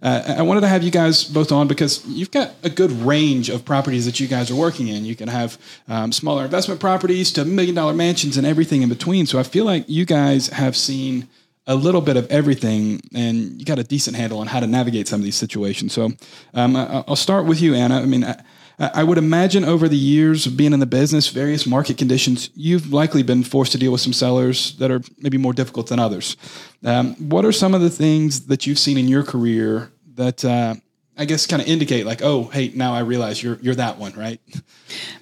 Uh, 0.04 0.34
I 0.38 0.42
wanted 0.42 0.60
to 0.60 0.68
have 0.68 0.82
you 0.82 0.90
guys 0.90 1.24
both 1.24 1.50
on 1.50 1.66
because 1.66 2.06
you've 2.06 2.30
got 2.30 2.52
a 2.62 2.68
good 2.68 2.92
range 2.92 3.48
of 3.48 3.64
properties 3.64 4.04
that 4.04 4.20
you 4.20 4.28
guys 4.28 4.50
are 4.50 4.54
working 4.54 4.88
in. 4.88 5.06
You 5.06 5.16
can 5.16 5.28
have 5.28 5.58
um, 5.88 6.12
smaller 6.12 6.44
investment 6.44 6.78
properties 6.78 7.32
to 7.32 7.44
million 7.46 7.74
dollar 7.74 7.94
mansions 7.94 8.36
and 8.36 8.46
everything 8.46 8.82
in 8.82 8.90
between. 8.90 9.24
So 9.24 9.38
I 9.38 9.44
feel 9.44 9.64
like 9.64 9.88
you 9.88 10.04
guys 10.04 10.48
have 10.48 10.76
seen 10.76 11.26
a 11.66 11.74
little 11.74 12.02
bit 12.02 12.18
of 12.18 12.30
everything 12.30 13.00
and 13.14 13.58
you 13.58 13.64
got 13.64 13.78
a 13.78 13.84
decent 13.84 14.14
handle 14.14 14.40
on 14.40 14.46
how 14.46 14.60
to 14.60 14.66
navigate 14.66 15.08
some 15.08 15.20
of 15.20 15.24
these 15.24 15.36
situations. 15.36 15.94
So 15.94 16.10
um, 16.52 16.76
I'll 16.76 17.16
start 17.16 17.46
with 17.46 17.62
you, 17.62 17.74
Anna. 17.74 18.00
I 18.00 18.04
mean, 18.04 18.24
I, 18.24 18.36
I 18.78 19.04
would 19.04 19.16
imagine 19.16 19.64
over 19.64 19.88
the 19.88 19.96
years 19.96 20.44
of 20.44 20.54
being 20.54 20.74
in 20.74 20.80
the 20.80 20.86
business, 20.86 21.28
various 21.28 21.66
market 21.66 21.96
conditions, 21.96 22.50
you've 22.54 22.92
likely 22.92 23.22
been 23.22 23.42
forced 23.42 23.72
to 23.72 23.78
deal 23.78 23.92
with 23.92 24.02
some 24.02 24.12
sellers 24.12 24.76
that 24.76 24.90
are 24.90 25.00
maybe 25.18 25.38
more 25.38 25.54
difficult 25.54 25.86
than 25.86 25.98
others. 25.98 26.36
Um, 26.84 27.14
what 27.30 27.46
are 27.46 27.52
some 27.52 27.72
of 27.72 27.80
the 27.80 27.88
things 27.88 28.46
that 28.48 28.66
you've 28.66 28.78
seen 28.78 28.98
in 28.98 29.08
your 29.08 29.22
career 29.22 29.90
that 30.16 30.44
uh, 30.44 30.74
I 31.16 31.24
guess 31.24 31.46
kind 31.46 31.62
of 31.62 31.68
indicate 31.68 32.06
like, 32.06 32.22
oh, 32.22 32.44
hey, 32.44 32.72
now 32.74 32.92
I 32.92 33.00
realize 33.00 33.42
you're 33.42 33.58
you're 33.60 33.74
that 33.76 33.98
one, 33.98 34.12
right? 34.12 34.40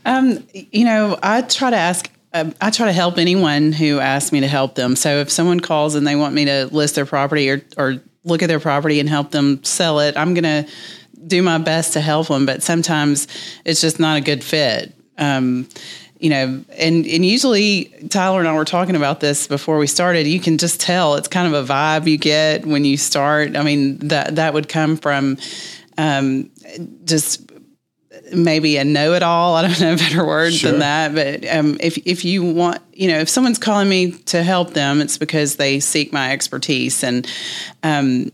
Um, 0.05 0.47
you 0.53 0.85
know, 0.85 1.19
I 1.23 1.43
try 1.43 1.71
to 1.71 1.77
ask. 1.77 2.11
Um, 2.35 2.55
I 2.63 2.71
try 2.71 2.87
to 2.87 2.93
help 2.93 3.19
anyone 3.19 3.73
who 3.73 3.99
asks 3.99 4.33
me 4.33 4.41
to 4.41 4.49
help 4.49 4.75
them. 4.75 4.97
So 4.97 5.19
if 5.19 5.31
someone 5.31 5.61
calls 5.61 5.95
and 5.95 6.07
they 6.07 6.17
want 6.17 6.35
me 6.35 6.47
to 6.47 6.67
list 6.73 6.95
their 6.95 7.05
property 7.05 7.51
or 7.51 7.63
or 7.77 8.01
look 8.25 8.43
at 8.43 8.47
their 8.47 8.61
property 8.61 9.01
and 9.01 9.09
help 9.09 9.33
them 9.33 9.63
sell 9.65 10.01
it, 10.01 10.17
I'm 10.17 10.33
going 10.33 10.65
to 10.65 10.73
do 11.27 11.43
my 11.43 11.59
best 11.59 11.93
to 11.93 12.01
help 12.01 12.29
them. 12.29 12.47
But 12.47 12.63
sometimes 12.63 13.29
it's 13.65 13.81
just 13.81 14.01
not 14.01 14.17
a 14.17 14.21
good 14.23 14.43
fit. 14.43 14.95
Um, 15.19 15.69
you 16.23 16.31
know, 16.31 16.65
and 16.79 17.05
and 17.05 17.27
usually 17.27 17.87
Tyler 18.09 18.39
and 18.39 18.49
I 18.49 18.55
were 18.55 18.65
talking 18.65 18.95
about 18.95 19.19
this 19.19 19.49
before 19.49 19.77
we 19.77 19.89
started. 19.89 20.25
You 20.25 20.39
can 20.39 20.57
just 20.57 20.81
tell 20.81 21.17
it's 21.17 21.27
kind 21.27 21.53
of 21.53 21.65
a 21.69 21.73
vibe 21.73 22.07
you 22.07 22.17
get 22.17 22.65
when 22.65 22.85
you 22.85 22.97
start. 22.97 23.57
I 23.57 23.65
mean, 23.65 23.99
that 24.09 24.37
that 24.37 24.55
would 24.55 24.69
come 24.69 24.97
from 24.97 25.37
um, 25.99 26.49
just 27.05 27.51
maybe 28.33 28.77
a 28.77 28.85
know-it-all. 28.85 29.57
I 29.57 29.63
don't 29.63 29.81
know 29.81 29.95
a 29.95 29.97
better 29.97 30.25
word 30.25 30.53
sure. 30.55 30.71
than 30.71 30.79
that. 30.79 31.13
But 31.13 31.45
um, 31.53 31.77
if 31.81 31.99
if 32.07 32.25
you 32.25 32.45
want, 32.45 32.81
you 32.93 33.09
know, 33.09 33.19
if 33.19 33.29
someone's 33.29 33.59
calling 33.59 33.89
me 33.89 34.13
to 34.27 34.45
help 34.45 34.75
them, 34.75 35.01
it's 35.01 35.19
because 35.19 35.57
they 35.57 35.81
seek 35.81 36.13
my 36.13 36.31
expertise 36.31 37.03
and. 37.03 37.27
Um, 37.83 38.31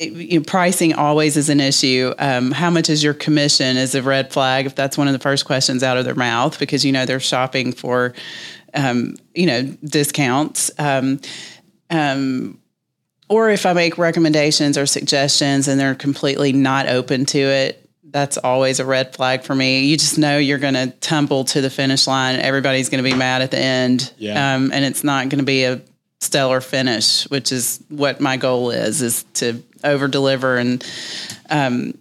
it, 0.00 0.12
you 0.12 0.38
know, 0.38 0.44
pricing 0.44 0.94
always 0.94 1.36
is 1.36 1.50
an 1.50 1.60
issue. 1.60 2.12
Um, 2.18 2.50
how 2.50 2.70
much 2.70 2.88
is 2.88 3.04
your 3.04 3.14
commission 3.14 3.76
is 3.76 3.94
a 3.94 4.02
red 4.02 4.32
flag 4.32 4.66
if 4.66 4.74
that's 4.74 4.96
one 4.96 5.06
of 5.06 5.12
the 5.12 5.18
first 5.18 5.44
questions 5.44 5.82
out 5.82 5.98
of 5.98 6.06
their 6.06 6.14
mouth 6.14 6.58
because 6.58 6.84
you 6.84 6.90
know 6.90 7.04
they're 7.04 7.20
shopping 7.20 7.72
for, 7.72 8.14
um, 8.74 9.16
you 9.34 9.46
know, 9.46 9.62
discounts. 9.84 10.70
Um, 10.78 11.20
um 11.90 12.58
or 13.28 13.48
if 13.50 13.64
I 13.64 13.74
make 13.74 13.96
recommendations 13.96 14.76
or 14.76 14.86
suggestions 14.86 15.68
and 15.68 15.78
they're 15.78 15.94
completely 15.94 16.52
not 16.52 16.88
open 16.88 17.26
to 17.26 17.38
it, 17.38 17.88
that's 18.02 18.36
always 18.38 18.80
a 18.80 18.84
red 18.84 19.14
flag 19.14 19.44
for 19.44 19.54
me. 19.54 19.84
You 19.84 19.96
just 19.96 20.18
know 20.18 20.36
you're 20.38 20.58
going 20.58 20.74
to 20.74 20.88
tumble 21.00 21.44
to 21.44 21.60
the 21.60 21.70
finish 21.70 22.08
line. 22.08 22.40
Everybody's 22.40 22.88
going 22.88 23.04
to 23.04 23.08
be 23.08 23.16
mad 23.16 23.42
at 23.42 23.52
the 23.52 23.58
end, 23.58 24.12
yeah. 24.18 24.54
Um, 24.56 24.72
and 24.72 24.84
it's 24.84 25.04
not 25.04 25.28
going 25.28 25.38
to 25.38 25.44
be 25.44 25.62
a 25.62 25.80
stellar 26.20 26.60
finish, 26.60 27.24
which 27.30 27.52
is 27.52 27.82
what 27.88 28.20
my 28.20 28.36
goal 28.36 28.70
is: 28.70 29.02
is 29.02 29.24
to 29.34 29.62
over 29.84 30.08
deliver. 30.08 30.56
And 30.56 30.84
um, 31.48 31.94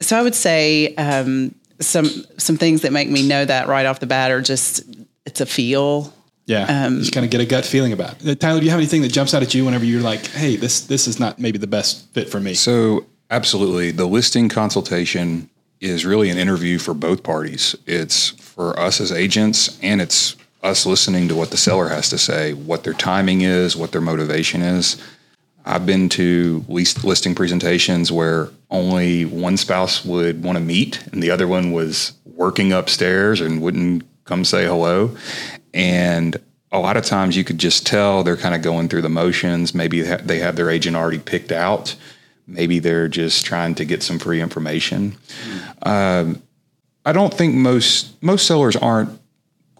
so 0.00 0.18
I 0.18 0.22
would 0.22 0.34
say 0.34 0.94
um, 0.96 1.54
some 1.80 2.06
some 2.36 2.56
things 2.56 2.82
that 2.82 2.92
make 2.92 3.08
me 3.08 3.26
know 3.26 3.44
that 3.44 3.68
right 3.68 3.86
off 3.86 4.00
the 4.00 4.06
bat 4.06 4.30
are 4.30 4.42
just 4.42 4.82
it's 5.26 5.40
a 5.40 5.46
feel. 5.46 6.12
Yeah, 6.46 6.86
um, 6.86 7.00
just 7.00 7.12
kind 7.12 7.26
of 7.26 7.30
get 7.30 7.42
a 7.42 7.46
gut 7.46 7.66
feeling 7.66 7.92
about 7.92 8.22
it. 8.22 8.28
Uh, 8.28 8.34
Tyler, 8.34 8.60
do 8.60 8.64
you 8.64 8.70
have 8.70 8.80
anything 8.80 9.02
that 9.02 9.12
jumps 9.12 9.34
out 9.34 9.42
at 9.42 9.52
you 9.52 9.66
whenever 9.66 9.84
you're 9.84 10.00
like, 10.00 10.26
"Hey, 10.28 10.56
this 10.56 10.80
this 10.80 11.06
is 11.06 11.20
not 11.20 11.38
maybe 11.38 11.58
the 11.58 11.66
best 11.66 12.08
fit 12.14 12.30
for 12.30 12.40
me"? 12.40 12.54
So, 12.54 13.04
absolutely, 13.30 13.90
the 13.90 14.06
listing 14.06 14.48
consultation 14.48 15.50
is 15.80 16.06
really 16.06 16.30
an 16.30 16.38
interview 16.38 16.78
for 16.78 16.94
both 16.94 17.22
parties. 17.22 17.76
It's 17.86 18.30
for 18.30 18.78
us 18.80 19.00
as 19.00 19.12
agents, 19.12 19.78
and 19.82 20.00
it's 20.00 20.36
us 20.62 20.86
listening 20.86 21.28
to 21.28 21.34
what 21.34 21.50
the 21.50 21.56
seller 21.56 21.88
has 21.88 22.08
to 22.10 22.18
say, 22.18 22.52
what 22.52 22.84
their 22.84 22.94
timing 22.94 23.42
is, 23.42 23.76
what 23.76 23.92
their 23.92 24.00
motivation 24.00 24.62
is. 24.62 24.96
I've 25.64 25.86
been 25.86 26.08
to 26.10 26.64
least 26.68 27.04
listing 27.04 27.34
presentations 27.34 28.10
where 28.10 28.48
only 28.70 29.24
one 29.24 29.56
spouse 29.56 30.04
would 30.04 30.42
want 30.42 30.56
to 30.56 30.64
meet 30.64 31.06
and 31.12 31.22
the 31.22 31.30
other 31.30 31.46
one 31.46 31.72
was 31.72 32.12
working 32.24 32.72
upstairs 32.72 33.40
and 33.40 33.60
wouldn't 33.60 34.04
come 34.24 34.44
say 34.44 34.64
hello. 34.64 35.16
And 35.74 36.36
a 36.72 36.78
lot 36.78 36.96
of 36.96 37.04
times 37.04 37.36
you 37.36 37.44
could 37.44 37.58
just 37.58 37.86
tell 37.86 38.22
they're 38.22 38.36
kind 38.36 38.54
of 38.54 38.62
going 38.62 38.88
through 38.88 39.02
the 39.02 39.08
motions. 39.08 39.74
Maybe 39.74 40.02
they 40.02 40.38
have 40.38 40.56
their 40.56 40.70
agent 40.70 40.96
already 40.96 41.18
picked 41.18 41.52
out. 41.52 41.96
Maybe 42.46 42.78
they're 42.78 43.08
just 43.08 43.44
trying 43.44 43.74
to 43.76 43.84
get 43.84 44.02
some 44.02 44.18
free 44.18 44.40
information. 44.40 45.12
Mm-hmm. 45.12 45.88
Um, 45.88 46.42
I 47.04 47.12
don't 47.12 47.32
think 47.32 47.54
most 47.54 48.22
most 48.22 48.46
sellers 48.46 48.76
aren't 48.76 49.18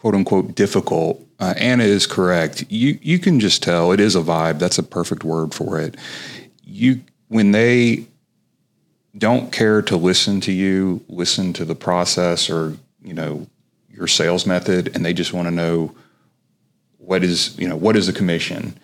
quote 0.01 0.15
unquote 0.15 0.55
difficult 0.55 1.21
uh, 1.41 1.55
Anna 1.57 1.85
is 1.85 2.07
correct. 2.07 2.65
You 2.69 2.99
you 3.01 3.19
can 3.19 3.39
just 3.39 3.63
tell 3.63 3.93
it 3.93 4.01
is 4.01 4.17
a 4.17 4.21
vibe. 4.21 4.59
That's 4.59 4.79
a 4.79 4.83
perfect 4.83 5.23
word 5.23 5.55
for 5.55 5.81
it. 5.81 5.97
You 6.65 7.03
when 7.29 7.53
they 7.53 8.07
don't 9.17 9.53
care 9.53 9.83
to 9.83 9.97
listen 9.97 10.41
to 10.43 10.53
you, 10.53 11.05
listen 11.09 11.53
to 11.55 11.65
the 11.65 11.75
process 11.75 12.51
or 12.51 12.77
you 13.03 13.15
know 13.15 13.47
your 13.89 14.09
sales 14.09 14.47
method, 14.47 14.95
and 14.95 15.05
they 15.05 15.13
just 15.13 15.33
want 15.33 15.47
to 15.47 15.55
know 15.55 15.95
what 16.99 17.23
is 17.23 17.57
you 17.59 17.69
know 17.69 17.77
what 17.77 17.97
is 17.97 18.09
the 18.09 18.13
commission. 18.13 18.77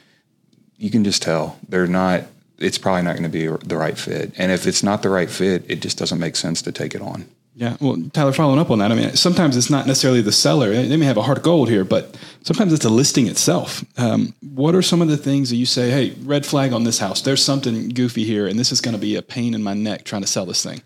You 0.76 0.90
can 0.90 1.02
just 1.02 1.22
tell 1.22 1.58
they're 1.68 1.86
not. 1.86 2.24
It's 2.56 2.78
probably 2.78 3.02
not 3.02 3.16
going 3.16 3.24
to 3.24 3.28
be 3.28 3.46
the 3.66 3.76
right 3.76 3.98
fit, 3.98 4.32
and 4.38 4.52
if 4.52 4.68
it's 4.68 4.84
not 4.84 5.02
the 5.02 5.10
right 5.10 5.28
fit, 5.28 5.64
it 5.68 5.80
just 5.80 5.98
doesn't 5.98 6.20
make 6.20 6.36
sense 6.36 6.62
to 6.62 6.72
take 6.72 6.94
it 6.94 7.02
on. 7.02 7.26
Yeah, 7.56 7.76
well, 7.80 7.96
Tyler, 8.12 8.32
following 8.32 8.58
up 8.58 8.70
on 8.70 8.80
that, 8.80 8.90
I 8.90 8.96
mean, 8.96 9.14
sometimes 9.14 9.56
it's 9.56 9.70
not 9.70 9.86
necessarily 9.86 10.20
the 10.20 10.32
seller. 10.32 10.72
They 10.72 10.96
may 10.96 11.06
have 11.06 11.16
a 11.16 11.22
heart 11.22 11.38
of 11.38 11.44
gold 11.44 11.68
here, 11.68 11.84
but 11.84 12.18
sometimes 12.42 12.72
it's 12.72 12.82
the 12.82 12.90
listing 12.90 13.28
itself. 13.28 13.84
Um, 13.96 14.34
what 14.40 14.74
are 14.74 14.82
some 14.82 15.00
of 15.00 15.06
the 15.06 15.16
things 15.16 15.50
that 15.50 15.56
you 15.56 15.66
say, 15.66 15.90
hey, 15.90 16.16
red 16.24 16.44
flag 16.44 16.72
on 16.72 16.82
this 16.82 16.98
house? 16.98 17.22
There's 17.22 17.44
something 17.44 17.90
goofy 17.90 18.24
here, 18.24 18.48
and 18.48 18.58
this 18.58 18.72
is 18.72 18.80
going 18.80 18.94
to 18.94 19.00
be 19.00 19.14
a 19.14 19.22
pain 19.22 19.54
in 19.54 19.62
my 19.62 19.72
neck 19.72 20.04
trying 20.04 20.22
to 20.22 20.28
sell 20.28 20.46
this 20.46 20.64
thing? 20.64 20.82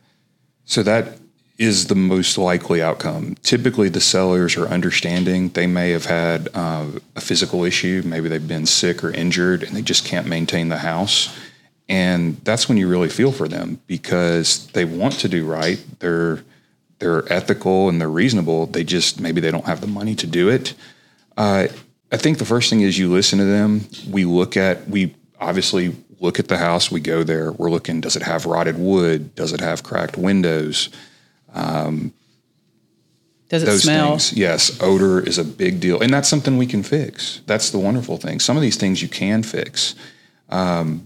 So 0.66 0.82
that 0.82 1.18
is 1.56 1.86
the 1.86 1.94
most 1.94 2.36
likely 2.36 2.82
outcome. 2.82 3.36
Typically, 3.42 3.88
the 3.88 4.00
sellers 4.00 4.56
are 4.58 4.68
understanding. 4.68 5.48
They 5.48 5.66
may 5.66 5.90
have 5.90 6.04
had 6.04 6.50
uh, 6.52 6.86
a 7.16 7.20
physical 7.22 7.64
issue. 7.64 8.02
Maybe 8.04 8.28
they've 8.28 8.46
been 8.46 8.66
sick 8.66 9.02
or 9.02 9.10
injured, 9.10 9.62
and 9.62 9.74
they 9.74 9.82
just 9.82 10.04
can't 10.04 10.26
maintain 10.26 10.68
the 10.68 10.78
house. 10.78 11.34
And 11.88 12.36
that's 12.44 12.68
when 12.68 12.76
you 12.76 12.88
really 12.88 13.08
feel 13.08 13.32
for 13.32 13.48
them 13.48 13.80
because 13.86 14.66
they 14.68 14.84
want 14.84 15.14
to 15.14 15.28
do 15.28 15.46
right. 15.46 15.82
They're 16.00 16.44
they're 16.98 17.30
ethical 17.32 17.88
and 17.88 18.00
they're 18.00 18.08
reasonable. 18.08 18.66
They 18.66 18.84
just 18.84 19.20
maybe 19.20 19.40
they 19.40 19.50
don't 19.50 19.66
have 19.66 19.80
the 19.80 19.86
money 19.86 20.14
to 20.16 20.26
do 20.26 20.48
it. 20.48 20.74
Uh, 21.36 21.68
I 22.10 22.16
think 22.16 22.38
the 22.38 22.44
first 22.44 22.70
thing 22.70 22.80
is 22.80 22.98
you 22.98 23.10
listen 23.10 23.38
to 23.38 23.44
them. 23.44 23.86
We 24.10 24.24
look 24.24 24.56
at 24.56 24.88
we 24.88 25.14
obviously 25.40 25.94
look 26.20 26.38
at 26.38 26.48
the 26.48 26.58
house. 26.58 26.90
We 26.90 27.00
go 27.00 27.22
there. 27.22 27.52
We're 27.52 27.70
looking. 27.70 28.00
Does 28.00 28.16
it 28.16 28.22
have 28.22 28.46
rotted 28.46 28.78
wood? 28.78 29.34
Does 29.34 29.52
it 29.52 29.60
have 29.60 29.82
cracked 29.82 30.16
windows? 30.16 30.88
Does 33.48 33.62
it 33.62 33.66
those 33.66 33.82
smell? 33.84 34.10
things. 34.10 34.34
Yes, 34.34 34.80
odor 34.82 35.20
is 35.20 35.38
a 35.38 35.44
big 35.44 35.80
deal, 35.80 36.00
and 36.00 36.12
that's 36.12 36.28
something 36.28 36.58
we 36.58 36.66
can 36.66 36.82
fix. 36.82 37.40
That's 37.46 37.70
the 37.70 37.78
wonderful 37.78 38.16
thing. 38.18 38.40
Some 38.40 38.56
of 38.56 38.62
these 38.62 38.76
things 38.76 39.00
you 39.02 39.08
can 39.08 39.42
fix. 39.42 39.94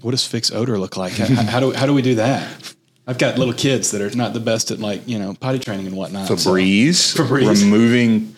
What 0.02 0.12
does 0.12 0.26
fix 0.26 0.50
odor 0.50 0.78
look 0.78 0.96
like? 0.96 1.12
how, 1.14 1.42
how 1.44 1.60
do 1.60 1.72
how 1.72 1.86
do 1.86 1.94
we 1.94 2.02
do 2.02 2.16
that? 2.16 2.74
I've 3.06 3.18
got 3.18 3.36
little 3.38 3.54
kids 3.54 3.90
that 3.90 4.00
are 4.00 4.14
not 4.16 4.32
the 4.32 4.40
best 4.40 4.70
at 4.70 4.78
like 4.78 5.06
you 5.08 5.18
know 5.18 5.34
potty 5.34 5.58
training 5.58 5.86
and 5.86 5.96
whatnot. 5.96 6.28
so- 6.28 6.34
Febreze, 6.36 7.16
Febreze. 7.16 7.62
removing 7.62 8.34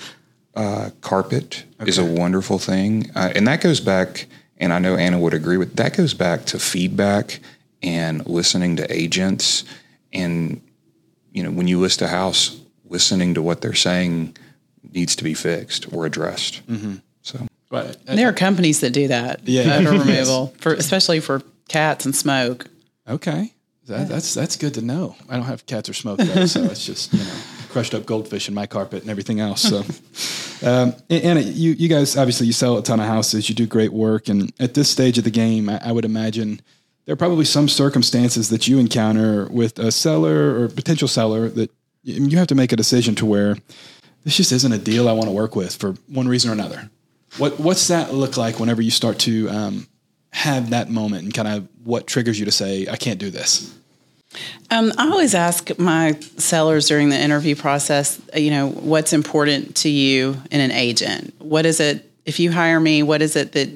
uh, 0.54 0.90
carpet 1.00 1.64
is 1.86 1.98
a 1.98 2.04
wonderful 2.04 2.58
thing, 2.58 3.10
uh, 3.14 3.32
and 3.34 3.46
that 3.48 3.60
goes 3.60 3.80
back. 3.80 4.26
And 4.58 4.72
I 4.72 4.78
know 4.78 4.96
Anna 4.96 5.18
would 5.18 5.34
agree 5.34 5.56
with 5.56 5.74
that. 5.76 5.96
Goes 5.96 6.14
back 6.14 6.44
to 6.46 6.58
feedback 6.58 7.40
and 7.82 8.24
listening 8.26 8.76
to 8.76 8.90
agents, 8.92 9.64
and 10.12 10.60
you 11.32 11.42
know 11.42 11.50
when 11.50 11.66
you 11.68 11.78
list 11.80 12.00
a 12.02 12.08
house, 12.08 12.60
listening 12.88 13.34
to 13.34 13.42
what 13.42 13.60
they're 13.62 13.74
saying 13.74 14.36
needs 14.92 15.16
to 15.16 15.24
be 15.24 15.34
fixed 15.34 15.92
or 15.92 16.06
addressed. 16.06 16.62
So 17.22 17.46
But, 17.68 17.96
uh, 18.06 18.14
There 18.14 18.28
are 18.28 18.32
companies 18.32 18.80
that 18.80 18.90
do 18.90 19.08
that. 19.08 19.40
Yeah. 19.48 19.78
odor 19.78 19.90
removal 19.98 20.54
for 20.58 20.72
especially 20.74 21.18
for 21.20 21.42
cats 21.68 22.04
and 22.06 22.14
smoke. 22.14 22.66
okay, 23.08 23.52
that, 23.86 24.08
that's 24.08 24.34
that's 24.34 24.56
good 24.56 24.74
to 24.74 24.82
know. 24.82 25.16
I 25.28 25.36
don't 25.36 25.44
have 25.44 25.66
cats 25.66 25.88
or 25.88 25.94
smoke 25.94 26.18
though, 26.18 26.46
so 26.46 26.62
it's 26.64 26.86
just 26.86 27.12
you 27.12 27.18
know 27.18 27.34
crushed 27.68 27.94
up 27.94 28.06
goldfish 28.06 28.48
in 28.48 28.54
my 28.54 28.66
carpet 28.66 29.02
and 29.02 29.10
everything 29.10 29.40
else. 29.40 29.62
So, 29.62 29.84
um, 30.66 30.94
Anna, 31.10 31.40
you 31.40 31.72
you 31.72 31.88
guys 31.88 32.16
obviously 32.16 32.46
you 32.46 32.52
sell 32.52 32.78
a 32.78 32.82
ton 32.82 33.00
of 33.00 33.06
houses. 33.06 33.48
You 33.48 33.54
do 33.54 33.66
great 33.66 33.92
work, 33.92 34.28
and 34.28 34.52
at 34.58 34.74
this 34.74 34.88
stage 34.88 35.18
of 35.18 35.24
the 35.24 35.30
game, 35.30 35.68
I, 35.68 35.80
I 35.84 35.92
would 35.92 36.04
imagine 36.04 36.60
there 37.04 37.12
are 37.12 37.16
probably 37.16 37.44
some 37.44 37.68
circumstances 37.68 38.48
that 38.48 38.66
you 38.66 38.78
encounter 38.78 39.48
with 39.48 39.78
a 39.78 39.92
seller 39.92 40.62
or 40.62 40.68
potential 40.68 41.08
seller 41.08 41.48
that 41.50 41.70
you 42.02 42.38
have 42.38 42.48
to 42.48 42.54
make 42.54 42.72
a 42.72 42.76
decision 42.76 43.14
to 43.16 43.26
where 43.26 43.56
this 44.24 44.36
just 44.36 44.52
isn't 44.52 44.72
a 44.72 44.78
deal 44.78 45.08
I 45.08 45.12
want 45.12 45.26
to 45.26 45.32
work 45.32 45.54
with 45.54 45.76
for 45.76 45.92
one 46.08 46.28
reason 46.28 46.50
or 46.50 46.54
another. 46.54 46.90
What 47.36 47.60
what's 47.60 47.88
that 47.88 48.14
look 48.14 48.36
like 48.36 48.58
whenever 48.58 48.80
you 48.80 48.90
start 48.90 49.18
to 49.20 49.48
um, 49.50 49.86
have 50.30 50.70
that 50.70 50.90
moment 50.90 51.24
and 51.24 51.34
kind 51.34 51.48
of 51.48 51.68
what 51.84 52.06
triggers 52.06 52.38
you 52.38 52.46
to 52.46 52.52
say 52.52 52.86
I 52.90 52.96
can't 52.96 53.18
do 53.18 53.30
this? 53.30 53.74
Um, 54.70 54.92
I 54.98 55.08
always 55.08 55.34
ask 55.34 55.78
my 55.78 56.18
sellers 56.38 56.88
during 56.88 57.08
the 57.08 57.18
interview 57.18 57.54
process, 57.54 58.20
you 58.34 58.50
know, 58.50 58.68
what's 58.68 59.12
important 59.12 59.76
to 59.76 59.88
you 59.88 60.36
in 60.50 60.60
an 60.60 60.72
agent? 60.72 61.34
What 61.38 61.66
is 61.66 61.78
it, 61.78 62.10
if 62.24 62.40
you 62.40 62.50
hire 62.50 62.80
me, 62.80 63.02
what 63.02 63.22
is 63.22 63.36
it 63.36 63.52
that, 63.52 63.68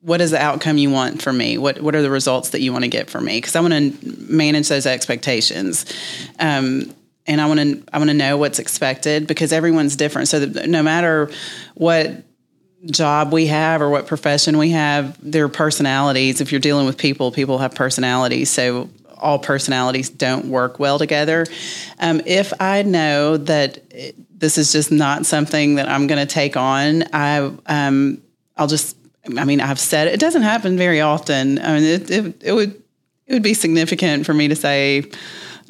what 0.00 0.20
is 0.20 0.30
the 0.30 0.40
outcome 0.40 0.76
you 0.76 0.90
want 0.90 1.22
from 1.22 1.38
me? 1.38 1.58
What, 1.58 1.80
what 1.80 1.94
are 1.96 2.02
the 2.02 2.10
results 2.10 2.50
that 2.50 2.60
you 2.60 2.72
want 2.72 2.84
to 2.84 2.90
get 2.90 3.10
from 3.10 3.24
me? 3.24 3.38
Because 3.38 3.56
I 3.56 3.60
want 3.60 3.72
to 3.72 4.16
manage 4.32 4.68
those 4.68 4.86
expectations. 4.86 5.86
Um, 6.38 6.94
and 7.26 7.40
I 7.40 7.46
want 7.46 7.60
to, 7.60 7.82
I 7.92 7.98
want 7.98 8.10
to 8.10 8.14
know 8.14 8.36
what's 8.36 8.58
expected 8.58 9.26
because 9.26 9.52
everyone's 9.52 9.96
different. 9.96 10.28
So 10.28 10.44
no 10.44 10.82
matter 10.82 11.30
what 11.74 12.22
job 12.86 13.32
we 13.32 13.46
have 13.46 13.80
or 13.80 13.90
what 13.90 14.06
profession 14.06 14.58
we 14.58 14.70
have, 14.70 15.16
their 15.20 15.48
personalities. 15.48 16.40
If 16.40 16.52
you're 16.52 16.60
dealing 16.60 16.86
with 16.86 16.98
people, 16.98 17.32
people 17.32 17.58
have 17.58 17.74
personalities. 17.74 18.50
So 18.50 18.88
all 19.18 19.38
personalities 19.38 20.10
don't 20.10 20.46
work 20.46 20.78
well 20.78 20.98
together. 20.98 21.46
Um, 21.98 22.20
if 22.26 22.52
I 22.60 22.82
know 22.82 23.38
that 23.38 23.78
this 24.30 24.58
is 24.58 24.72
just 24.72 24.92
not 24.92 25.26
something 25.26 25.76
that 25.76 25.88
I'm 25.88 26.06
going 26.06 26.24
to 26.24 26.32
take 26.32 26.56
on, 26.56 27.04
I 27.12 27.50
um, 27.66 28.22
I'll 28.56 28.66
just. 28.66 28.96
I 29.38 29.46
mean, 29.46 29.62
I've 29.62 29.80
said 29.80 30.08
it 30.08 30.20
doesn't 30.20 30.42
happen 30.42 30.76
very 30.76 31.00
often. 31.00 31.58
I 31.58 31.74
mean, 31.74 31.82
it, 31.82 32.10
it, 32.10 32.42
it 32.42 32.52
would 32.52 32.82
it 33.26 33.32
would 33.32 33.42
be 33.42 33.54
significant 33.54 34.26
for 34.26 34.34
me 34.34 34.48
to 34.48 34.56
say. 34.56 35.10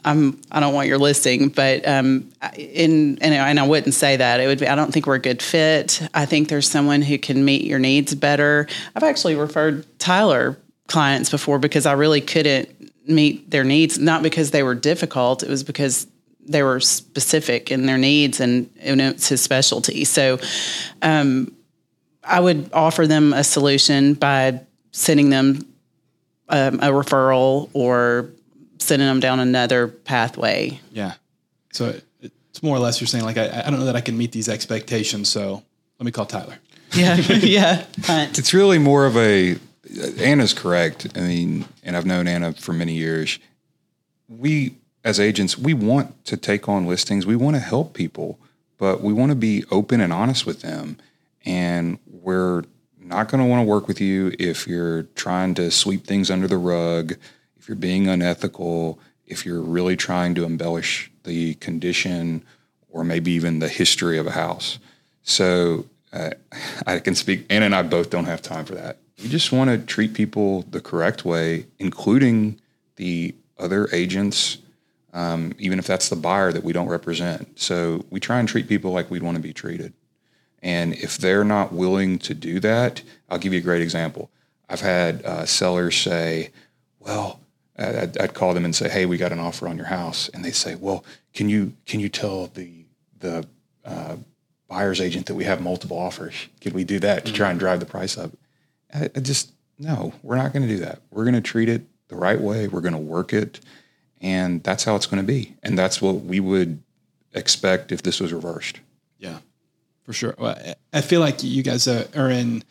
I'm, 0.05 0.41
I 0.51 0.61
don't 0.61 0.75
want 0.75 0.89
your 0.89 0.99
listing, 0.99 1.49
but 1.49 1.87
um, 1.87 2.31
in 2.57 3.19
and, 3.21 3.35
and 3.35 3.61
I 3.61 3.67
wouldn't 3.67 3.95
say 3.95 4.17
that. 4.17 4.41
It 4.41 4.47
would 4.47 4.59
be. 4.59 4.69
I 4.69 4.75
don't 4.75 4.93
think 4.93 5.07
we're 5.07 5.15
a 5.15 5.21
good 5.21 5.43
fit. 5.43 6.07
I 6.13 6.27
think 6.27 6.49
there's 6.49 6.69
someone 6.69 7.03
who 7.03 7.19
can 7.19 7.45
meet 7.45 7.65
your 7.65 7.79
needs 7.79 8.15
better. 8.15 8.67
I've 8.95 9.03
actually 9.03 9.35
referred 9.35 9.87
Tyler 9.99 10.59
clients 10.87 11.31
before 11.31 11.59
because 11.59 11.87
I 11.87 11.93
really 11.93 12.21
couldn't 12.21 12.93
meet 13.09 13.51
their 13.51 13.65
needs, 13.65 13.99
not 13.99 14.23
because 14.23 14.51
they 14.51 14.63
were 14.63 14.75
difficult. 14.75 15.43
It 15.43 15.49
was 15.49 15.63
because 15.63 16.07
they 16.47 16.63
were 16.63 16.81
specific 16.81 17.71
in 17.71 17.87
their 17.87 17.99
needs, 17.99 18.41
and, 18.41 18.71
and 18.81 19.01
it's 19.01 19.29
his 19.29 19.41
specialty. 19.41 20.05
So, 20.05 20.39
um, 21.01 21.55
I 22.23 22.41
would 22.41 22.71
offer 22.73 23.07
them 23.07 23.33
a 23.33 23.45
solution 23.45 24.15
by 24.15 24.61
sending 24.93 25.31
them 25.31 25.67
um, 26.49 26.77
a 26.77 26.89
referral 26.89 27.71
or 27.73 28.31
sending 28.85 29.09
them 29.09 29.21
down 29.21 29.41
another 29.41 29.89
pathway. 29.89 30.81
Yeah. 30.93 31.15
So 31.73 31.99
it's 32.21 32.63
more 32.63 32.77
or 32.77 32.81
less 32.81 33.01
you're 33.01 33.09
saying 33.09 33.25
like 33.25 33.37
I, 33.37 33.63
I 33.65 33.71
don't 33.71 33.81
know 33.81 33.87
that 33.87 33.97
I 33.97 34.01
can 34.01 34.17
meet 34.17 34.33
these 34.33 34.49
expectations, 34.49 35.29
so 35.29 35.63
let 35.99 36.07
me 36.07 36.13
call 36.13 36.27
Tyler. 36.27 36.59
Yeah, 36.93 37.17
yeah. 37.17 37.87
Hunt. 38.05 38.39
It's 38.39 38.55
really 38.55 38.79
more 38.79 39.05
of 39.05 39.17
a 39.17 39.57
Anna's 40.21 40.55
correct. 40.55 41.09
I 41.17 41.23
mean, 41.23 41.65
and 41.83 41.97
I've 41.97 42.07
known 42.07 42.29
Anna 42.29 42.53
for 42.53 42.73
many 42.73 42.93
years. 42.93 43.41
We 44.29 44.77
as 45.05 45.21
agents, 45.21 45.59
we 45.59 45.75
want 45.75 46.25
to 46.27 46.37
take 46.37 46.69
on 46.69 46.87
listings. 46.87 47.27
We 47.27 47.37
want 47.37 47.57
to 47.57 47.61
help 47.61 47.95
people, 47.95 48.39
but 48.79 49.03
we 49.03 49.13
want 49.13 49.31
to 49.31 49.37
be 49.37 49.65
open 49.71 50.01
and 50.01 50.13
honest 50.13 50.47
with 50.47 50.63
them. 50.63 50.97
And 51.45 51.99
we're 52.07 52.63
not 52.99 53.29
going 53.29 53.43
to 53.43 53.49
want 53.49 53.61
to 53.61 53.69
work 53.69 53.87
with 53.87 54.01
you 54.01 54.33
if 54.39 54.67
you're 54.67 55.03
trying 55.15 55.55
to 55.57 55.71
sweep 55.71 56.07
things 56.07 56.31
under 56.31 56.49
the 56.49 56.57
rug, 56.57 57.15
if 57.65 57.69
you're 57.71 57.77
being 57.77 58.09
unethical, 58.09 58.99
if 59.27 59.47
you're 59.47 59.63
really 59.63 59.97
trying 59.97 60.35
to 60.35 60.45
embellish 60.45 61.11
the 61.23 61.55
condition 61.55 62.45
or 62.91 63.05
maybe 63.05 63.33
even 63.33 63.59
the 63.59 63.71
history 63.71 64.19
of 64.19 64.27
a 64.27 64.33
house. 64.33 64.79
So 65.23 65.87
uh, 66.13 66.33
I 66.87 66.99
can 66.99 67.15
speak, 67.15 67.47
Anna 67.49 67.65
and 67.65 67.75
I 67.75 67.81
both 67.81 68.11
don't 68.11 68.27
have 68.27 68.43
time 68.43 68.67
for 68.67 68.75
that. 68.75 68.99
We 69.23 69.31
just 69.31 69.51
want 69.51 69.71
to 69.71 69.79
treat 69.79 70.13
people 70.13 70.67
the 70.73 70.83
correct 70.83 71.25
way, 71.25 71.65
including 71.79 72.61
the 72.97 73.35
other 73.59 73.89
agents, 73.95 74.59
um, 75.15 75.55
even 75.59 75.79
if 75.79 75.87
that's 75.87 76.11
the 76.11 76.17
buyer 76.17 76.53
that 76.53 76.65
we 76.65 76.75
don't 76.75 76.89
represent. 76.89 77.59
So 77.59 78.05
we 78.11 78.21
try 78.21 78.41
and 78.41 78.47
treat 78.47 78.69
people 78.69 78.93
like 78.93 79.11
we'd 79.11 79.23
want 79.23 79.39
to 79.39 79.43
be 79.43 79.55
treated. 79.55 79.95
And 80.63 80.93
if 80.93 81.17
they're 81.17 81.45
not 81.45 81.73
willing 81.73 82.19
to 82.19 82.35
do 82.35 82.61
that, 82.61 83.01
I'll 83.31 83.39
give 83.39 83.55
you 83.55 83.61
a 83.61 83.63
great 83.63 83.81
example. 83.81 84.29
I've 84.69 84.83
had 84.83 85.25
uh, 85.25 85.47
sellers 85.47 85.97
say, 85.97 86.51
well, 86.99 87.41
I'd, 87.77 88.17
I'd 88.19 88.35
call 88.35 88.55
them 88.55 88.65
and 88.65 88.75
say, 88.75 88.89
"Hey, 88.89 89.07
we 89.07 89.17
got 89.17 89.33
an 89.33 89.41
offer 89.41 89.67
on 89.69 89.77
your 89.77 89.87
house," 89.87 90.29
and 90.29 90.45
they 90.45 90.53
say, 90.53 90.75
"Well, 90.75 91.05
can 91.33 91.49
you 91.49 91.75
can 91.87 92.01
you 92.01 92.09
tell 92.09 92.47
the 92.49 92.85
the 93.19 93.47
uh, 93.85 94.17
buyer's 94.69 95.01
agent 95.01 95.27
that 95.27 95.35
we 95.35 95.45
have 95.45 95.61
multiple 95.61 95.99
offers? 95.99 96.35
Can 96.61 96.73
we 96.73 96.85
do 96.85 96.99
that 97.01 97.25
to 97.27 97.33
try 97.33 97.51
and 97.51 97.59
drive 97.59 97.81
the 97.81 97.87
price 97.87 98.17
up?" 98.17 98.33
I, 98.95 99.11
I 99.15 99.21
just 99.21 99.53
no, 99.79 100.13
we're 100.23 100.37
not 100.37 100.53
going 100.53 100.67
to 100.67 100.69
do 100.69 100.81
that. 100.85 101.01
We're 101.11 101.25
going 101.25 101.35
to 101.35 101.41
treat 101.41 101.69
it 101.69 101.83
the 102.09 102.17
right 102.17 102.41
way. 102.41 102.69
We're 102.69 102.81
going 102.81 102.95
to 102.95 102.99
work 102.99 103.33
it, 103.33 103.61
and 104.21 104.63
that's 104.63 104.85
how 104.85 104.95
it's 104.95 105.07
going 105.07 105.23
to 105.23 105.27
be. 105.27 105.55
And 105.63 105.77
that's 105.77 106.01
what 106.01 106.21
we 106.23 106.39
would 106.39 106.81
expect 107.33 107.91
if 107.91 108.03
this 108.03 108.21
was 108.21 108.33
reversed. 108.33 108.81
Yeah, 109.19 109.39
for 110.05 110.13
sure. 110.13 110.35
Well, 110.39 110.57
I- 110.93 111.01
feel 111.01 111.21
like 111.21 111.43
you 111.43 111.63
guys 111.65 111.89
are 111.89 112.31
in 112.31 112.63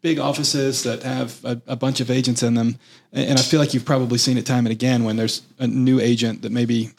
big 0.00 0.18
offices 0.18 0.82
that 0.84 1.02
have 1.02 1.44
a, 1.44 1.60
a 1.66 1.76
bunch 1.76 2.00
of 2.00 2.10
agents 2.10 2.42
in 2.42 2.54
them, 2.54 2.78
and 3.12 3.38
I 3.38 3.42
feel 3.42 3.60
like 3.60 3.74
you've 3.74 3.84
probably 3.84 4.18
seen 4.18 4.38
it 4.38 4.46
time 4.46 4.66
and 4.66 4.72
again 4.72 5.04
when 5.04 5.16
there's 5.16 5.42
a 5.58 5.66
new 5.66 6.00
agent 6.00 6.42
that 6.42 6.52
maybe 6.52 6.90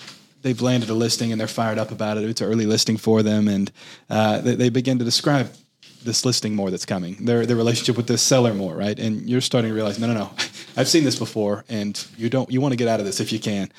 they've 0.41 0.61
landed 0.61 0.89
a 0.89 0.93
listing 0.93 1.31
and 1.31 1.39
they're 1.39 1.47
fired 1.47 1.77
up 1.77 1.91
about 1.91 2.17
it. 2.17 2.23
It's 2.23 2.41
an 2.41 2.47
early 2.47 2.65
listing 2.65 2.97
for 2.97 3.23
them, 3.23 3.47
and 3.47 3.71
uh, 4.09 4.41
they, 4.41 4.55
they 4.55 4.69
begin 4.69 4.99
to 4.99 5.05
describe 5.05 5.51
this 6.03 6.25
listing 6.25 6.55
more 6.55 6.71
that's 6.71 6.85
coming, 6.85 7.25
their 7.25 7.45
their 7.45 7.55
relationship 7.55 7.97
with 7.97 8.07
this 8.07 8.21
seller 8.21 8.53
more, 8.53 8.75
right? 8.75 8.97
And 8.97 9.29
you're 9.29 9.41
starting 9.41 9.69
to 9.69 9.75
realize, 9.75 9.99
no, 9.99 10.07
no, 10.07 10.13
no, 10.13 10.31
I've 10.77 10.87
seen 10.87 11.03
this 11.03 11.17
before, 11.17 11.65
and 11.69 12.03
you 12.17 12.29
don't 12.29 12.49
you 12.51 12.61
want 12.61 12.71
to 12.73 12.77
get 12.77 12.87
out 12.87 12.99
of 12.99 13.05
this 13.05 13.19
if 13.19 13.31
you 13.31 13.39
can. 13.39 13.71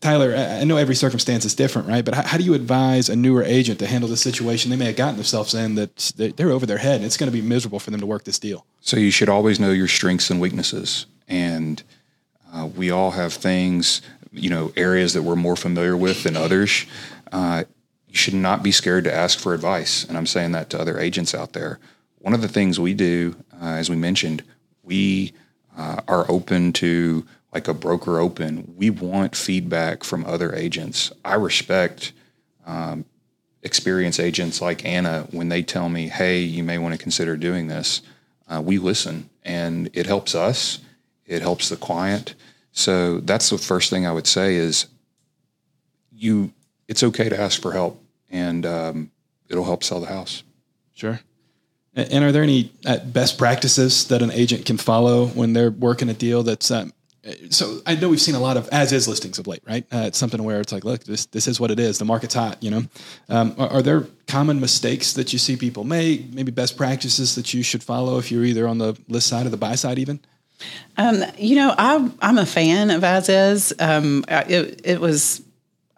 Tyler, 0.00 0.34
I 0.34 0.64
know 0.64 0.76
every 0.76 0.94
circumstance 0.94 1.44
is 1.44 1.54
different, 1.54 1.86
right? 1.88 2.04
But 2.04 2.14
how, 2.14 2.22
how 2.22 2.38
do 2.38 2.44
you 2.44 2.54
advise 2.54 3.08
a 3.08 3.16
newer 3.16 3.42
agent 3.42 3.78
to 3.80 3.86
handle 3.86 4.08
this 4.08 4.20
situation 4.20 4.70
they 4.70 4.76
may 4.76 4.86
have 4.86 4.96
gotten 4.96 5.16
themselves 5.16 5.54
in 5.54 5.76
that 5.76 6.12
they- 6.16 6.32
they're 6.32 6.50
over 6.50 6.66
their 6.66 6.78
head, 6.78 6.96
and 6.96 7.04
it's 7.04 7.16
going 7.16 7.30
to 7.30 7.36
be 7.36 7.42
miserable 7.42 7.78
for 7.78 7.90
them 7.90 8.00
to 8.00 8.06
work 8.06 8.24
this 8.24 8.38
deal? 8.38 8.66
So 8.80 8.96
you 8.96 9.10
should 9.10 9.28
always 9.28 9.60
know 9.60 9.70
your 9.70 9.88
strengths 9.88 10.30
and 10.30 10.40
weaknesses, 10.40 11.06
and 11.28 11.82
uh, 12.52 12.66
we 12.66 12.90
all 12.90 13.12
have 13.12 13.32
things, 13.32 14.02
you 14.32 14.50
know, 14.50 14.72
areas 14.76 15.12
that 15.14 15.22
we're 15.22 15.36
more 15.36 15.56
familiar 15.56 15.96
with 15.96 16.22
than 16.24 16.36
others. 16.36 16.86
Uh, 17.32 17.64
you 18.08 18.14
should 18.16 18.34
not 18.34 18.62
be 18.62 18.72
scared 18.72 19.04
to 19.04 19.14
ask 19.14 19.38
for 19.38 19.54
advice, 19.54 20.04
and 20.04 20.16
I'm 20.16 20.26
saying 20.26 20.52
that 20.52 20.70
to 20.70 20.80
other 20.80 20.98
agents 20.98 21.34
out 21.34 21.52
there. 21.52 21.78
One 22.18 22.34
of 22.34 22.42
the 22.42 22.48
things 22.48 22.80
we 22.80 22.94
do, 22.94 23.36
uh, 23.60 23.66
as 23.66 23.90
we 23.90 23.96
mentioned, 23.96 24.42
we 24.82 25.32
uh, 25.76 26.00
are 26.08 26.30
open 26.30 26.72
to 26.74 27.26
like 27.52 27.68
a 27.68 27.74
broker 27.74 28.18
open. 28.18 28.74
We 28.76 28.90
want 28.90 29.34
feedback 29.34 30.04
from 30.04 30.26
other 30.26 30.54
agents. 30.54 31.12
I 31.24 31.34
respect 31.34 32.12
um, 32.66 33.04
experienced 33.62 34.20
agents 34.20 34.60
like 34.60 34.84
Anna 34.84 35.26
when 35.30 35.48
they 35.48 35.62
tell 35.62 35.88
me, 35.88 36.08
"Hey, 36.08 36.40
you 36.40 36.62
may 36.62 36.78
want 36.78 36.94
to 36.94 36.98
consider 36.98 37.36
doing 37.36 37.68
this." 37.68 38.02
Uh, 38.48 38.62
we 38.64 38.78
listen, 38.78 39.30
and 39.44 39.90
it 39.92 40.06
helps 40.06 40.34
us. 40.34 40.78
It 41.24 41.42
helps 41.42 41.68
the 41.68 41.76
client. 41.76 42.34
So 42.72 43.20
that's 43.20 43.50
the 43.50 43.58
first 43.58 43.90
thing 43.90 44.06
I 44.06 44.12
would 44.12 44.26
say 44.26 44.56
is 44.56 44.86
you. 46.12 46.52
It's 46.88 47.02
okay 47.02 47.28
to 47.28 47.38
ask 47.38 47.60
for 47.60 47.72
help, 47.72 48.02
and 48.30 48.64
um, 48.64 49.10
it'll 49.48 49.64
help 49.64 49.82
sell 49.82 50.00
the 50.00 50.06
house. 50.06 50.42
Sure. 50.94 51.20
And 51.94 52.12
and 52.12 52.24
are 52.24 52.32
there 52.32 52.42
any 52.42 52.72
uh, 52.84 52.98
best 52.98 53.38
practices 53.38 54.06
that 54.08 54.22
an 54.22 54.30
agent 54.30 54.66
can 54.66 54.76
follow 54.76 55.26
when 55.26 55.52
they're 55.52 55.70
working 55.70 56.08
a 56.08 56.14
deal 56.14 56.42
that's 56.42 56.70
um, 56.70 56.92
so 57.50 57.80
I 57.86 57.96
know 57.96 58.08
we've 58.08 58.20
seen 58.20 58.34
a 58.34 58.40
lot 58.40 58.56
of 58.56 58.68
as 58.68 58.92
is 58.92 59.08
listings 59.08 59.38
of 59.38 59.46
late, 59.46 59.62
right? 59.66 59.84
Uh, 59.92 60.04
it's 60.06 60.18
something 60.18 60.42
where 60.42 60.60
it's 60.60 60.72
like, 60.72 60.84
look, 60.84 61.04
this 61.04 61.26
this 61.26 61.48
is 61.48 61.58
what 61.58 61.70
it 61.70 61.80
is. 61.80 61.98
The 61.98 62.04
market's 62.04 62.34
hot, 62.34 62.62
you 62.62 62.70
know. 62.70 62.84
Um, 63.28 63.54
are, 63.58 63.68
are 63.68 63.82
there 63.82 64.06
common 64.28 64.60
mistakes 64.60 65.12
that 65.14 65.32
you 65.32 65.38
see 65.38 65.56
people 65.56 65.84
make? 65.84 66.32
Maybe 66.32 66.52
best 66.52 66.76
practices 66.76 67.34
that 67.34 67.52
you 67.52 67.62
should 67.62 67.82
follow 67.82 68.18
if 68.18 68.30
you're 68.30 68.44
either 68.44 68.68
on 68.68 68.78
the 68.78 68.96
list 69.08 69.26
side 69.26 69.46
or 69.46 69.48
the 69.48 69.56
buy 69.56 69.74
side, 69.74 69.98
even. 69.98 70.20
Um, 70.96 71.22
you 71.36 71.56
know, 71.56 71.74
I, 71.76 72.10
I'm 72.22 72.38
a 72.38 72.46
fan 72.46 72.90
of 72.90 73.04
as 73.04 73.28
is. 73.28 73.74
Um, 73.78 74.24
it, 74.28 74.80
it 74.84 75.00
was, 75.00 75.42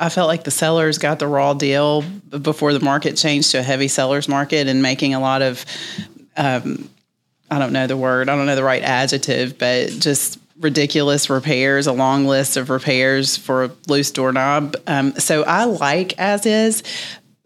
I 0.00 0.08
felt 0.10 0.28
like 0.28 0.44
the 0.44 0.50
sellers 0.50 0.98
got 0.98 1.18
the 1.18 1.26
raw 1.26 1.54
deal 1.54 2.02
before 2.02 2.72
the 2.72 2.80
market 2.80 3.16
changed 3.16 3.50
to 3.50 3.58
a 3.58 3.62
heavy 3.62 3.88
sellers 3.88 4.28
market 4.28 4.68
and 4.68 4.80
making 4.80 5.14
a 5.14 5.20
lot 5.20 5.42
of, 5.42 5.64
um, 6.36 6.88
I 7.50 7.58
don't 7.58 7.72
know 7.72 7.86
the 7.86 7.96
word, 7.96 8.28
I 8.28 8.36
don't 8.36 8.46
know 8.46 8.54
the 8.54 8.62
right 8.62 8.82
adjective, 8.82 9.58
but 9.58 9.88
just 9.98 10.38
ridiculous 10.60 11.28
repairs, 11.30 11.86
a 11.86 11.92
long 11.92 12.26
list 12.26 12.56
of 12.56 12.70
repairs 12.70 13.36
for 13.36 13.64
a 13.64 13.70
loose 13.88 14.10
doorknob. 14.10 14.76
Um, 14.86 15.12
so 15.18 15.42
I 15.44 15.64
like 15.64 16.18
as 16.18 16.46
is. 16.46 16.82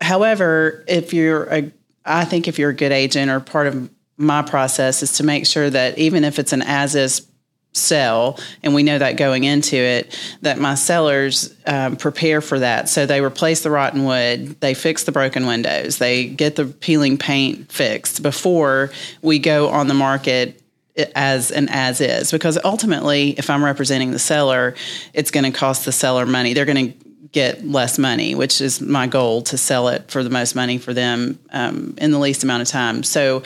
However, 0.00 0.84
if 0.88 1.14
you're 1.14 1.44
a, 1.44 1.72
I 2.05 2.24
think 2.24 2.48
if 2.48 2.59
you're 2.59 2.70
a 2.70 2.74
good 2.74 2.92
agent 2.92 3.30
or 3.30 3.40
part 3.40 3.66
of 3.66 3.88
my 4.16 4.42
process 4.42 5.03
is 5.03 5.12
to 5.12 5.24
make 5.24 5.46
sure 5.46 5.70
that 5.70 5.98
even 5.98 6.24
if 6.24 6.38
it's 6.38 6.53
an 6.53 6.62
as 6.62 6.94
is 6.94 7.26
sell, 7.73 8.39
and 8.62 8.75
we 8.75 8.83
know 8.83 8.99
that 8.99 9.16
going 9.16 9.45
into 9.45 9.77
it, 9.77 10.18
that 10.43 10.59
my 10.59 10.75
sellers 10.75 11.55
um, 11.66 11.97
prepare 11.97 12.41
for 12.41 12.59
that. 12.59 12.89
So 12.89 13.07
they 13.07 13.20
replace 13.20 13.62
the 13.62 13.70
rotten 13.70 14.05
wood, 14.05 14.61
they 14.61 14.75
fix 14.75 15.05
the 15.05 15.12
broken 15.12 15.47
windows, 15.47 15.99
they 15.99 16.27
get 16.27 16.57
the 16.57 16.66
peeling 16.66 17.16
paint 17.16 17.73
fixed 17.73 18.23
before 18.23 18.91
we 19.23 19.39
go 19.39 19.68
on 19.68 19.89
the 19.89 19.95
market 19.95 20.62
as 21.16 21.51
an 21.51 21.68
as 21.70 22.01
is. 22.01 22.31
Because 22.31 22.59
ultimately 22.64 23.31
if 23.39 23.49
i'm 23.49 23.64
representing 23.64 24.11
the 24.11 24.18
seller 24.18 24.75
it's 25.14 25.31
going 25.31 25.51
to 25.51 25.59
cost 25.59 25.85
the 25.85 25.93
seller 25.93 26.27
money. 26.27 26.53
They're 26.53 26.66
going 26.66 26.93
to 26.93 26.99
get 27.33 27.66
less 27.66 27.99
money 27.99 28.35
which 28.35 28.61
is 28.61 28.79
my 28.83 29.07
goal 29.07 29.41
to 29.41 29.57
sell 29.57 29.89
it 29.89 30.11
for 30.11 30.23
the 30.23 30.29
most 30.29 30.55
money 30.55 30.77
for 30.77 30.93
them 30.93 31.39
um, 31.51 31.95
in 31.97 32.11
the 32.11 32.18
least 32.18 32.45
amount 32.45 32.61
of 32.61 32.68
time. 32.68 33.03
So 33.03 33.43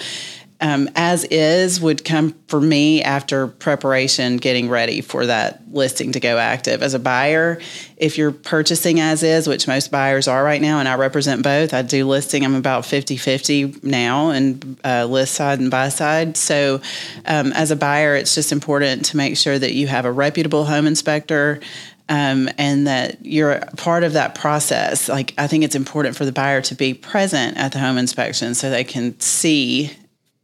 um, 0.61 0.89
as 0.95 1.25
is 1.25 1.81
would 1.81 2.05
come 2.05 2.35
for 2.49 2.61
me 2.61 3.03
after 3.03 3.47
preparation, 3.47 4.39
getting 4.39 4.71
ready 4.71 5.03
for 5.03 5.27
that 5.27 5.63
listing 5.71 6.13
to 6.13 6.21
go 6.21 6.39
active. 6.39 6.83
As 6.83 6.95
a 6.95 6.99
buyer, 6.99 7.61
if 7.99 8.17
you're 8.17 8.33
purchasing 8.33 8.99
as 8.99 9.23
is, 9.23 9.47
which 9.47 9.69
most 9.69 9.91
buyers 9.91 10.29
are 10.29 10.43
right 10.43 10.61
now, 10.63 10.79
and 10.79 10.89
I 10.89 10.95
represent 10.95 11.43
both, 11.43 11.75
I 11.75 11.83
do 11.83 12.07
listing, 12.07 12.45
I'm 12.45 12.55
about 12.55 12.87
50 12.87 13.19
50 13.19 13.81
now, 13.83 14.31
and 14.31 14.79
uh, 14.83 15.05
list 15.05 15.35
side 15.35 15.61
and 15.61 15.71
buy 15.71 15.91
side. 15.91 16.37
So, 16.39 16.81
um, 17.27 17.53
as 17.53 17.71
a 17.71 17.77
buyer, 17.77 18.17
it's 18.17 18.35
just 18.35 18.51
important 18.51 19.05
to 19.07 19.17
make 19.17 19.37
sure 19.37 19.59
that 19.59 19.75
you 19.75 19.87
have 19.89 20.07
a 20.07 20.13
reputable 20.13 20.65
home 20.65 20.87
inspector. 20.87 21.61
Um, 22.09 22.49
and 22.57 22.87
that 22.87 23.27
you're 23.27 23.59
part 23.77 24.05
of 24.05 24.13
that 24.13 24.37
process. 24.37 25.09
Like, 25.09 25.35
I 25.39 25.49
think 25.49 25.65
it's 25.65 25.75
important 25.75 26.15
for 26.15 26.25
the 26.25 26.31
buyer 26.31 26.63
to 26.63 26.77
be 26.77 26.95
present 26.95 27.57
at 27.57 27.73
the 27.73 27.81
home 27.81 27.99
inspection 27.99 28.55
so 28.55 28.71
they 28.71 28.85
can 28.85 29.19
see 29.19 29.91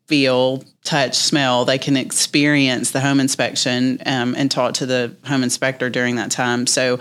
feel, 0.06 0.64
touch, 0.84 1.16
smell. 1.16 1.64
They 1.64 1.78
can 1.78 1.96
experience 1.96 2.90
the 2.90 3.00
home 3.00 3.20
inspection 3.20 3.98
um, 4.04 4.34
and 4.36 4.50
talk 4.50 4.74
to 4.74 4.86
the 4.86 5.14
home 5.24 5.42
inspector 5.42 5.88
during 5.90 6.16
that 6.16 6.30
time. 6.30 6.66
So, 6.66 6.98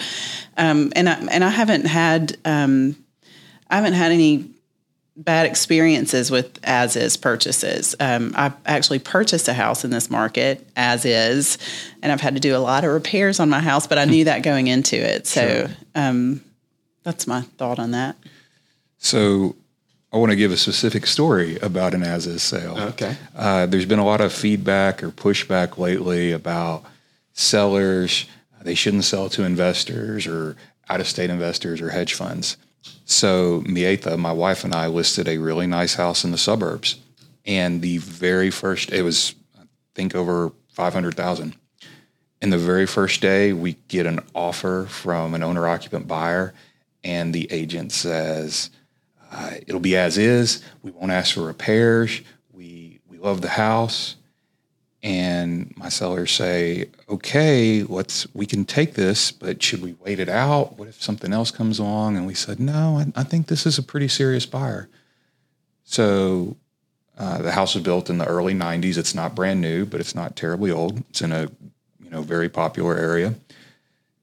um, 0.58 0.93
and 0.95 1.10
I, 1.10 1.14
and 1.32 1.43
I 1.43 1.49
haven't 1.49 1.86
had 1.86 2.38
um, 2.45 2.95
I 3.70 3.76
haven't 3.76 3.93
had 3.93 4.12
any 4.12 4.49
bad 5.18 5.45
experiences 5.45 6.32
with 6.32 6.60
as 6.64 6.95
is 6.95 7.18
purchases. 7.18 7.95
Um, 7.99 8.34
I 8.36 8.54
actually 8.66 8.99
purchased 8.99 9.47
a 9.47 9.54
house 9.54 9.84
in 9.84 9.91
this 9.91 10.10
market 10.10 10.66
as 10.76 11.06
is, 11.06 11.58
and 12.02 12.12
I've 12.12 12.22
had 12.22 12.36
to 12.36 12.39
do 12.39 12.56
a 12.56 12.60
lot 12.60 12.84
of 12.84 12.91
repairs 12.91 13.39
on 13.39 13.49
my 13.49 13.60
house, 13.60 13.88
but 13.88 13.97
I 13.97 14.06
knew 14.06 14.26
that 14.26 14.43
going 14.43 14.68
into 14.68 14.95
it. 14.95 15.28
So 15.28 15.70
um, 15.95 16.41
that's 17.04 17.28
my 17.28 17.41
thought 17.41 17.80
on 17.80 17.91
that. 17.91 18.16
So 18.97 19.56
I 20.14 20.18
want 20.18 20.32
to 20.32 20.36
give 20.36 20.51
a 20.51 20.57
specific 20.57 21.07
story 21.07 21.57
about 21.59 21.93
an 21.93 22.03
as 22.03 22.28
is 22.28 22.43
sale. 22.43 22.78
Okay. 22.78 23.16
Uh, 23.36 23.66
there's 23.66 23.86
been 23.86 23.99
a 23.99 24.05
lot 24.05 24.20
of 24.20 24.34
feedback 24.34 25.01
or 25.01 25.09
pushback 25.09 25.78
lately 25.78 26.32
about 26.34 26.84
sellers. 27.34 28.26
They 28.62 28.76
shouldn't 28.76 29.05
sell 29.05 29.30
to 29.30 29.43
investors 29.43 30.28
or 30.28 30.57
out 30.89 30.99
of 30.99 31.07
state 31.07 31.30
investors 31.30 31.80
or 31.80 31.89
hedge 31.89 32.14
funds. 32.14 32.57
So 33.05 33.62
Mieta, 33.62 34.18
my 34.18 34.34
wife 34.34 34.64
and 34.64 34.76
I 34.76 34.88
listed 34.88 35.28
a 35.28 35.38
really 35.38 35.68
nice 35.68 35.95
house 35.95 36.26
in 36.26 36.32
the 36.32 36.38
suburbs. 36.38 36.97
And 37.45 37.82
the 37.82 37.97
very 37.97 38.51
first, 38.51 38.91
it 38.91 39.03
was, 39.03 39.34
I 39.57 39.64
think, 39.95 40.14
over 40.14 40.51
500,000. 40.74 41.55
And 42.41 42.51
the 42.51 42.57
very 42.57 42.86
first 42.86 43.22
day, 43.22 43.53
we 43.53 43.78
get 43.88 44.05
an 44.05 44.20
offer 44.34 44.88
from 44.89 45.34
an 45.34 45.43
owner 45.43 45.68
occupant 45.68 46.07
buyer, 46.07 46.53
and 47.03 47.34
the 47.34 47.51
agent 47.51 47.91
says, 47.91 48.72
uh, 49.32 49.52
it'll 49.66 49.80
be 49.80 49.96
as 49.96 50.18
is. 50.18 50.62
We 50.84 50.92
won't 50.92 51.12
ask 51.12 51.34
for 51.34 51.42
repairs. 51.42 52.22
We 52.52 53.00
we 53.10 53.18
love 53.18 53.42
the 53.42 53.50
house. 53.50 54.18
And 55.04 55.74
my 55.76 55.90
sellers 55.90 56.32
say, 56.32 56.90
okay, 57.10 57.82
let's 57.84 58.28
we 58.36 58.46
can 58.46 58.66
take 58.66 58.94
this, 58.94 59.32
but 59.32 59.64
should 59.64 59.82
we 59.82 59.96
wait 60.00 60.20
it 60.20 60.30
out? 60.30 60.78
What 60.78 60.88
if 60.88 61.02
something 61.02 61.34
else 61.34 61.50
comes 61.50 61.80
along? 61.80 62.18
And 62.18 62.28
we 62.28 62.36
said, 62.36 62.60
no, 62.60 62.98
I, 63.00 63.22
I 63.22 63.24
think 63.24 63.48
this 63.48 63.66
is 63.66 63.80
a 63.80 63.84
pretty 63.84 64.08
serious 64.08 64.46
buyer. 64.46 64.90
So 65.84 66.56
uh, 67.18 67.42
the 67.42 67.52
house 67.54 67.74
was 67.74 67.84
built 67.84 68.12
in 68.12 68.20
the 68.20 68.28
early 68.28 68.54
'90s. 68.54 68.98
It's 68.98 69.16
not 69.16 69.34
brand 69.34 69.60
new, 69.60 69.86
but 69.86 70.00
it's 70.00 70.14
not 70.14 70.36
terribly 70.36 70.72
old. 70.72 71.00
It's 71.10 71.22
in 71.22 71.32
a 71.32 71.50
you 72.04 72.10
know 72.12 72.22
very 72.22 72.50
popular 72.50 72.96
area. 72.96 73.36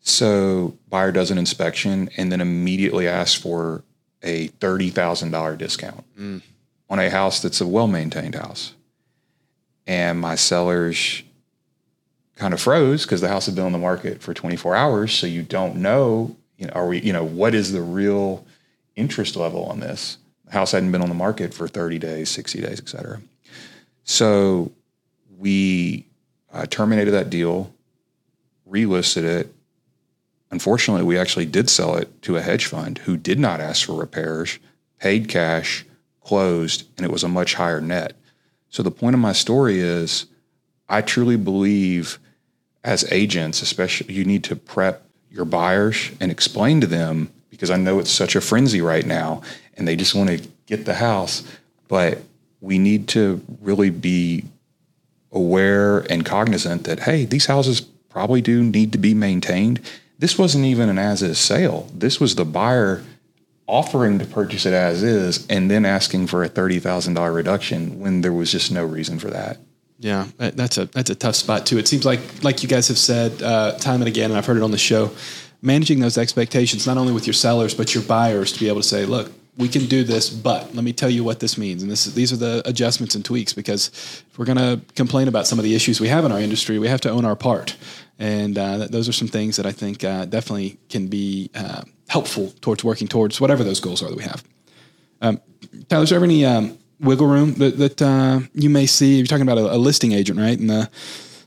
So 0.00 0.78
buyer 0.88 1.12
does 1.12 1.30
an 1.30 1.38
inspection 1.38 2.08
and 2.16 2.30
then 2.30 2.40
immediately 2.40 3.08
asks 3.08 3.40
for 3.40 3.82
a 4.22 4.48
thirty 4.48 4.90
thousand 4.90 5.30
dollar 5.30 5.56
discount 5.56 6.04
on 6.90 6.98
a 6.98 7.10
house 7.10 7.40
that's 7.40 7.60
a 7.60 7.66
well 7.66 7.86
maintained 7.86 8.34
house. 8.34 8.74
And 9.86 10.20
my 10.20 10.34
sellers 10.34 11.22
kind 12.36 12.52
of 12.54 12.60
froze 12.60 13.04
because 13.04 13.20
the 13.20 13.28
house 13.28 13.46
had 13.46 13.54
been 13.54 13.64
on 13.64 13.72
the 13.72 13.78
market 13.78 14.22
for 14.22 14.32
24 14.34 14.74
hours. 14.76 15.12
So 15.12 15.26
you 15.26 15.42
don't 15.42 15.76
know, 15.76 16.36
you 16.56 16.66
know, 16.66 16.72
are 16.74 16.86
we, 16.86 17.00
you 17.00 17.12
know, 17.12 17.24
what 17.24 17.54
is 17.54 17.72
the 17.72 17.82
real 17.82 18.44
interest 18.96 19.34
level 19.34 19.64
on 19.64 19.80
this? 19.80 20.18
The 20.44 20.52
house 20.52 20.72
hadn't 20.72 20.92
been 20.92 21.02
on 21.02 21.08
the 21.08 21.14
market 21.14 21.52
for 21.54 21.66
30 21.68 21.98
days, 21.98 22.28
60 22.30 22.60
days, 22.60 22.78
et 22.80 22.88
cetera. 22.88 23.20
So 24.04 24.70
we 25.38 26.06
uh, 26.52 26.66
terminated 26.66 27.10
that 27.12 27.28
deal, 27.30 27.72
relisted 28.70 29.24
it. 29.24 29.52
Unfortunately, 30.50 31.04
we 31.04 31.18
actually 31.18 31.46
did 31.46 31.68
sell 31.68 31.96
it 31.96 32.22
to 32.22 32.36
a 32.36 32.42
hedge 32.42 32.66
fund 32.66 32.98
who 32.98 33.16
did 33.16 33.38
not 33.38 33.60
ask 33.60 33.86
for 33.86 33.94
repairs, 33.94 34.58
paid 34.98 35.28
cash, 35.28 35.84
closed, 36.22 36.86
and 36.96 37.04
it 37.04 37.12
was 37.12 37.22
a 37.22 37.28
much 37.28 37.54
higher 37.54 37.80
net. 37.80 38.14
So 38.70 38.82
the 38.82 38.90
point 38.90 39.14
of 39.14 39.20
my 39.20 39.32
story 39.32 39.80
is 39.80 40.26
I 40.88 41.02
truly 41.02 41.36
believe 41.36 42.18
as 42.84 43.10
agents, 43.12 43.62
especially 43.62 44.14
you 44.14 44.24
need 44.24 44.44
to 44.44 44.56
prep 44.56 45.04
your 45.30 45.44
buyers 45.44 46.10
and 46.20 46.30
explain 46.30 46.80
to 46.80 46.86
them 46.86 47.30
because 47.50 47.70
I 47.70 47.76
know 47.76 47.98
it's 47.98 48.10
such 48.10 48.36
a 48.36 48.40
frenzy 48.40 48.80
right 48.80 49.04
now 49.04 49.42
and 49.76 49.86
they 49.86 49.96
just 49.96 50.14
want 50.14 50.30
to 50.30 50.48
get 50.66 50.84
the 50.84 50.94
house, 50.94 51.42
but 51.88 52.22
we 52.60 52.78
need 52.78 53.08
to 53.08 53.42
really 53.60 53.90
be 53.90 54.44
aware 55.32 55.98
and 56.10 56.24
cognizant 56.24 56.84
that 56.84 57.00
hey, 57.00 57.24
these 57.24 57.46
houses 57.46 57.80
probably 58.08 58.40
do 58.40 58.62
need 58.62 58.92
to 58.92 58.98
be 58.98 59.14
maintained. 59.14 59.80
This 60.18 60.38
wasn't 60.38 60.64
even 60.64 60.88
an 60.88 60.98
as 60.98 61.22
is 61.22 61.38
sale. 61.38 61.88
This 61.94 62.20
was 62.20 62.34
the 62.34 62.44
buyer 62.44 63.04
offering 63.66 64.18
to 64.18 64.24
purchase 64.24 64.66
it 64.66 64.72
as 64.72 65.02
is 65.02 65.46
and 65.48 65.70
then 65.70 65.84
asking 65.84 66.26
for 66.26 66.42
a 66.42 66.48
$30,000 66.48 67.34
reduction 67.34 68.00
when 68.00 68.22
there 68.22 68.32
was 68.32 68.50
just 68.50 68.72
no 68.72 68.84
reason 68.84 69.18
for 69.18 69.28
that. 69.28 69.58
Yeah, 70.00 70.28
that's 70.38 70.78
a 70.78 70.84
that's 70.86 71.10
a 71.10 71.16
tough 71.16 71.34
spot 71.34 71.66
too. 71.66 71.76
It 71.76 71.88
seems 71.88 72.04
like 72.04 72.20
like 72.44 72.62
you 72.62 72.68
guys 72.68 72.86
have 72.86 72.98
said 72.98 73.42
uh, 73.42 73.72
time 73.78 74.00
and 74.00 74.06
again, 74.06 74.30
and 74.30 74.38
I've 74.38 74.46
heard 74.46 74.56
it 74.56 74.62
on 74.62 74.70
the 74.70 74.78
show, 74.78 75.10
managing 75.60 75.98
those 75.98 76.16
expectations 76.16 76.86
not 76.86 76.96
only 76.96 77.12
with 77.12 77.26
your 77.26 77.34
sellers 77.34 77.74
but 77.74 77.94
your 77.96 78.04
buyers 78.04 78.52
to 78.52 78.60
be 78.60 78.68
able 78.68 78.80
to 78.80 78.86
say, 78.86 79.06
look, 79.06 79.32
we 79.56 79.68
can 79.68 79.86
do 79.86 80.04
this, 80.04 80.30
but 80.30 80.72
let 80.72 80.84
me 80.84 80.92
tell 80.92 81.10
you 81.10 81.24
what 81.24 81.40
this 81.40 81.58
means. 81.58 81.82
And 81.82 81.90
this 81.90 82.06
is, 82.06 82.14
these 82.14 82.32
are 82.32 82.36
the 82.36 82.62
adjustments 82.64 83.16
and 83.16 83.24
tweaks 83.24 83.52
because 83.52 83.88
if 83.88 84.38
we're 84.38 84.44
going 84.44 84.58
to 84.58 84.80
complain 84.94 85.26
about 85.26 85.48
some 85.48 85.58
of 85.58 85.64
the 85.64 85.74
issues 85.74 86.00
we 86.00 86.06
have 86.06 86.24
in 86.24 86.30
our 86.30 86.38
industry, 86.38 86.78
we 86.78 86.86
have 86.86 87.00
to 87.02 87.10
own 87.10 87.24
our 87.24 87.34
part. 87.34 87.76
And 88.18 88.58
uh, 88.58 88.88
those 88.88 89.08
are 89.08 89.12
some 89.12 89.28
things 89.28 89.56
that 89.56 89.66
I 89.66 89.72
think 89.72 90.02
uh, 90.02 90.24
definitely 90.24 90.78
can 90.88 91.06
be 91.06 91.50
uh, 91.54 91.82
helpful 92.08 92.52
towards 92.60 92.82
working 92.82 93.06
towards 93.06 93.40
whatever 93.40 93.62
those 93.62 93.80
goals 93.80 94.02
are 94.02 94.08
that 94.08 94.16
we 94.16 94.24
have. 94.24 94.42
Um, 95.20 95.40
Tyler, 95.88 96.04
is 96.04 96.10
there 96.10 96.22
any 96.22 96.44
um, 96.44 96.78
wiggle 97.00 97.26
room 97.26 97.54
that, 97.54 97.78
that 97.78 98.02
uh, 98.02 98.40
you 98.54 98.70
may 98.70 98.86
see? 98.86 99.14
If 99.14 99.18
you're 99.18 99.26
talking 99.26 99.48
about 99.48 99.58
a, 99.58 99.74
a, 99.74 99.78
listing 99.78 100.12
agent, 100.12 100.38
right? 100.38 100.58
And 100.58 100.68
the 100.68 100.90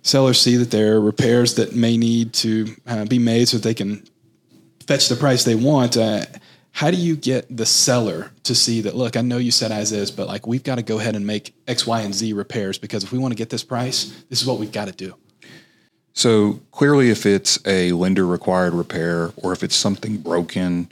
sellers 0.02 0.40
see 0.40 0.56
that 0.58 0.72
there 0.72 0.96
are 0.96 1.02
repairs 1.02 1.56
that 1.56 1.76
may 1.76 1.98
need 1.98 2.34
to 2.34 2.76
uh, 2.88 3.06
be 3.06 3.20
made 3.20 3.50
so 3.50 3.58
that 3.58 3.64
they 3.64 3.74
can 3.74 4.04
fetch 4.88 5.10
the 5.10 5.16
price 5.16 5.44
they 5.44 5.56
want. 5.56 5.98
Uh, 5.98 6.26
how 6.74 6.90
do 6.90 6.98
you 6.98 7.16
get 7.16 7.46
the 7.56 7.66
seller 7.66 8.32
to 8.44 8.56
see 8.56 8.82
that 8.82 8.96
look 8.96 9.18
i 9.18 9.22
know 9.22 9.38
you 9.38 9.52
said 9.52 9.72
as 9.72 9.92
is 9.92 10.10
but 10.10 10.28
like 10.28 10.48
we've 10.48 10.64
got 10.64 10.76
to 10.76 10.82
go 10.82 11.00
ahead 11.00 11.16
and 11.16 11.28
make 11.28 11.54
x 11.68 11.86
y 11.86 12.02
and 12.02 12.16
z 12.16 12.34
repairs 12.34 12.78
because 12.78 13.04
if 13.04 13.12
we 13.12 13.20
want 13.20 13.32
to 13.32 13.36
get 13.36 13.50
this 13.50 13.64
price 13.64 14.24
this 14.30 14.42
is 14.42 14.48
what 14.48 14.58
we've 14.58 14.72
got 14.72 14.86
to 14.86 14.94
do 14.94 15.14
so 16.14 16.60
clearly 16.72 17.10
if 17.10 17.26
it's 17.26 17.60
a 17.66 17.92
lender 17.92 18.26
required 18.26 18.74
repair 18.74 19.32
or 19.38 19.54
if 19.54 19.64
it's 19.64 19.76
something 19.76 20.18
broken 20.18 20.92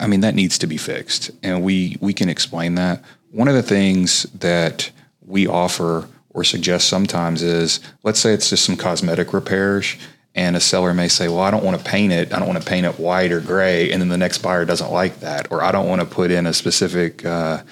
i 0.00 0.06
mean 0.06 0.20
that 0.20 0.34
needs 0.34 0.58
to 0.58 0.66
be 0.66 0.76
fixed 0.76 1.30
and 1.42 1.62
we 1.62 1.96
we 2.00 2.12
can 2.12 2.28
explain 2.28 2.74
that 2.74 3.02
one 3.30 3.48
of 3.48 3.54
the 3.54 3.62
things 3.62 4.24
that 4.34 4.90
we 5.26 5.46
offer 5.46 6.08
or 6.30 6.44
suggest 6.44 6.88
sometimes 6.88 7.42
is 7.42 7.80
let's 8.02 8.20
say 8.20 8.32
it's 8.32 8.50
just 8.50 8.64
some 8.64 8.76
cosmetic 8.76 9.32
repairs 9.32 9.96
and 10.34 10.56
a 10.56 10.60
seller 10.60 10.94
may 10.94 11.08
say, 11.08 11.28
"Well, 11.28 11.40
I 11.40 11.50
don't 11.50 11.64
want 11.64 11.78
to 11.78 11.84
paint 11.84 12.12
it. 12.12 12.32
I 12.32 12.38
don't 12.38 12.48
want 12.48 12.62
to 12.62 12.68
paint 12.68 12.86
it 12.86 12.98
white 12.98 13.32
or 13.32 13.40
gray," 13.40 13.90
and 13.90 14.00
then 14.00 14.08
the 14.08 14.16
next 14.16 14.38
buyer 14.38 14.64
doesn't 14.64 14.90
like 14.90 15.20
that, 15.20 15.50
or 15.50 15.62
I 15.62 15.72
don't 15.72 15.88
want 15.88 16.00
to 16.00 16.06
put 16.06 16.30
in 16.30 16.46
a 16.46 16.52
specific 16.52 17.24
uh, 17.24 17.62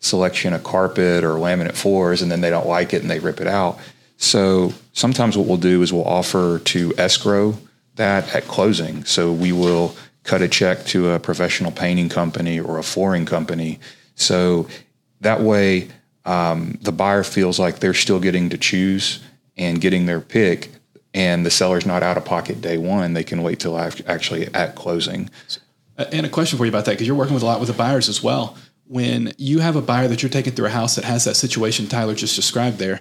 selection 0.00 0.52
of 0.52 0.64
carpet 0.64 1.22
or 1.22 1.34
laminate 1.34 1.74
floors, 1.74 2.22
and 2.22 2.30
then 2.30 2.40
they 2.40 2.50
don't 2.50 2.66
like 2.66 2.92
it 2.92 3.02
and 3.02 3.10
they 3.10 3.20
rip 3.20 3.40
it 3.40 3.46
out. 3.46 3.78
So 4.22 4.72
sometimes 4.92 5.36
what 5.36 5.48
we'll 5.48 5.56
do 5.56 5.82
is 5.82 5.92
we'll 5.92 6.04
offer 6.04 6.60
to 6.60 6.94
escrow 6.96 7.58
that 7.96 8.32
at 8.34 8.44
closing. 8.44 9.04
So 9.04 9.32
we 9.32 9.50
will 9.50 9.96
cut 10.22 10.42
a 10.42 10.48
check 10.48 10.86
to 10.86 11.10
a 11.10 11.18
professional 11.18 11.72
painting 11.72 12.08
company 12.08 12.60
or 12.60 12.78
a 12.78 12.84
flooring 12.84 13.26
company. 13.26 13.80
So 14.14 14.68
that 15.20 15.40
way, 15.40 15.88
um, 16.24 16.78
the 16.82 16.92
buyer 16.92 17.24
feels 17.24 17.58
like 17.58 17.80
they're 17.80 17.94
still 17.94 18.20
getting 18.20 18.48
to 18.50 18.58
choose 18.58 19.20
and 19.56 19.80
getting 19.80 20.06
their 20.06 20.20
pick 20.20 20.70
and 21.12 21.44
the 21.44 21.50
seller's 21.50 21.84
not 21.84 22.02
out 22.02 22.16
of 22.16 22.24
pocket 22.24 22.60
day 22.60 22.78
one, 22.78 23.12
they 23.12 23.24
can 23.24 23.42
wait 23.42 23.58
till 23.58 23.76
actually 23.76 24.46
at 24.54 24.76
closing. 24.76 25.28
Uh, 25.98 26.04
and 26.12 26.24
a 26.24 26.28
question 26.28 26.56
for 26.56 26.64
you 26.64 26.70
about 26.70 26.84
that, 26.86 26.92
because 26.92 27.06
you're 27.06 27.16
working 27.16 27.34
with 27.34 27.42
a 27.42 27.46
lot 27.46 27.60
with 27.60 27.68
the 27.68 27.74
buyers 27.74 28.08
as 28.08 28.22
well. 28.22 28.56
When 28.86 29.32
you 29.36 29.58
have 29.58 29.76
a 29.76 29.82
buyer 29.82 30.08
that 30.08 30.22
you're 30.22 30.30
taking 30.30 30.52
through 30.52 30.66
a 30.66 30.70
house 30.70 30.94
that 30.94 31.04
has 31.04 31.24
that 31.24 31.34
situation 31.34 31.86
Tyler 31.86 32.14
just 32.14 32.36
described 32.36 32.78
there, 32.78 33.00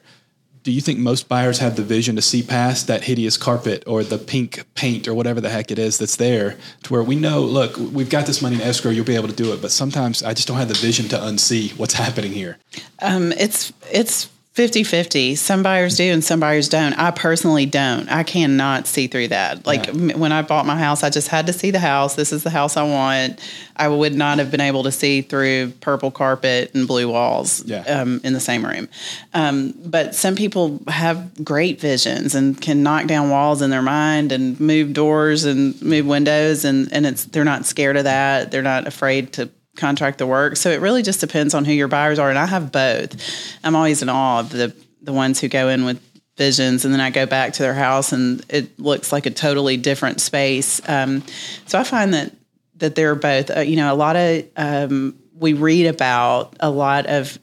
do 0.64 0.72
you 0.72 0.82
think 0.82 1.00
most 1.00 1.28
buyers 1.28 1.60
have 1.60 1.76
the 1.76 1.84
vision 1.84 2.16
to 2.16 2.22
see 2.22 2.44
past 2.44 2.88
that 2.88 3.04
hideous 3.04 3.38
carpet 3.38 3.84
or 3.88 4.04
the 4.04 4.18
pink 4.18 4.64
paint 4.76 5.08
or 5.08 5.14
whatever 5.14 5.42
the 5.42 5.50
heck 5.50 5.72
it 5.72 5.80
is 5.80 5.98
that's 5.98 6.16
there 6.16 6.58
to 6.84 6.94
where 6.94 7.04
we 7.04 7.16
know, 7.16 7.42
look, 7.42 7.78
we've 7.78 8.10
got 8.10 8.26
this 8.26 8.42
money 8.42 8.56
in 8.56 8.62
escrow, 8.62 8.92
you'll 8.92 9.06
be 9.06 9.16
able 9.16 9.28
to 9.28 9.36
do 9.36 9.54
it. 9.54 9.62
But 9.62 9.72
sometimes 9.72 10.24
I 10.24 10.34
just 10.34 10.48
don't 10.48 10.58
have 10.58 10.68
the 10.68 10.76
vision 10.76 11.08
to 11.10 11.18
unsee 11.18 11.78
what's 11.78 11.94
happening 12.06 12.32
here. 12.32 12.58
Um, 13.02 13.32
it's, 13.34 13.74
it's 13.92 14.30
50 14.54 14.84
50. 14.84 15.36
Some 15.36 15.64
buyers 15.64 15.96
do 15.96 16.12
and 16.12 16.22
some 16.22 16.42
buyers 16.42 16.68
don't. 16.68 16.92
I 17.00 17.12
personally 17.12 17.66
don't. 17.66 18.10
I 18.10 18.24
cannot 18.24 18.86
see 18.86 19.08
through 19.08 19.30
that. 19.30 19.66
Like 19.66 19.88
yeah. 19.88 20.18
when 20.18 20.34
I 20.34 20.42
bought 20.42 20.66
my 20.66 20.78
house, 20.78 21.04
I 21.04 21.10
just 21.10 21.30
had 21.30 21.48
to 21.48 21.54
see 21.54 21.72
the 21.72 21.80
house. 21.80 22.16
This 22.16 22.34
is 22.34 22.44
the 22.44 22.50
house 22.50 22.76
I 22.76 22.84
want. 22.84 23.40
I 23.78 23.88
would 23.88 24.14
not 24.14 24.40
have 24.40 24.52
been 24.52 24.60
able 24.60 24.84
to 24.84 24.92
see 24.92 25.22
through 25.22 25.72
purple 25.80 26.12
carpet 26.12 26.76
and 26.76 26.86
blue 26.86 27.10
walls 27.10 27.64
yeah. 27.66 27.84
um, 27.84 28.20
in 28.26 28.34
the 28.34 28.42
same 28.42 28.66
room. 28.66 28.90
Um, 29.34 29.74
but 29.86 30.16
some 30.16 30.36
people 30.36 30.82
have 30.90 31.46
great 31.46 31.80
visions 31.80 32.36
and 32.36 32.60
can 32.60 32.84
knock 32.84 33.08
down 33.08 33.30
walls 33.30 33.62
in 33.62 33.70
their 33.70 33.82
mind 33.82 34.34
and 34.34 34.60
move 34.60 34.92
doors 34.92 35.46
and 35.46 35.82
move 35.82 36.06
windows, 36.06 36.66
and, 36.66 36.92
and 36.92 37.06
it's 37.06 37.24
they're 37.24 37.46
not 37.46 37.66
scared 37.66 37.96
of 37.96 38.04
that. 38.04 38.52
They're 38.52 38.62
not 38.62 38.86
afraid 38.86 39.32
to 39.34 39.50
contract 39.76 40.18
the 40.18 40.28
work. 40.28 40.58
So 40.58 40.70
it 40.70 40.82
really 40.82 41.02
just 41.02 41.20
depends 41.20 41.54
on 41.54 41.66
who 41.66 41.72
your 41.72 41.88
buyers 41.88 42.20
are. 42.20 42.30
And 42.30 42.38
I 42.38 42.46
have 42.46 42.72
both. 42.72 43.16
I'm 43.64 43.76
always 43.76 44.02
in 44.02 44.10
awe 44.10 44.40
of 44.40 44.50
the 44.50 44.76
the 45.04 45.14
ones 45.14 45.40
who 45.40 45.48
go 45.48 45.68
in 45.68 45.84
with 45.84 46.00
visions 46.38 46.86
and 46.86 46.94
then 46.94 47.02
I 47.02 47.10
go 47.10 47.26
back 47.26 47.54
to 47.54 47.64
their 47.64 47.74
house 47.74 48.12
and 48.12 48.46
it 48.50 48.80
looks 48.80 49.12
like 49.12 49.26
a 49.26 49.32
totally 49.32 49.78
different 49.78 50.22
space. 50.22 50.80
Um, 50.88 51.24
so 51.66 51.80
I 51.80 51.84
find 51.84 52.14
that 52.14 52.34
that 52.78 52.96
they're 52.96 53.16
both. 53.16 53.56
Uh, 53.56 53.62
you 53.62 53.76
know, 53.76 53.94
a 53.94 53.96
lot 53.96 54.16
of 54.16 54.46
um, 54.58 55.16
we 55.36 55.54
read 55.54 55.88
about 55.88 56.56
a 56.60 56.70
lot 56.70 57.06
of 57.08 57.38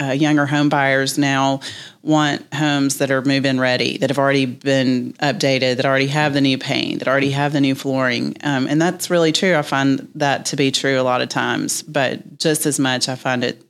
uh, 0.00 0.12
younger 0.12 0.46
home 0.46 0.68
buyers 0.68 1.18
now 1.18 1.60
want 2.02 2.42
homes 2.54 2.98
that 2.98 3.10
are 3.10 3.22
move 3.22 3.44
in 3.44 3.60
ready, 3.60 3.98
that 3.98 4.08
have 4.10 4.18
already 4.18 4.46
been 4.46 5.12
updated, 5.14 5.76
that 5.76 5.84
already 5.84 6.06
have 6.06 6.32
the 6.32 6.40
new 6.40 6.56
paint, 6.56 7.00
that 7.00 7.08
already 7.08 7.30
have 7.30 7.52
the 7.52 7.60
new 7.60 7.74
flooring. 7.74 8.36
Um, 8.42 8.66
and 8.66 8.80
that's 8.80 9.10
really 9.10 9.32
true. 9.32 9.54
I 9.56 9.62
find 9.62 10.08
that 10.14 10.46
to 10.46 10.56
be 10.56 10.70
true 10.70 11.00
a 11.00 11.02
lot 11.02 11.20
of 11.20 11.28
times, 11.28 11.82
but 11.82 12.38
just 12.38 12.66
as 12.66 12.78
much, 12.78 13.08
I 13.08 13.16
find 13.16 13.44
it 13.44 13.62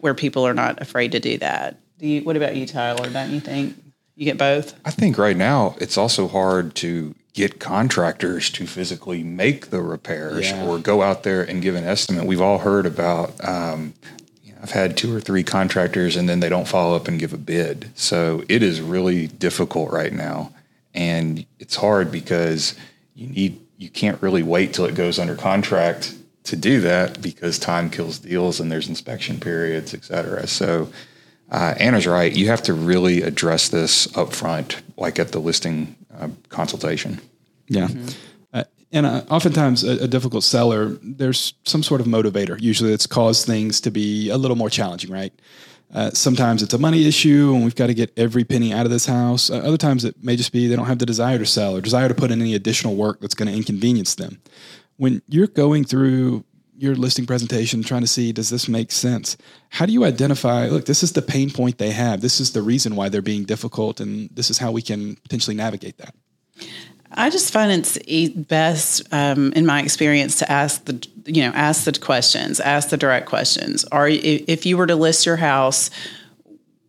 where 0.00 0.14
people 0.14 0.46
are 0.46 0.54
not 0.54 0.80
afraid 0.80 1.12
to 1.12 1.20
do 1.20 1.38
that. 1.38 1.76
Do 1.98 2.06
you, 2.06 2.22
what 2.22 2.36
about 2.36 2.56
you, 2.56 2.66
Tyler? 2.66 3.10
Don't 3.10 3.30
you 3.30 3.40
think 3.40 3.76
you 4.14 4.24
get 4.24 4.38
both? 4.38 4.74
I 4.84 4.90
think 4.90 5.18
right 5.18 5.36
now 5.36 5.76
it's 5.80 5.98
also 5.98 6.28
hard 6.28 6.74
to 6.76 7.14
get 7.34 7.60
contractors 7.60 8.50
to 8.50 8.66
physically 8.66 9.22
make 9.22 9.70
the 9.70 9.80
repairs 9.82 10.50
yeah. 10.50 10.66
or 10.66 10.78
go 10.78 11.02
out 11.02 11.22
there 11.22 11.42
and 11.42 11.62
give 11.62 11.74
an 11.74 11.84
estimate. 11.84 12.24
We've 12.24 12.40
all 12.40 12.58
heard 12.58 12.86
about 12.86 13.32
um, 13.44 13.94
I've 14.60 14.70
had 14.72 14.96
two 14.96 15.14
or 15.14 15.20
three 15.20 15.44
contractors 15.44 16.16
and 16.16 16.28
then 16.28 16.40
they 16.40 16.48
don't 16.48 16.66
follow 16.66 16.96
up 16.96 17.08
and 17.08 17.18
give 17.18 17.32
a 17.32 17.38
bid. 17.38 17.90
So 17.94 18.44
it 18.48 18.62
is 18.62 18.80
really 18.80 19.26
difficult 19.26 19.90
right 19.90 20.12
now. 20.12 20.52
And 20.94 21.46
it's 21.58 21.76
hard 21.76 22.10
because 22.10 22.74
you 23.14 23.28
need 23.28 23.60
you 23.76 23.88
can't 23.88 24.20
really 24.20 24.42
wait 24.42 24.74
till 24.74 24.86
it 24.86 24.96
goes 24.96 25.20
under 25.20 25.36
contract 25.36 26.14
to 26.44 26.56
do 26.56 26.80
that 26.80 27.22
because 27.22 27.58
time 27.60 27.90
kills 27.90 28.18
deals 28.18 28.58
and 28.58 28.72
there's 28.72 28.88
inspection 28.88 29.38
periods, 29.38 29.94
et 29.94 30.04
cetera. 30.04 30.48
So 30.48 30.90
uh, 31.50 31.74
Anna's 31.78 32.06
right. 32.06 32.34
You 32.34 32.48
have 32.48 32.62
to 32.62 32.74
really 32.74 33.22
address 33.22 33.68
this 33.68 34.16
up 34.16 34.32
front, 34.32 34.82
like 34.96 35.20
at 35.20 35.30
the 35.30 35.38
listing 35.38 35.94
uh, 36.12 36.30
consultation. 36.48 37.20
Yeah. 37.68 37.86
Mm-hmm 37.86 38.27
and 38.92 39.06
uh, 39.06 39.22
oftentimes 39.30 39.84
a, 39.84 40.04
a, 40.04 40.08
difficult 40.08 40.44
seller, 40.44 40.96
there's 41.02 41.54
some 41.64 41.82
sort 41.82 42.00
of 42.00 42.06
motivator. 42.06 42.60
Usually, 42.60 42.92
it's 42.92 43.06
caused 43.06 43.46
things 43.46 43.80
to 43.82 43.90
be 43.90 44.30
a 44.30 44.36
little 44.36 44.56
more 44.56 44.70
challenging, 44.70 45.10
right? 45.10 45.32
Uh, 45.94 46.10
sometimes 46.10 46.62
it's 46.62 46.74
a 46.74 46.78
money 46.78 47.06
issue, 47.06 47.52
and 47.54 47.64
we've 47.64 47.74
got 47.74 47.86
to 47.86 47.94
get 47.94 48.12
every 48.16 48.44
penny 48.44 48.72
out 48.72 48.84
of 48.84 48.90
this 48.90 49.06
house. 49.06 49.50
Uh, 49.50 49.58
other 49.58 49.76
times, 49.76 50.04
it 50.04 50.22
may 50.22 50.36
just 50.36 50.52
be 50.52 50.66
they 50.66 50.76
don't 50.76 50.86
have 50.86 50.98
the 50.98 51.06
desire 51.06 51.38
to 51.38 51.46
sell 51.46 51.76
or 51.76 51.80
desire 51.80 52.08
to 52.08 52.14
put 52.14 52.30
in 52.30 52.40
any 52.40 52.54
additional 52.54 52.94
work 52.94 53.20
that's 53.20 53.34
going 53.34 53.48
to 53.48 53.56
inconvenience 53.56 54.14
them. 54.14 54.40
When 54.96 55.22
you're 55.28 55.46
going 55.46 55.84
through 55.84 56.44
your 56.76 56.94
listing 56.94 57.26
presentation, 57.26 57.82
trying 57.82 58.02
to 58.02 58.06
see 58.06 58.32
does 58.32 58.50
this 58.50 58.68
make 58.68 58.92
sense? 58.92 59.36
How 59.70 59.84
do 59.84 59.92
you 59.92 60.04
identify? 60.04 60.68
Look, 60.68 60.86
this 60.86 61.02
is 61.02 61.12
the 61.12 61.22
pain 61.22 61.50
point 61.50 61.78
they 61.78 61.90
have. 61.90 62.20
This 62.20 62.40
is 62.40 62.52
the 62.52 62.62
reason 62.62 62.94
why 62.94 63.08
they're 63.08 63.22
being 63.22 63.44
difficult, 63.44 64.00
and 64.00 64.30
this 64.30 64.50
is 64.50 64.58
how 64.58 64.70
we 64.70 64.82
can 64.82 65.16
potentially 65.16 65.56
navigate 65.56 65.98
that. 65.98 66.14
I 67.12 67.30
just 67.30 67.52
find 67.52 67.72
it's 67.72 67.98
best, 68.34 69.02
um, 69.12 69.52
in 69.54 69.64
my 69.64 69.82
experience, 69.82 70.38
to 70.38 70.50
ask 70.50 70.84
the 70.84 71.06
you 71.24 71.42
know 71.42 71.52
ask 71.54 71.84
the 71.84 71.92
questions, 71.92 72.60
ask 72.60 72.90
the 72.90 72.96
direct 72.96 73.26
questions. 73.26 73.84
Are 73.86 74.08
if 74.08 74.66
you 74.66 74.76
were 74.76 74.86
to 74.86 74.96
list 74.96 75.24
your 75.24 75.36
house, 75.36 75.90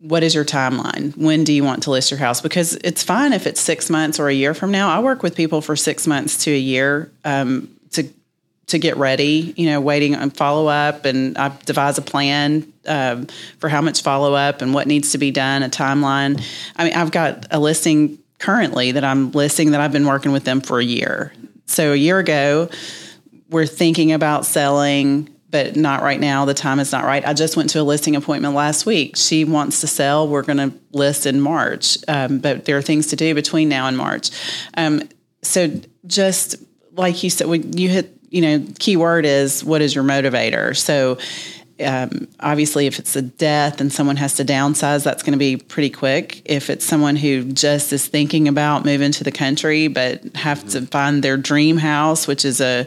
what 0.00 0.22
is 0.22 0.34
your 0.34 0.44
timeline? 0.44 1.16
When 1.16 1.44
do 1.44 1.52
you 1.52 1.64
want 1.64 1.82
to 1.84 1.90
list 1.90 2.10
your 2.10 2.18
house? 2.18 2.40
Because 2.40 2.74
it's 2.76 3.02
fine 3.02 3.32
if 3.32 3.46
it's 3.46 3.60
six 3.60 3.90
months 3.90 4.18
or 4.18 4.28
a 4.28 4.34
year 4.34 4.54
from 4.54 4.70
now. 4.70 4.90
I 4.90 5.00
work 5.00 5.22
with 5.22 5.36
people 5.36 5.60
for 5.60 5.76
six 5.76 6.06
months 6.06 6.44
to 6.44 6.50
a 6.50 6.58
year 6.58 7.10
um, 7.24 7.68
to 7.92 8.08
to 8.68 8.78
get 8.78 8.96
ready. 8.96 9.54
You 9.56 9.66
know, 9.66 9.80
waiting 9.80 10.14
on 10.16 10.30
follow 10.30 10.68
up, 10.68 11.06
and 11.06 11.36
I 11.38 11.56
devise 11.64 11.98
a 11.98 12.02
plan 12.02 12.70
um, 12.86 13.26
for 13.58 13.68
how 13.68 13.80
much 13.80 14.02
follow 14.02 14.34
up 14.34 14.60
and 14.60 14.74
what 14.74 14.86
needs 14.86 15.12
to 15.12 15.18
be 15.18 15.30
done, 15.30 15.62
a 15.62 15.68
timeline. 15.68 16.42
I 16.76 16.84
mean, 16.84 16.94
I've 16.94 17.10
got 17.10 17.46
a 17.50 17.58
listing 17.58 18.18
currently 18.40 18.92
that 18.92 19.04
I'm 19.04 19.30
listing 19.30 19.70
that 19.70 19.80
I've 19.80 19.92
been 19.92 20.06
working 20.06 20.32
with 20.32 20.44
them 20.44 20.60
for 20.60 20.80
a 20.80 20.84
year. 20.84 21.32
So 21.66 21.92
a 21.92 21.96
year 21.96 22.18
ago, 22.18 22.68
we're 23.50 23.66
thinking 23.66 24.12
about 24.12 24.46
selling, 24.46 25.28
but 25.50 25.76
not 25.76 26.02
right 26.02 26.18
now. 26.18 26.44
The 26.44 26.54
time 26.54 26.80
is 26.80 26.90
not 26.90 27.04
right. 27.04 27.24
I 27.26 27.34
just 27.34 27.56
went 27.56 27.70
to 27.70 27.80
a 27.80 27.82
listing 27.82 28.16
appointment 28.16 28.54
last 28.54 28.86
week. 28.86 29.16
She 29.16 29.44
wants 29.44 29.80
to 29.82 29.86
sell. 29.86 30.26
We're 30.26 30.42
going 30.42 30.70
to 30.70 30.72
list 30.92 31.26
in 31.26 31.40
March, 31.40 31.98
um, 32.08 32.38
but 32.38 32.64
there 32.64 32.76
are 32.76 32.82
things 32.82 33.08
to 33.08 33.16
do 33.16 33.34
between 33.34 33.68
now 33.68 33.86
and 33.86 33.96
March. 33.96 34.30
Um, 34.76 35.08
so 35.42 35.70
just 36.06 36.56
like 36.92 37.22
you 37.22 37.30
said, 37.30 37.46
when 37.46 37.76
you 37.76 37.88
hit, 37.88 38.16
you 38.30 38.40
know, 38.42 38.66
key 38.78 38.96
word 38.96 39.24
is 39.26 39.62
what 39.64 39.82
is 39.82 39.94
your 39.94 40.04
motivator? 40.04 40.76
So 40.76 41.18
um, 41.82 42.28
obviously, 42.40 42.86
if 42.86 42.98
it's 42.98 43.16
a 43.16 43.22
death 43.22 43.80
and 43.80 43.92
someone 43.92 44.16
has 44.16 44.34
to 44.34 44.44
downsize, 44.44 45.04
that's 45.04 45.22
going 45.22 45.32
to 45.32 45.38
be 45.38 45.56
pretty 45.56 45.90
quick. 45.90 46.42
If 46.44 46.70
it's 46.70 46.84
someone 46.84 47.16
who 47.16 47.44
just 47.44 47.92
is 47.92 48.06
thinking 48.06 48.48
about 48.48 48.84
moving 48.84 49.12
to 49.12 49.24
the 49.24 49.32
country 49.32 49.88
but 49.88 50.22
have 50.36 50.58
mm-hmm. 50.58 50.68
to 50.68 50.86
find 50.86 51.22
their 51.22 51.36
dream 51.36 51.76
house, 51.78 52.26
which 52.26 52.44
is 52.44 52.60
a 52.60 52.86